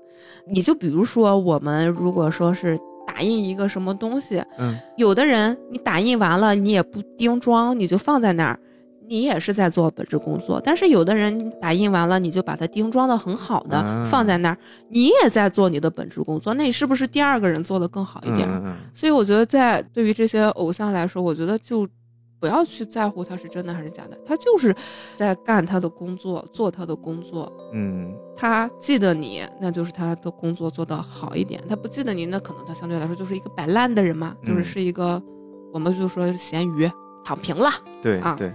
[0.47, 8.59] 你就比如说我们如果说是打印一个什么东西，嗯，有的人你打印完了你也不钉装，你就放在那儿。
[9.09, 14.59] 你也是在做本职工作，但是有的人打印完了，你就把它钉装的很好的放在那儿，
[14.89, 18.49] 你也在做你的本职工作，那你是不是第二个人做的更好一点？
[18.95, 21.87] 所以我觉得，在对于这些偶像来说，我觉得就
[22.41, 24.75] 不要去在乎他是真的还是假的，他就是
[25.17, 27.51] 在干他的工作，做他的工作。
[27.73, 35.23] 嗯，他记得你，那就是他的工作做得好一点；他不记得你，那可能他相对来说就是一个摆烂的人嘛，就是是一个，
[35.73, 36.91] 我们就说咸鱼
[37.25, 37.71] 躺平了。
[38.03, 38.53] 对啊，对。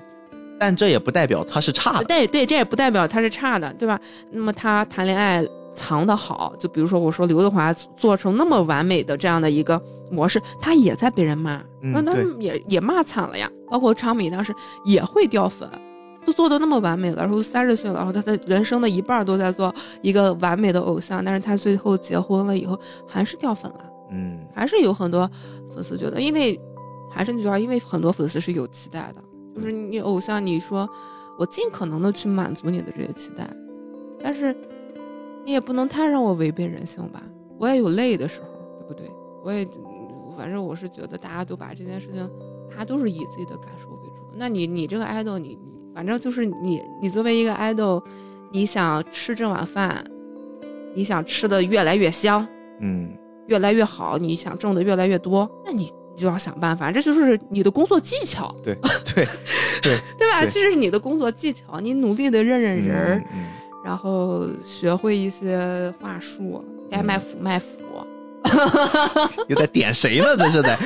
[0.60, 4.00] 但这也不代表他是差的，对对，这也不代表他是差的，对吧？
[4.32, 9.82] 那么他谈恋爱藏的好，就比如说我说刘德华做成那么完美的这样的一个
[10.12, 13.50] 模式，他也在被人骂，那他也也骂惨了呀。
[13.70, 14.54] 包括昌米当时
[14.84, 15.70] 也会掉粉，
[16.26, 22.78] 都做的那么完美了，然后三十岁了，然后他的人生的一半都在做一个完美的偶像，但是他最后结婚了以后
[23.08, 25.30] 还是掉粉了，嗯，还是有很多
[25.74, 26.60] 粉丝觉得，因为
[27.10, 29.22] 还是那句话，因为很多粉丝是有期待的。
[29.56, 30.88] 就是你偶像，你说
[31.38, 33.50] 我尽可能的去满足你的这些期待，
[34.22, 34.56] 但是
[35.46, 37.24] 你也不能太让我违背人性吧？
[37.58, 38.48] 我也有累的时候，
[38.80, 39.10] 对不对？
[39.44, 39.68] 我也
[40.38, 42.30] 反正我是觉得大家都把这件事情，
[42.70, 44.16] 大家都是以自己的感受为主。
[44.36, 45.58] 那你你这个爱豆，你
[45.94, 48.02] 反正就是你你作为一个爱豆，
[48.52, 50.06] 你想吃这碗饭，
[50.94, 52.48] 你想吃的越来越香，
[52.80, 53.12] 嗯，
[53.48, 55.92] 越来越好，你想挣的越来越多，那你。
[56.20, 58.54] 就要想办法，这就是你的工作技巧。
[58.64, 58.76] 对
[59.16, 59.26] 对
[59.82, 60.46] 对，对 吧？
[60.46, 63.24] 这是你的工作技巧，你努力的认认人儿，
[63.84, 67.68] 然后学会一些话术，该卖腐卖腐，
[69.48, 70.36] 又在点谁呢？
[70.38, 70.78] 这是在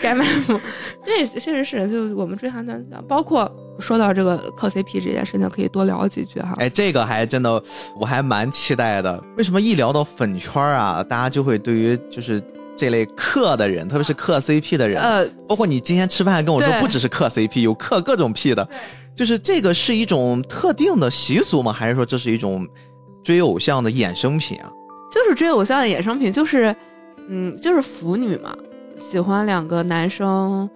[0.00, 0.60] 该卖腐。
[1.04, 3.50] 对，确实是，就我们追韩团，包括
[3.80, 6.54] 说到这个靠 CP 这件事情，可以多聊几句哈。
[6.58, 7.62] 哎，这个还真的，
[7.98, 9.22] 我还蛮期待的。
[9.36, 12.40] 为什么一聊到粉圈啊，大家就会对于就是
[12.82, 18.68] 这类嗑的人，特别是嗑 CP 的人，呃，包括你今天吃饭还跟我说，不只是嗑 CP，有嗑各种 P 的，
[19.14, 21.72] 就是这个是一种特定的习俗吗？
[21.72, 22.66] 还是说这是一种
[23.22, 24.68] 追偶像的衍生品啊？
[25.12, 26.74] 就是追偶像的衍生品，就是，
[27.28, 28.52] 嗯，就是腐女嘛，
[28.98, 30.68] 喜欢两个男生，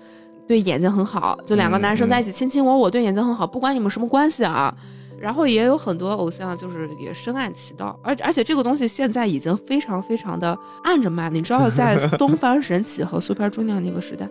[0.46, 4.72] 对眼睛很好，就两个男生在一起亲亲我我，对眼睛很好，不管你们什么关系啊。
[5.18, 11.30] 然后也有很多偶像，就是也深谙其道，而而且这个东西现在已经非常非常的暗着卖。
[11.30, 14.28] 你知道， 在东方神起和 Super Junior 那个时代，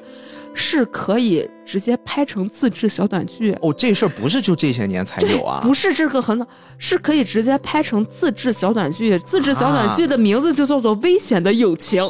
[0.53, 3.53] 是可以直接拍成自制小短剧。
[3.61, 5.59] 哦，这事儿不是就这些年才有啊？
[5.63, 6.47] 不是这个很早，
[6.77, 9.17] 是可以直接拍成自制小短剧。
[9.19, 12.03] 自制小短剧的名字就叫做《危险的友情》，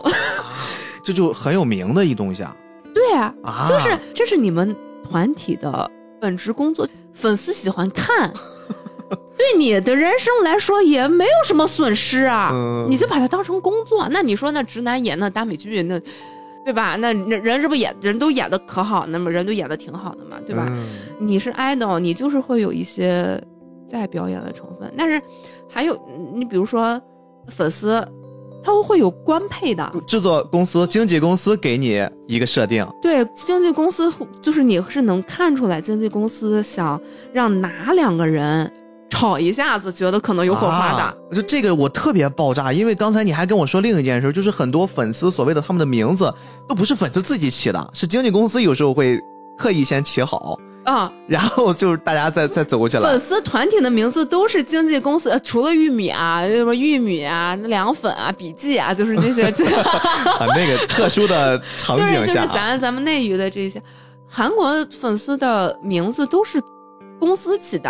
[1.04, 2.56] 这就很有名的一东西啊。
[2.94, 3.34] 对啊，
[3.70, 5.90] 就是这是你们团体的
[6.20, 8.34] 本职工作，粉丝喜欢看。
[9.38, 12.52] 对你的人生来说也没有什么损失啊，
[12.90, 14.08] 你就把它当成工作。
[14.10, 16.00] 那你说那直男演那大美剧，那
[16.64, 16.96] 对吧？
[16.96, 20.72] 那人人这不演人都演的可好，那么人都演的挺好的嘛，对吧？
[21.20, 23.40] 你是 idol，你就是会有一些
[23.88, 24.92] 在表演的成分。
[24.98, 25.22] 但是
[25.70, 25.96] 还有
[26.34, 27.00] 你比如说
[27.50, 28.04] 粉丝，
[28.64, 32.88] 他会有官配的制作公司、经纪公司给你一个设定。
[33.00, 34.12] 对，经纪公司
[34.42, 37.00] 就是你是能看出来经纪公司想
[37.32, 38.72] 让哪两个人。
[39.10, 46.34] 吵一下子，觉得可能有火花的，就这个我特别爆炸，因为刚才你还跟我说另一件事，就是很多粉丝所谓的他们的名字
[46.68, 49.20] 都不是粉丝自己起的，是经纪公司有时候会
[49.58, 53.10] 特意先起好啊，然后就是大家再再走过去了。
[53.10, 63.82] 粉丝团体的名字都是经纪公司，除了玉米啊，什么玉米啊、凉粉啊、笔记啊，就是那些啊那个特殊的场景下，就是就是咱咱们内娱的这些，
[64.28, 66.62] 韩国粉丝的名字都是
[67.20, 67.90] 公司起的。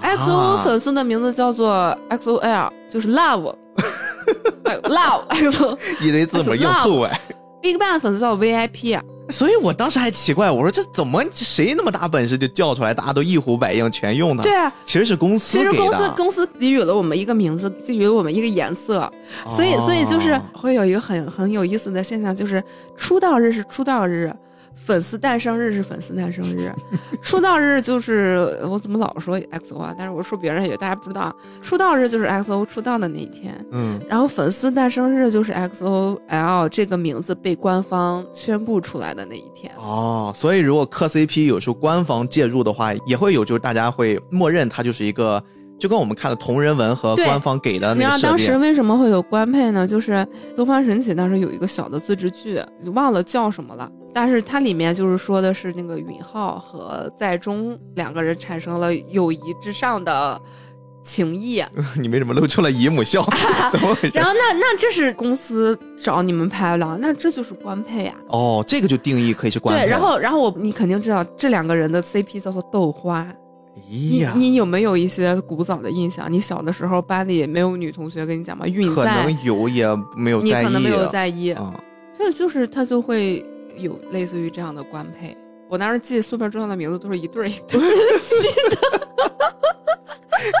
[0.00, 7.20] X O 粉丝的名字叫做 X O L，就是 Love，Love X O，一堆字母硬凑哎。
[7.62, 14.42] Big Bang 粉丝叫 V I P 啊，所以我当时还奇怪，我说这怎么谁那么大本事就叫出来，大家都一呼百应全用的？
[14.42, 19.10] 对啊，其实是公司其实公司公司给予了我们一个名字，给予了我们一个颜色，
[19.50, 22.62] 所以所以就是会有一个很很有意思的现象，就是
[22.98, 24.30] 出道日是出道日。
[24.74, 26.70] 粉丝诞生日是粉丝诞生日，
[27.22, 29.94] 出道日就是我怎么老说 X O 啊？
[29.96, 33.54] 但是我说别人也大家不知道，出道日就是 X O 出道的那一天。
[33.70, 39.72] 嗯，然后粉丝诞生日就是 X O L 这个名字被官方宣布出来的那一天。
[39.76, 45.42] 哦，所以如果磕 CP 有时候官方介入的话，也会有就是大家会默认它就是一个，
[45.78, 49.86] 就跟我们看的同人文和官方给的那个你知道当时为什么会有官配呢？
[49.86, 52.60] 就是东方神起当时有一个小的自制剧，
[52.94, 53.90] 忘了叫什么了。
[54.14, 60.40] 但是它里面就是说的是那个允浩和在中两个人产生了友谊之上的
[61.02, 61.62] 情谊。
[62.00, 63.22] 你为什么露出了姨母笑？
[63.72, 64.12] 怎么回事？
[64.14, 68.16] 然后那那这是公司找你们拍的，那这就是官配啊。
[68.28, 69.84] 哦，这个就定义可以是官配。
[69.84, 73.26] 对，然后然后我你肯定知道这两个人的 CP 叫做豆花。
[73.90, 76.32] 咦呀，你有没有一些古早的印象？
[76.32, 78.64] 你小的时候班里没有女同学跟你讲吗？
[78.68, 79.86] 允可能有也
[80.16, 80.50] 没有在意。
[80.50, 81.56] 你可能没有在意。
[82.16, 83.44] 这就是他就会。
[83.76, 85.36] 有类似于这样的官配，
[85.68, 87.80] 我当时记 Super 重要的名字都是一对一对
[88.18, 88.76] 记的，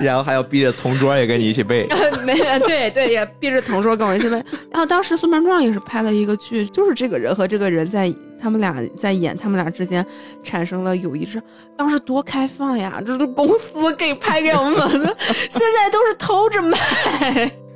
[0.00, 1.86] 然后还要逼着同桌也跟你一起背，
[2.24, 4.36] 没对对，也逼着同桌跟我一起背。
[4.70, 10.04] 然后当时 Super 壮也是拍了一个剧，就是这个人和这个人在他们俩在演，他们俩之间
[10.42, 11.42] 产生了友谊，是
[11.76, 13.02] 当时多开放呀！
[13.04, 16.78] 这都公司给拍给我们的，现在都是偷着卖，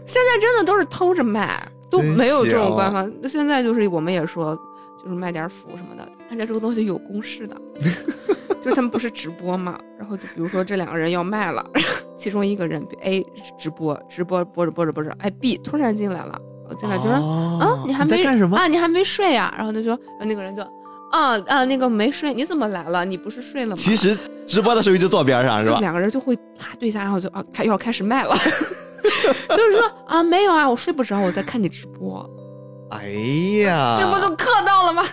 [0.07, 3.11] 现在真的都是偷着卖，都没有这种官方。
[3.29, 4.59] 现在就是我们也说。
[5.03, 7.57] 就是卖点服什么的，而且这个东西有公式的，
[8.63, 11.65] 就是他们不是直播嘛，然后就比如说这两个人要卖了，
[12.17, 13.25] 其中一个人 A
[13.59, 16.39] 直播，直播播着播着播着，哎 B 突然进来了，
[16.69, 19.55] 我进来就说啊你还没干什么啊你还没睡呀？
[19.57, 20.63] 然后他说，然后那个人就
[21.13, 23.05] 啊啊那个没睡，你怎么来了？
[23.05, 23.77] 你不是睡了吗？
[23.77, 24.17] 其实
[24.47, 25.79] 直播的时候一直坐边上是吧？
[25.81, 28.35] 两个人就会啪对一下，然后就啊开要开始卖了，
[29.49, 32.29] 就是说啊没有啊我睡不着，我在看你直播。
[32.91, 33.09] 哎
[33.65, 35.05] 呀，这不就磕到了吗？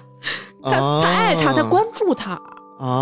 [0.64, 2.42] 他他爱他，他关注他，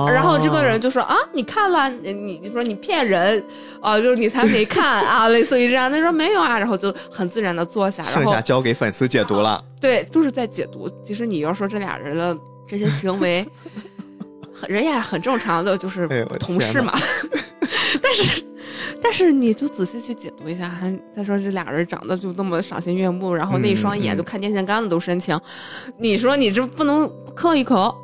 [0.07, 3.43] 然后这个人就说啊，你看了，你你说你骗人
[3.81, 5.89] 啊，就是你才没看啊， 类似于这样。
[5.91, 9.63] 他说没有啊，然后就很自然的坐下，剩下交给粉丝解读了。
[9.79, 10.89] 对，就是在解读。
[11.05, 12.37] 其实你要说这俩人的
[12.67, 13.47] 这些行为，
[14.67, 16.93] 人也很正常的，就是同事嘛。
[18.01, 18.43] 但是。
[19.01, 25.39] 但是你就仔细去解读一下，还再说这俩人长得就那么赏心悦目，然后那一双眼就看电线杆子都深情，
[25.97, 27.95] 你说你这不能磕一口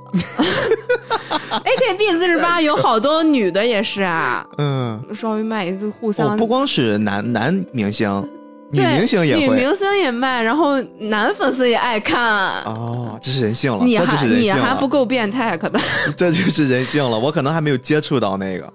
[1.52, 8.28] ？A K B 四十八 有好多女的也是啊，嗯，稍微卖就互相，不光是男男明星。
[8.72, 12.22] 女明星也会，女明星也卖，然后男粉丝也爱看。
[12.66, 15.82] 哦，这是人性了，这就是人性你还不够变态，可能。
[16.16, 18.72] 这就是人性了，我可能还没有接触到那个。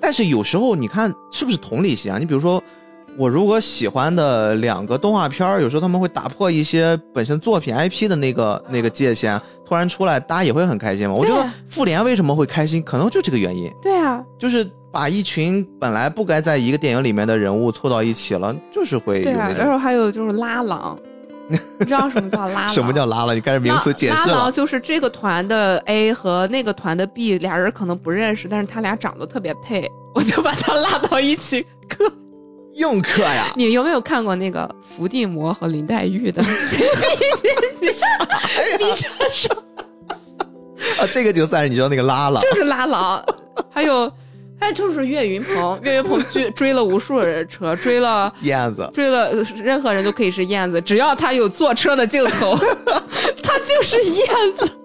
[0.00, 2.18] 但是有时候你看是不是同理心啊？
[2.18, 2.62] 你比如说，
[3.18, 11.14] 我如果喜欢的两个动画片有时候他们会打破一些本身作品 IP 的那个那个界限，突然出来，大家也会很开心嘛。
[11.14, 13.70] 我觉得复联为什么会开心，可能就这个原因。
[13.82, 14.70] 对啊，就是。
[14.94, 19.56] 把一群本来不该在一个电影里面的人物凑到一起了，就是会有那种。
[19.56, 20.96] 然后还有就是拉郎，
[21.48, 22.68] 你知道什么叫拉 郎？
[22.68, 23.34] 什么叫拉了？
[23.34, 24.50] 你开始名词解释了。
[24.50, 32.04] 就是这个团的 A 和那个团的 B 俩人可能不认识，但是他俩长得特别配，我就把他拉到一起磕。
[32.74, 33.52] 硬磕呀！
[33.54, 36.42] 你有没有看过那个伏地魔和林黛玉的
[37.80, 37.88] B
[38.94, 39.56] 站上？
[40.98, 43.24] 啊，这个就算是你知道那个拉了，就是拉郎，
[43.70, 44.12] 还有。
[44.60, 49.32] 他就是岳云鹏， 岳云鹏追追了无数人车，追了燕子，追了
[49.62, 52.56] 任何人都可以是燕子，只要他有坐车的镜头，
[53.42, 54.26] 他就是燕
[54.56, 54.78] 子。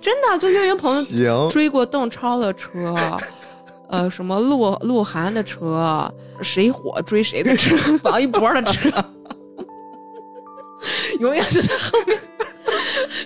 [0.00, 1.04] 真的，就岳云鹏
[1.48, 2.94] 追过邓超的车，
[3.88, 8.90] 呃，什么鹿鹿晗的车，谁火追谁的车，王一博的车，
[11.20, 12.18] 永远就在后面，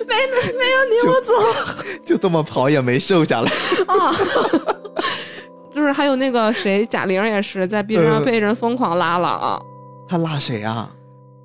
[0.06, 0.14] 没
[0.52, 1.32] 没有你我走，
[2.04, 3.50] 就这么跑也没瘦下来
[3.86, 4.14] 啊。
[5.74, 9.60] 就是还有那个谁，贾玲也是在 B 站上被人疯狂拉了啊。
[10.08, 10.90] 他拉谁啊？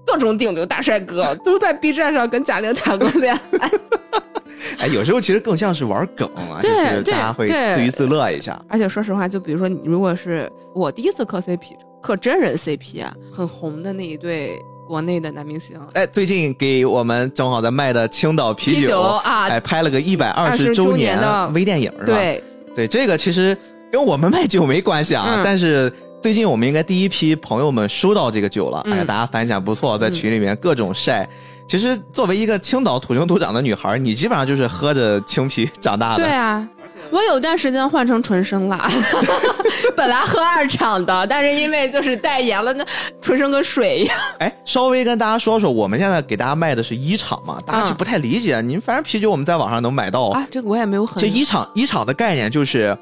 [0.05, 3.71] 各种顶流大帅哥都在 B 站上跟贾玲谈过恋爱。
[4.79, 8.59] 哎，有时候其实更像是玩梗啊，就是大家会自娱自乐一下。
[8.69, 14.57] 而且说实话，就比如说，如果是我第一次磕 CP，磕真人 CP 啊，很红的那一对
[14.91, 15.79] 国内的男明星。
[15.93, 22.05] 哎，最近给我们正好在卖的青岛啤酒啊，哎，拍了个一百二十周年的微电影，是吧？
[22.05, 22.43] 对
[22.75, 23.57] 对，这个其实。
[23.91, 25.91] 跟我们卖酒没关系啊，但是
[26.21, 31.27] 最近我们应该第一批朋友们收到这个酒了，哎，大家反响不错，在群里面各种晒。
[31.67, 36.23] 其实作为一个青岛土生土长的女孩，你基本上就是喝着青啤长大的。
[36.23, 36.65] 对啊，
[37.11, 38.89] 我有段时间换成纯生了，
[39.95, 42.85] 本来喝二厂的，但是因为就是代言了，那
[43.21, 44.17] 纯生跟水一样。
[44.39, 48.61] 哎，稍微跟大家说说，我们现在给大家卖的是一厂嘛，大家就不太理解。
[48.61, 51.21] 你反正啤酒我们在网上能买到啊，这个我也没有很。
[51.21, 52.97] 就一厂一厂的概念就是。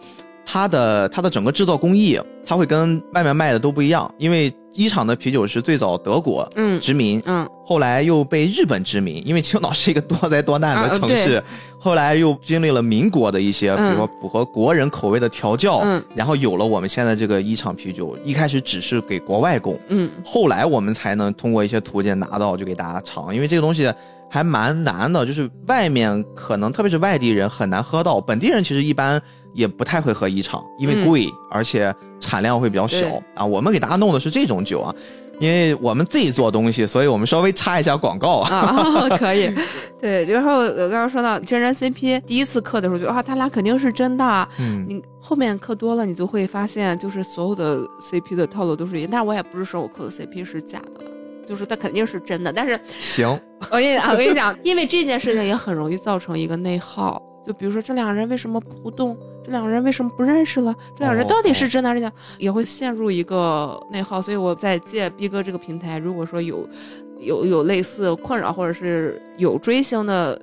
[0.51, 11.43] 它的它的整个制造工艺，它会跟外面卖的都不一样，因为一厂的啤酒是最早德国嗯殖民嗯，后来又被日本殖民，因为青岛是一个多灾多难的城市，
[11.79, 23.93] 后来又经历了民国的一些，比如说符合国人口味的调教，嗯，然后有了我们现在这个一厂啤酒，一开始只是给国外供，嗯，后来我们才能通过一些途径拿到，就给大家尝，因为这个东西
[24.27, 29.21] 还蛮难的，就是外面可能特别是外地人很难喝到，本地人其实一般。
[29.53, 33.45] 也不太会喝一厂，因为贵，而且产量会比较小啊。
[33.45, 34.93] 我们给大家弄的是这种酒啊，
[35.39, 39.07] 因为我们自己做东西，所以我们稍微插一下广告啊。
[39.17, 39.53] 可以，
[39.99, 40.25] 对。
[40.25, 44.47] 然后我刚刚说到真人 CP，第一次磕的时候就啊，他俩肯定是真的。
[44.59, 44.85] 嗯。
[44.87, 49.09] 你后面磕多了，你就会发现，就是所有的 CP 的套路都是一样。
[49.11, 51.03] 但我也不是说我磕的 CP 是假的，
[51.45, 52.51] 就是它肯定是真的。
[52.51, 53.27] 但是行，
[53.71, 57.21] 我跟你啊，我跟你讲，因为这件事情也很容易造成一个内耗。
[57.49, 59.17] 就比如说这两个人为什么互动？
[59.43, 60.75] 这两个人为什么不认识了？
[60.95, 62.11] 这两人到底是真的还是假？
[62.37, 64.21] 也会陷入一个内耗。
[64.21, 66.69] 所以我在借逼哥这个平台，如果说有
[67.17, 70.39] 有有类似困扰，或者是有追星的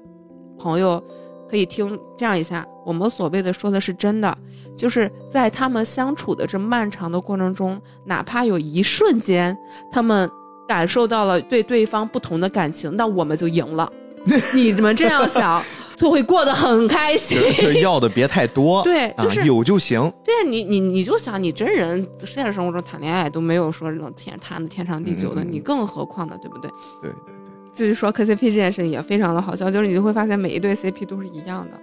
[0.58, 1.00] 朋友，
[1.48, 2.66] 可以听这样一下。
[2.84, 4.36] 我们所谓的说的是真的，
[4.76, 9.56] 就是在他们相处的这漫长的过程中，哪怕有一瞬间
[9.92, 10.28] 他们
[10.66, 13.88] 感受到了对对方不同的感情，那我们就赢了。
[14.52, 15.62] 你们这样想？
[15.96, 20.00] 就会过得很开心，就是要的别太多， 对，就是有就行。
[20.24, 26.70] 对呀你，你你就想，你真人现实生活中谈恋爱都没有说这种天谈的天长地久的，你更何况呢，对不对？
[27.02, 27.34] 对对对。
[27.72, 31.78] 就是说磕 CP 这件事情也非常的好笑，就是你就会发现每一对 CP 都是一样的，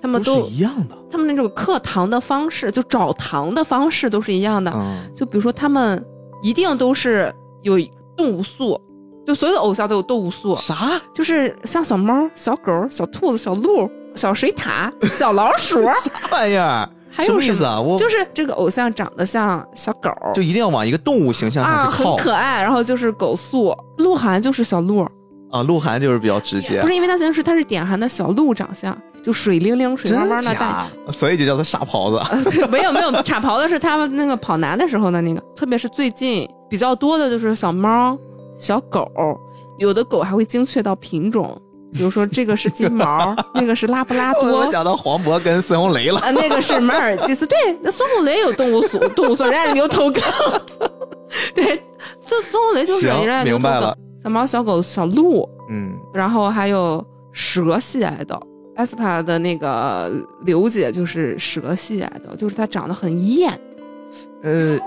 [0.00, 4.72] 他们都一样的，他们那种课堂的方式，就找糖的方式都是一样的。
[5.14, 6.04] 就比如说他们
[6.42, 7.76] 一定都是有
[8.16, 8.80] 动物素。
[9.26, 11.00] 就所有的偶像都有动物素，啥？
[11.12, 16.88] 就是像小猫、小狗、小兔子、小鹿、小水獭、小老鼠， 啥玩意儿？
[17.24, 17.80] 什么意思啊？
[17.80, 22.62] 我就是这个偶像长得像小狗，就一定要往一个动物形象上去靠，很可爱。
[22.62, 25.00] 然后就是狗素，鹿晗就是小鹿
[25.50, 32.44] 啊，鹿晗就是比较直接，不是因为他形是他是点韩的小鹿长相，就水灵灵、水汪汪的大，所以就叫他傻狍子。
[32.50, 38.18] 对，没有没有， 傻狍子是他们那个跑男的时候的那个，特别是最近比较多的就是小猫、
[38.58, 39.10] 小狗，
[39.78, 41.60] 有的狗还会精确到品种。
[41.92, 44.58] 比如说这个是金毛， 那个是拉布拉多。
[44.58, 46.20] 我讲到黄渤跟孙红雷了。
[46.20, 47.46] 啊，那个是马尔济斯。
[47.46, 50.22] 对，那孙红雷有动物所， 动物所人家是牛头梗。
[51.54, 51.76] 对，
[52.26, 53.96] 就孙红雷就是人家牛头梗。
[54.22, 57.02] 小猫、小狗、小鹿，嗯，然后还有
[57.32, 58.38] 蛇系爱豆。
[58.76, 60.12] aespa 的那个
[60.42, 63.58] 刘姐就是蛇系爱豆，就是她长得很艳。
[64.42, 64.78] 呃，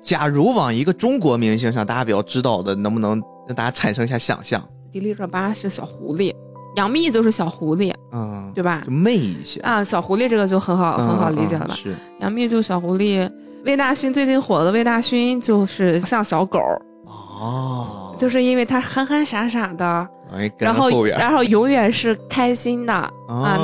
[0.00, 4.62] 假如往一个中国明星上，大家比较知道的，能不能让大家产生一下想象？
[4.92, 6.34] 迪丽热巴是小狐狸，
[6.76, 8.82] 杨幂就是小狐狸，嗯，对吧？
[8.84, 9.60] 就媚一些。
[9.60, 11.74] 啊，小狐狸这个就很好，很好理解了吧？
[11.74, 11.94] 是。
[12.20, 13.30] 杨幂就是小狐狸，
[13.64, 16.58] 魏大勋最近火的魏大勋就是像小狗。
[17.06, 20.08] 哦，就是因为他憨憨傻傻的，
[20.58, 22.92] 然后然后永远是开心的。
[22.92, 23.12] 啊，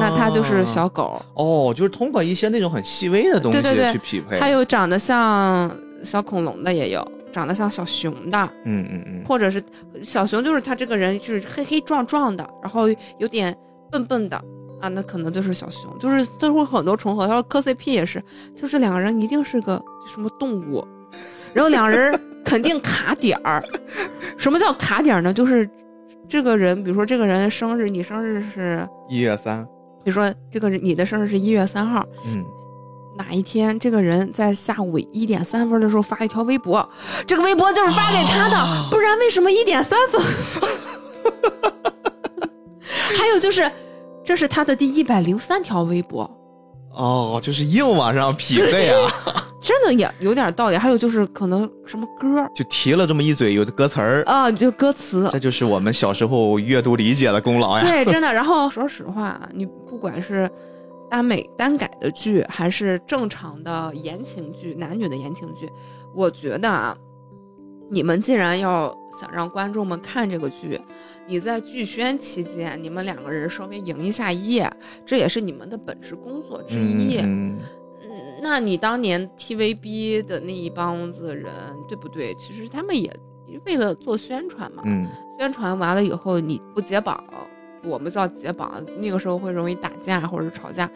[0.00, 1.20] 那他就是小狗。
[1.34, 3.60] 哦，就是通过一些那种很细微的东西
[3.92, 5.70] 去匹配，还有长得像
[6.02, 7.06] 小恐龙的也有。
[7.32, 9.62] 长得像小熊的，嗯嗯嗯，或者是
[10.02, 13.54] 小熊，就是他这个人就是黑黑壮壮的，然后有点
[13.90, 14.42] 笨笨的
[14.80, 17.26] 啊，那可能就是小熊，就是都会很多重合。
[17.26, 18.22] 他说磕 CP 也是，
[18.54, 19.78] 就是两个人一定是个
[20.10, 20.82] 什么动物，
[21.52, 23.62] 然后两人肯定卡点儿。
[24.38, 25.30] 什么叫卡点儿呢？
[25.30, 25.68] 就是
[26.26, 29.62] 这个人，比如说这个人生日，你生日是一月三，
[30.02, 32.42] 比如说这个人你的生日是一月三号，嗯。
[33.16, 36.86] 哪一天这个人在下午一点三分的时候发一条微博，
[37.26, 40.22] 这个微博就是发给他的，不然为什么一点三分？
[43.18, 43.70] 还有就是，
[44.24, 46.30] 这是他的第一百零三条微博。
[46.92, 49.10] 哦，就是硬往上匹配啊！
[49.60, 50.76] 真的也有点道理。
[50.76, 55.28] 还有就是可能什么歌，就提了这么一嘴，有的歌词儿啊，就歌词。
[55.30, 57.84] 这就是我们小时候阅读理解的功劳呀。
[57.84, 58.32] 对，真的。
[58.32, 60.50] 然后说实话，你不管是。
[61.08, 65.70] 耽美耽改的剧还是正常的言情剧，男女的言情剧，
[66.14, 66.96] 我觉得啊，
[67.88, 70.80] 你们既然要想让观众们看这个剧，
[71.26, 74.70] 你在剧宣期间，你们两个人稍微营一下业，
[75.04, 77.18] 这也是你们的本职工作之一。
[77.18, 77.58] 嗯，
[78.42, 81.52] 那你当年 TVB 的那一帮子人，
[81.88, 82.34] 对不对？
[82.34, 83.10] 其实他们也
[83.64, 84.82] 为了做宣传嘛。
[84.86, 85.06] 嗯，
[85.38, 87.22] 宣传完了以后，你不解绑。
[87.86, 90.90] 我们叫解绑，那个时候会容易打架或者是吵架，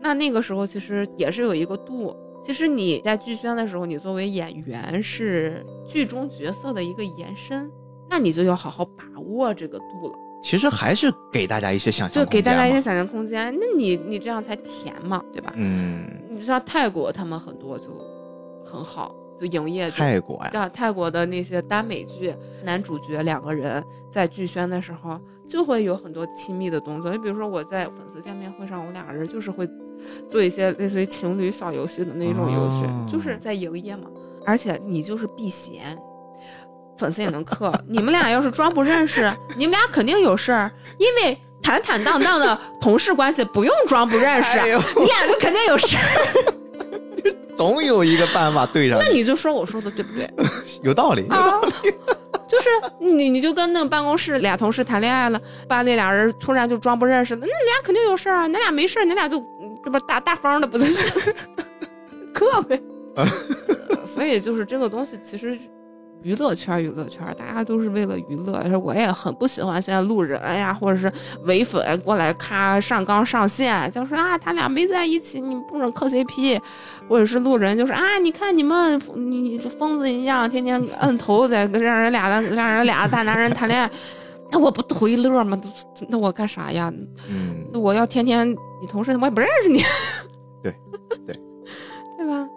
[0.00, 2.16] 那那个时候其实也是有一个度。
[2.44, 7.68] 其实你在剧宣的时候，你作为演员是剧中角色的一个延伸，
[8.08, 10.14] 那你就要好好把握这个度了。
[10.42, 13.52] 其实还是给大家一些想象，就，给大家一些想象空间。
[13.58, 15.52] 那你你这样才甜嘛，对吧？
[15.56, 17.88] 嗯，你知道泰国他们很多就
[18.64, 19.14] 很好。
[19.38, 27.10] 就营业泰国呀，泰国的那些耽美剧，男主角两个人在剧宣的时候就会有很多亲密的动作。
[27.10, 29.68] 你比如说我在粉丝见面会上，我俩人就是会
[30.30, 34.04] 做一些类似于情侣小游戏的那种游戏，就是在营业嘛。
[34.44, 35.98] 而且你就是避嫌，
[36.96, 37.72] 粉丝也能克。
[37.88, 44.58] 你们俩要是装不认识，你们俩肯定有事儿，因为坦坦荡荡的同事关系不用装不认识，
[45.00, 46.54] 你俩就肯定有事儿。
[47.56, 48.98] 总有一个办法对上。
[49.00, 50.30] 那你就说我说的对不对？
[50.84, 51.58] 有道理啊，
[52.48, 52.68] 就是
[52.98, 59.38] 你你就跟那个办公室俩同事谈恋爱了，把那俩人突然就装不认识了，那俩肯定有事儿啊，你俩没事儿，那俩就
[59.84, 61.34] 这不大大方的不就行？
[62.32, 62.80] 克呗。
[64.04, 65.58] 所以就是这个东西其实。
[66.26, 68.60] 娱乐圈，娱乐圈，大家都是为了娱乐。
[68.80, 71.10] 我也很不喜欢现在路人呀，或者是
[71.44, 76.60] 伪粉过来咔上纲上线，就说啊，他俩没在一起，你不准磕 CP，
[77.08, 83.88] 或者是路人就是啊，你看你们你你疯子一样，天天摁头在跟让人俩的让人俩大男人谈恋爱，
[84.50, 85.56] 那我不图一乐吗？
[86.08, 86.92] 那我干啥呀？
[87.28, 88.50] 嗯，那我要天天
[88.80, 89.80] 你同事我也不认识你，
[90.60, 90.74] 对
[91.24, 91.36] 对
[92.18, 92.48] 对吧？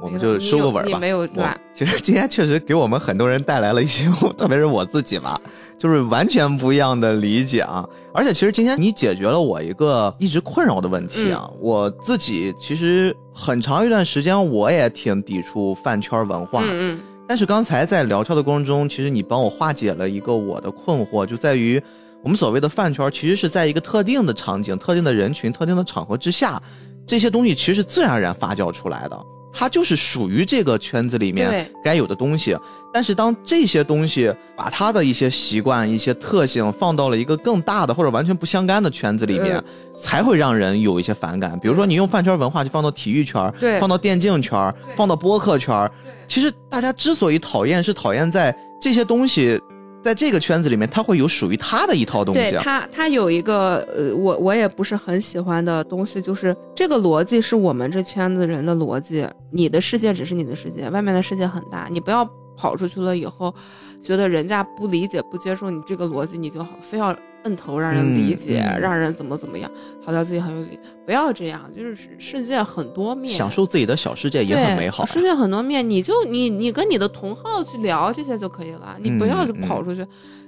[0.00, 0.98] 我们就收个尾吧。
[0.98, 1.56] 没有吧？
[1.74, 5.40] 其实今天确实给我们很多人带来了一些， 特别是我自己吧，
[5.78, 7.88] 就是完全不一样的理解啊。
[8.12, 11.50] 而且其实今天你解决了我一个一直困扰的问题啊。
[11.60, 17.00] 我自己其实很长一段时间我也挺抵触饭圈文化，嗯。
[17.28, 21.82] 但是刚才在聊天的过程中，其实你帮我化解了一个我的困惑，就在于
[22.22, 26.62] 我们所谓的饭圈其实是在一个特定的场景、特定的人群、特定的场合之下，
[27.04, 29.20] 这些东西其实是自然而然发酵出来的。
[29.52, 32.56] 它就是属于这个圈子里面该有的东西，
[32.92, 39.62] 但是当这些东西把它的一些习惯、一些特性放到了一个更大的或者完全不相干的圈子里面，
[39.98, 41.58] 才会让人有一些反感。
[41.58, 45.90] 比如说，你用饭圈文化去放到体育圈，放到电竞圈，放到播客圈，
[46.26, 49.60] 其实大家之所以讨厌，是讨厌在这些东西。
[50.06, 52.40] 在这个圈子里面，他会有属于他的一套东西。
[52.52, 59.26] 对他，他有一个呃，我我也不是很喜欢的东西，就是这个逻辑是我们这圈子人的逻辑。
[59.50, 62.24] 你的世界只是你的世界，外面的世界很大，你不要
[62.56, 63.52] 跑出去了以后，
[64.00, 67.12] 觉得人家不理解、不接受你这个逻辑，你就好非要。
[67.46, 69.70] 摁头让人理解，让人怎么怎么样，
[70.04, 71.70] 好像自己很有理，不要这样。
[71.76, 75.06] 就是世界很多面，享受自己的小世界也很美好。
[75.06, 80.04] 世界很多面，你就你你跟你的同好去聊这些就可以了，你不要就跑出去。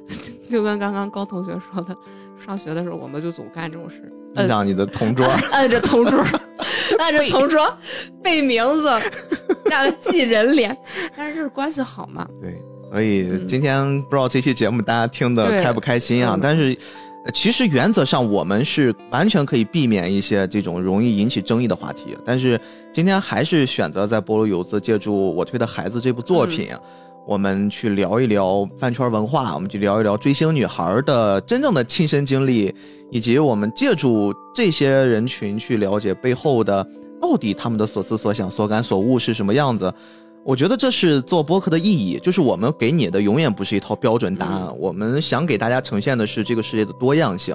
[0.51, 1.97] 就跟刚刚高同学说的，
[2.45, 6.19] 上学的时候我们就总干这种事，摁上你的同桌， 摁着同桌，
[6.99, 7.73] 摁着同桌
[8.23, 8.91] 背名字，
[9.67, 10.77] 让记人脸，
[11.15, 12.27] 但是这是关系好嘛？
[12.41, 12.61] 对。
[12.91, 16.39] 所以今天不知道这期节目大家听的开不开心啊？
[16.41, 16.77] 但是
[17.35, 22.17] 其实原则上我们是完全可以避免一些这种容易引起争议的话题。
[22.25, 22.59] 但是
[22.91, 26.69] 今天还是选择在菠萝游子借助我推的孩子这部作品，
[27.27, 32.75] 我们去聊一聊饭圈文化，我们去聊一聊追星女孩的真正的亲身经历，
[33.11, 36.87] 以及我们借助这些人群去了解背后的
[37.21, 39.93] 到底他们的所思所想、所感所悟是什么样子。
[40.45, 47.55] 我觉得这是做播客的意义，就是我们给你的永远不是一套标准答案，我们想给大家呈现的是这个世界的多样性。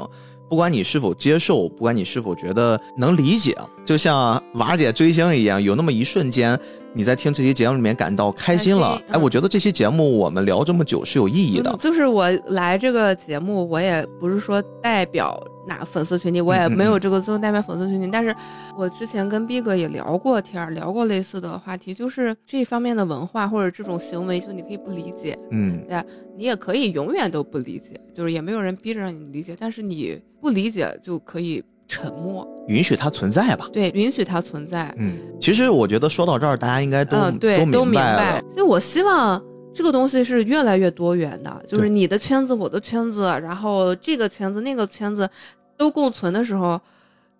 [0.49, 6.59] 不管你是否接受，不管你是否觉得能理解，就像娃姐追星一样，有那么一瞬间。
[6.95, 11.75] 你在听这期节目里面感到开心了，哎，我觉得这期节目我们聊这么久是有意义的。
[11.79, 18.09] 就是我来这个节目，我也不是说代表哪粉丝群体，我也没有这个资格代表粉丝群体。
[18.11, 18.35] 但是
[18.77, 26.03] 我之前跟逼哥也聊过天，聊过类似的话题，就是这方面的文化或者这种行为，就你可以不理解，嗯，对，
[26.37, 31.63] 你也可以永远都不理解，就是也没有人逼着让你理解，但是你不理解就可以。
[31.85, 33.69] 沉默，允许它存在吧。
[33.71, 34.91] 对，允许它存在。
[34.97, 38.41] 嗯，其实我觉得说到这儿，大家应该都对都明白。
[38.49, 39.39] 所以我希望
[39.73, 45.29] 这个东西是越来越多元的，就是你的圈子、我的圈子，然后这个圈子、那个圈子
[45.77, 46.79] 都共存的时候。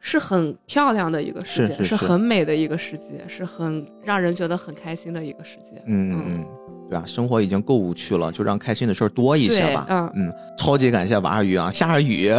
[0.05, 5.81] 是很漂亮的一个世界，是很美的一个世界，是很让人觉得很开心的一个世界。
[5.87, 6.45] 嗯嗯嗯，
[6.89, 9.85] 对啊，生活已经够无趣了，就让开心的事儿多一些吧。
[9.87, 12.29] 嗯嗯，超级感谢娃儿鱼啊，下着雨，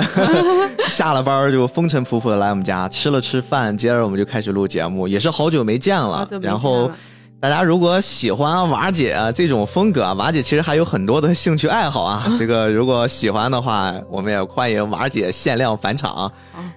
[0.90, 6.28] 下了班就风尘仆仆的来我们家吃了吃饭，接着我们就开始录节目，也是好久没见了。
[6.42, 6.90] 然后。
[7.44, 12.24] 大家如果喜欢娃姐这种风格啊，娃姐其实还有很多的兴趣爱好啊。
[12.40, 16.32] 这个如果喜欢的话，我们也欢迎娃姐限量返场。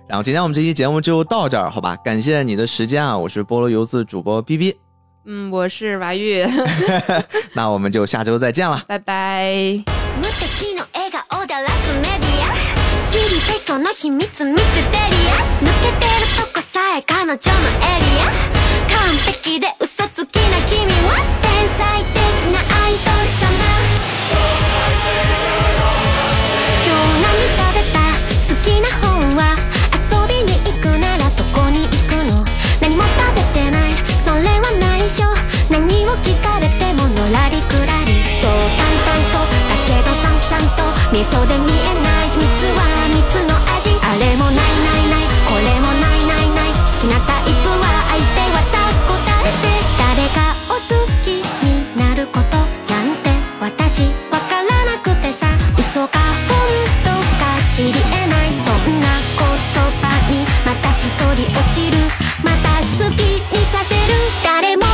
[0.09, 1.95] 然后今天我们这期节目就到这儿，好吧？
[2.03, 3.17] 感谢你的时间啊！
[3.17, 4.75] 我是菠萝游子主播 B B，
[5.25, 6.45] 嗯，我是娃玉，
[7.55, 9.81] 那我们就下周再见了，拜拜。
[18.97, 19.13] 完
[19.43, 22.17] 璧で嘘つきな君は天才的
[22.49, 23.45] なアイドル様。
[26.81, 28.01] 今日何食べた
[28.49, 29.53] 好きな本は
[29.93, 32.41] 遊びに行くならどこに行くの？
[32.81, 33.93] 何も食べてない。
[34.25, 35.29] それは内緒。
[35.69, 38.17] 何を聞かれてものらりくらり。
[38.41, 38.51] そう
[38.81, 40.81] 淡々とだけどさんさんと
[41.13, 41.53] 味噌で
[53.67, 55.45] 私わからなくてさ
[55.77, 56.55] 嘘か本
[57.03, 59.43] 当か知りえないそんな言
[59.99, 61.03] 葉にまた一
[61.35, 61.97] 人落ちる。
[62.47, 64.15] また好きにさせる。
[64.41, 64.87] 誰もが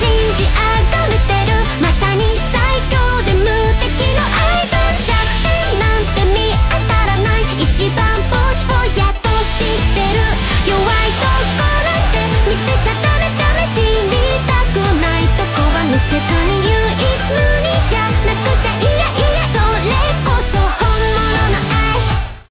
[0.00, 0.08] 信
[0.40, 1.60] じあがめてる。
[1.82, 2.24] まさに
[2.56, 3.44] 最強で無
[3.84, 5.12] 敵のアイドル弱
[5.44, 7.44] 点なんて見当たらない。
[7.68, 8.00] 一番
[8.32, 10.24] ぼしぼやと知ってる。
[10.64, 13.28] 弱いとこなんて見せちゃダメ
[13.68, 16.55] 試しにたくないとこは見せずに。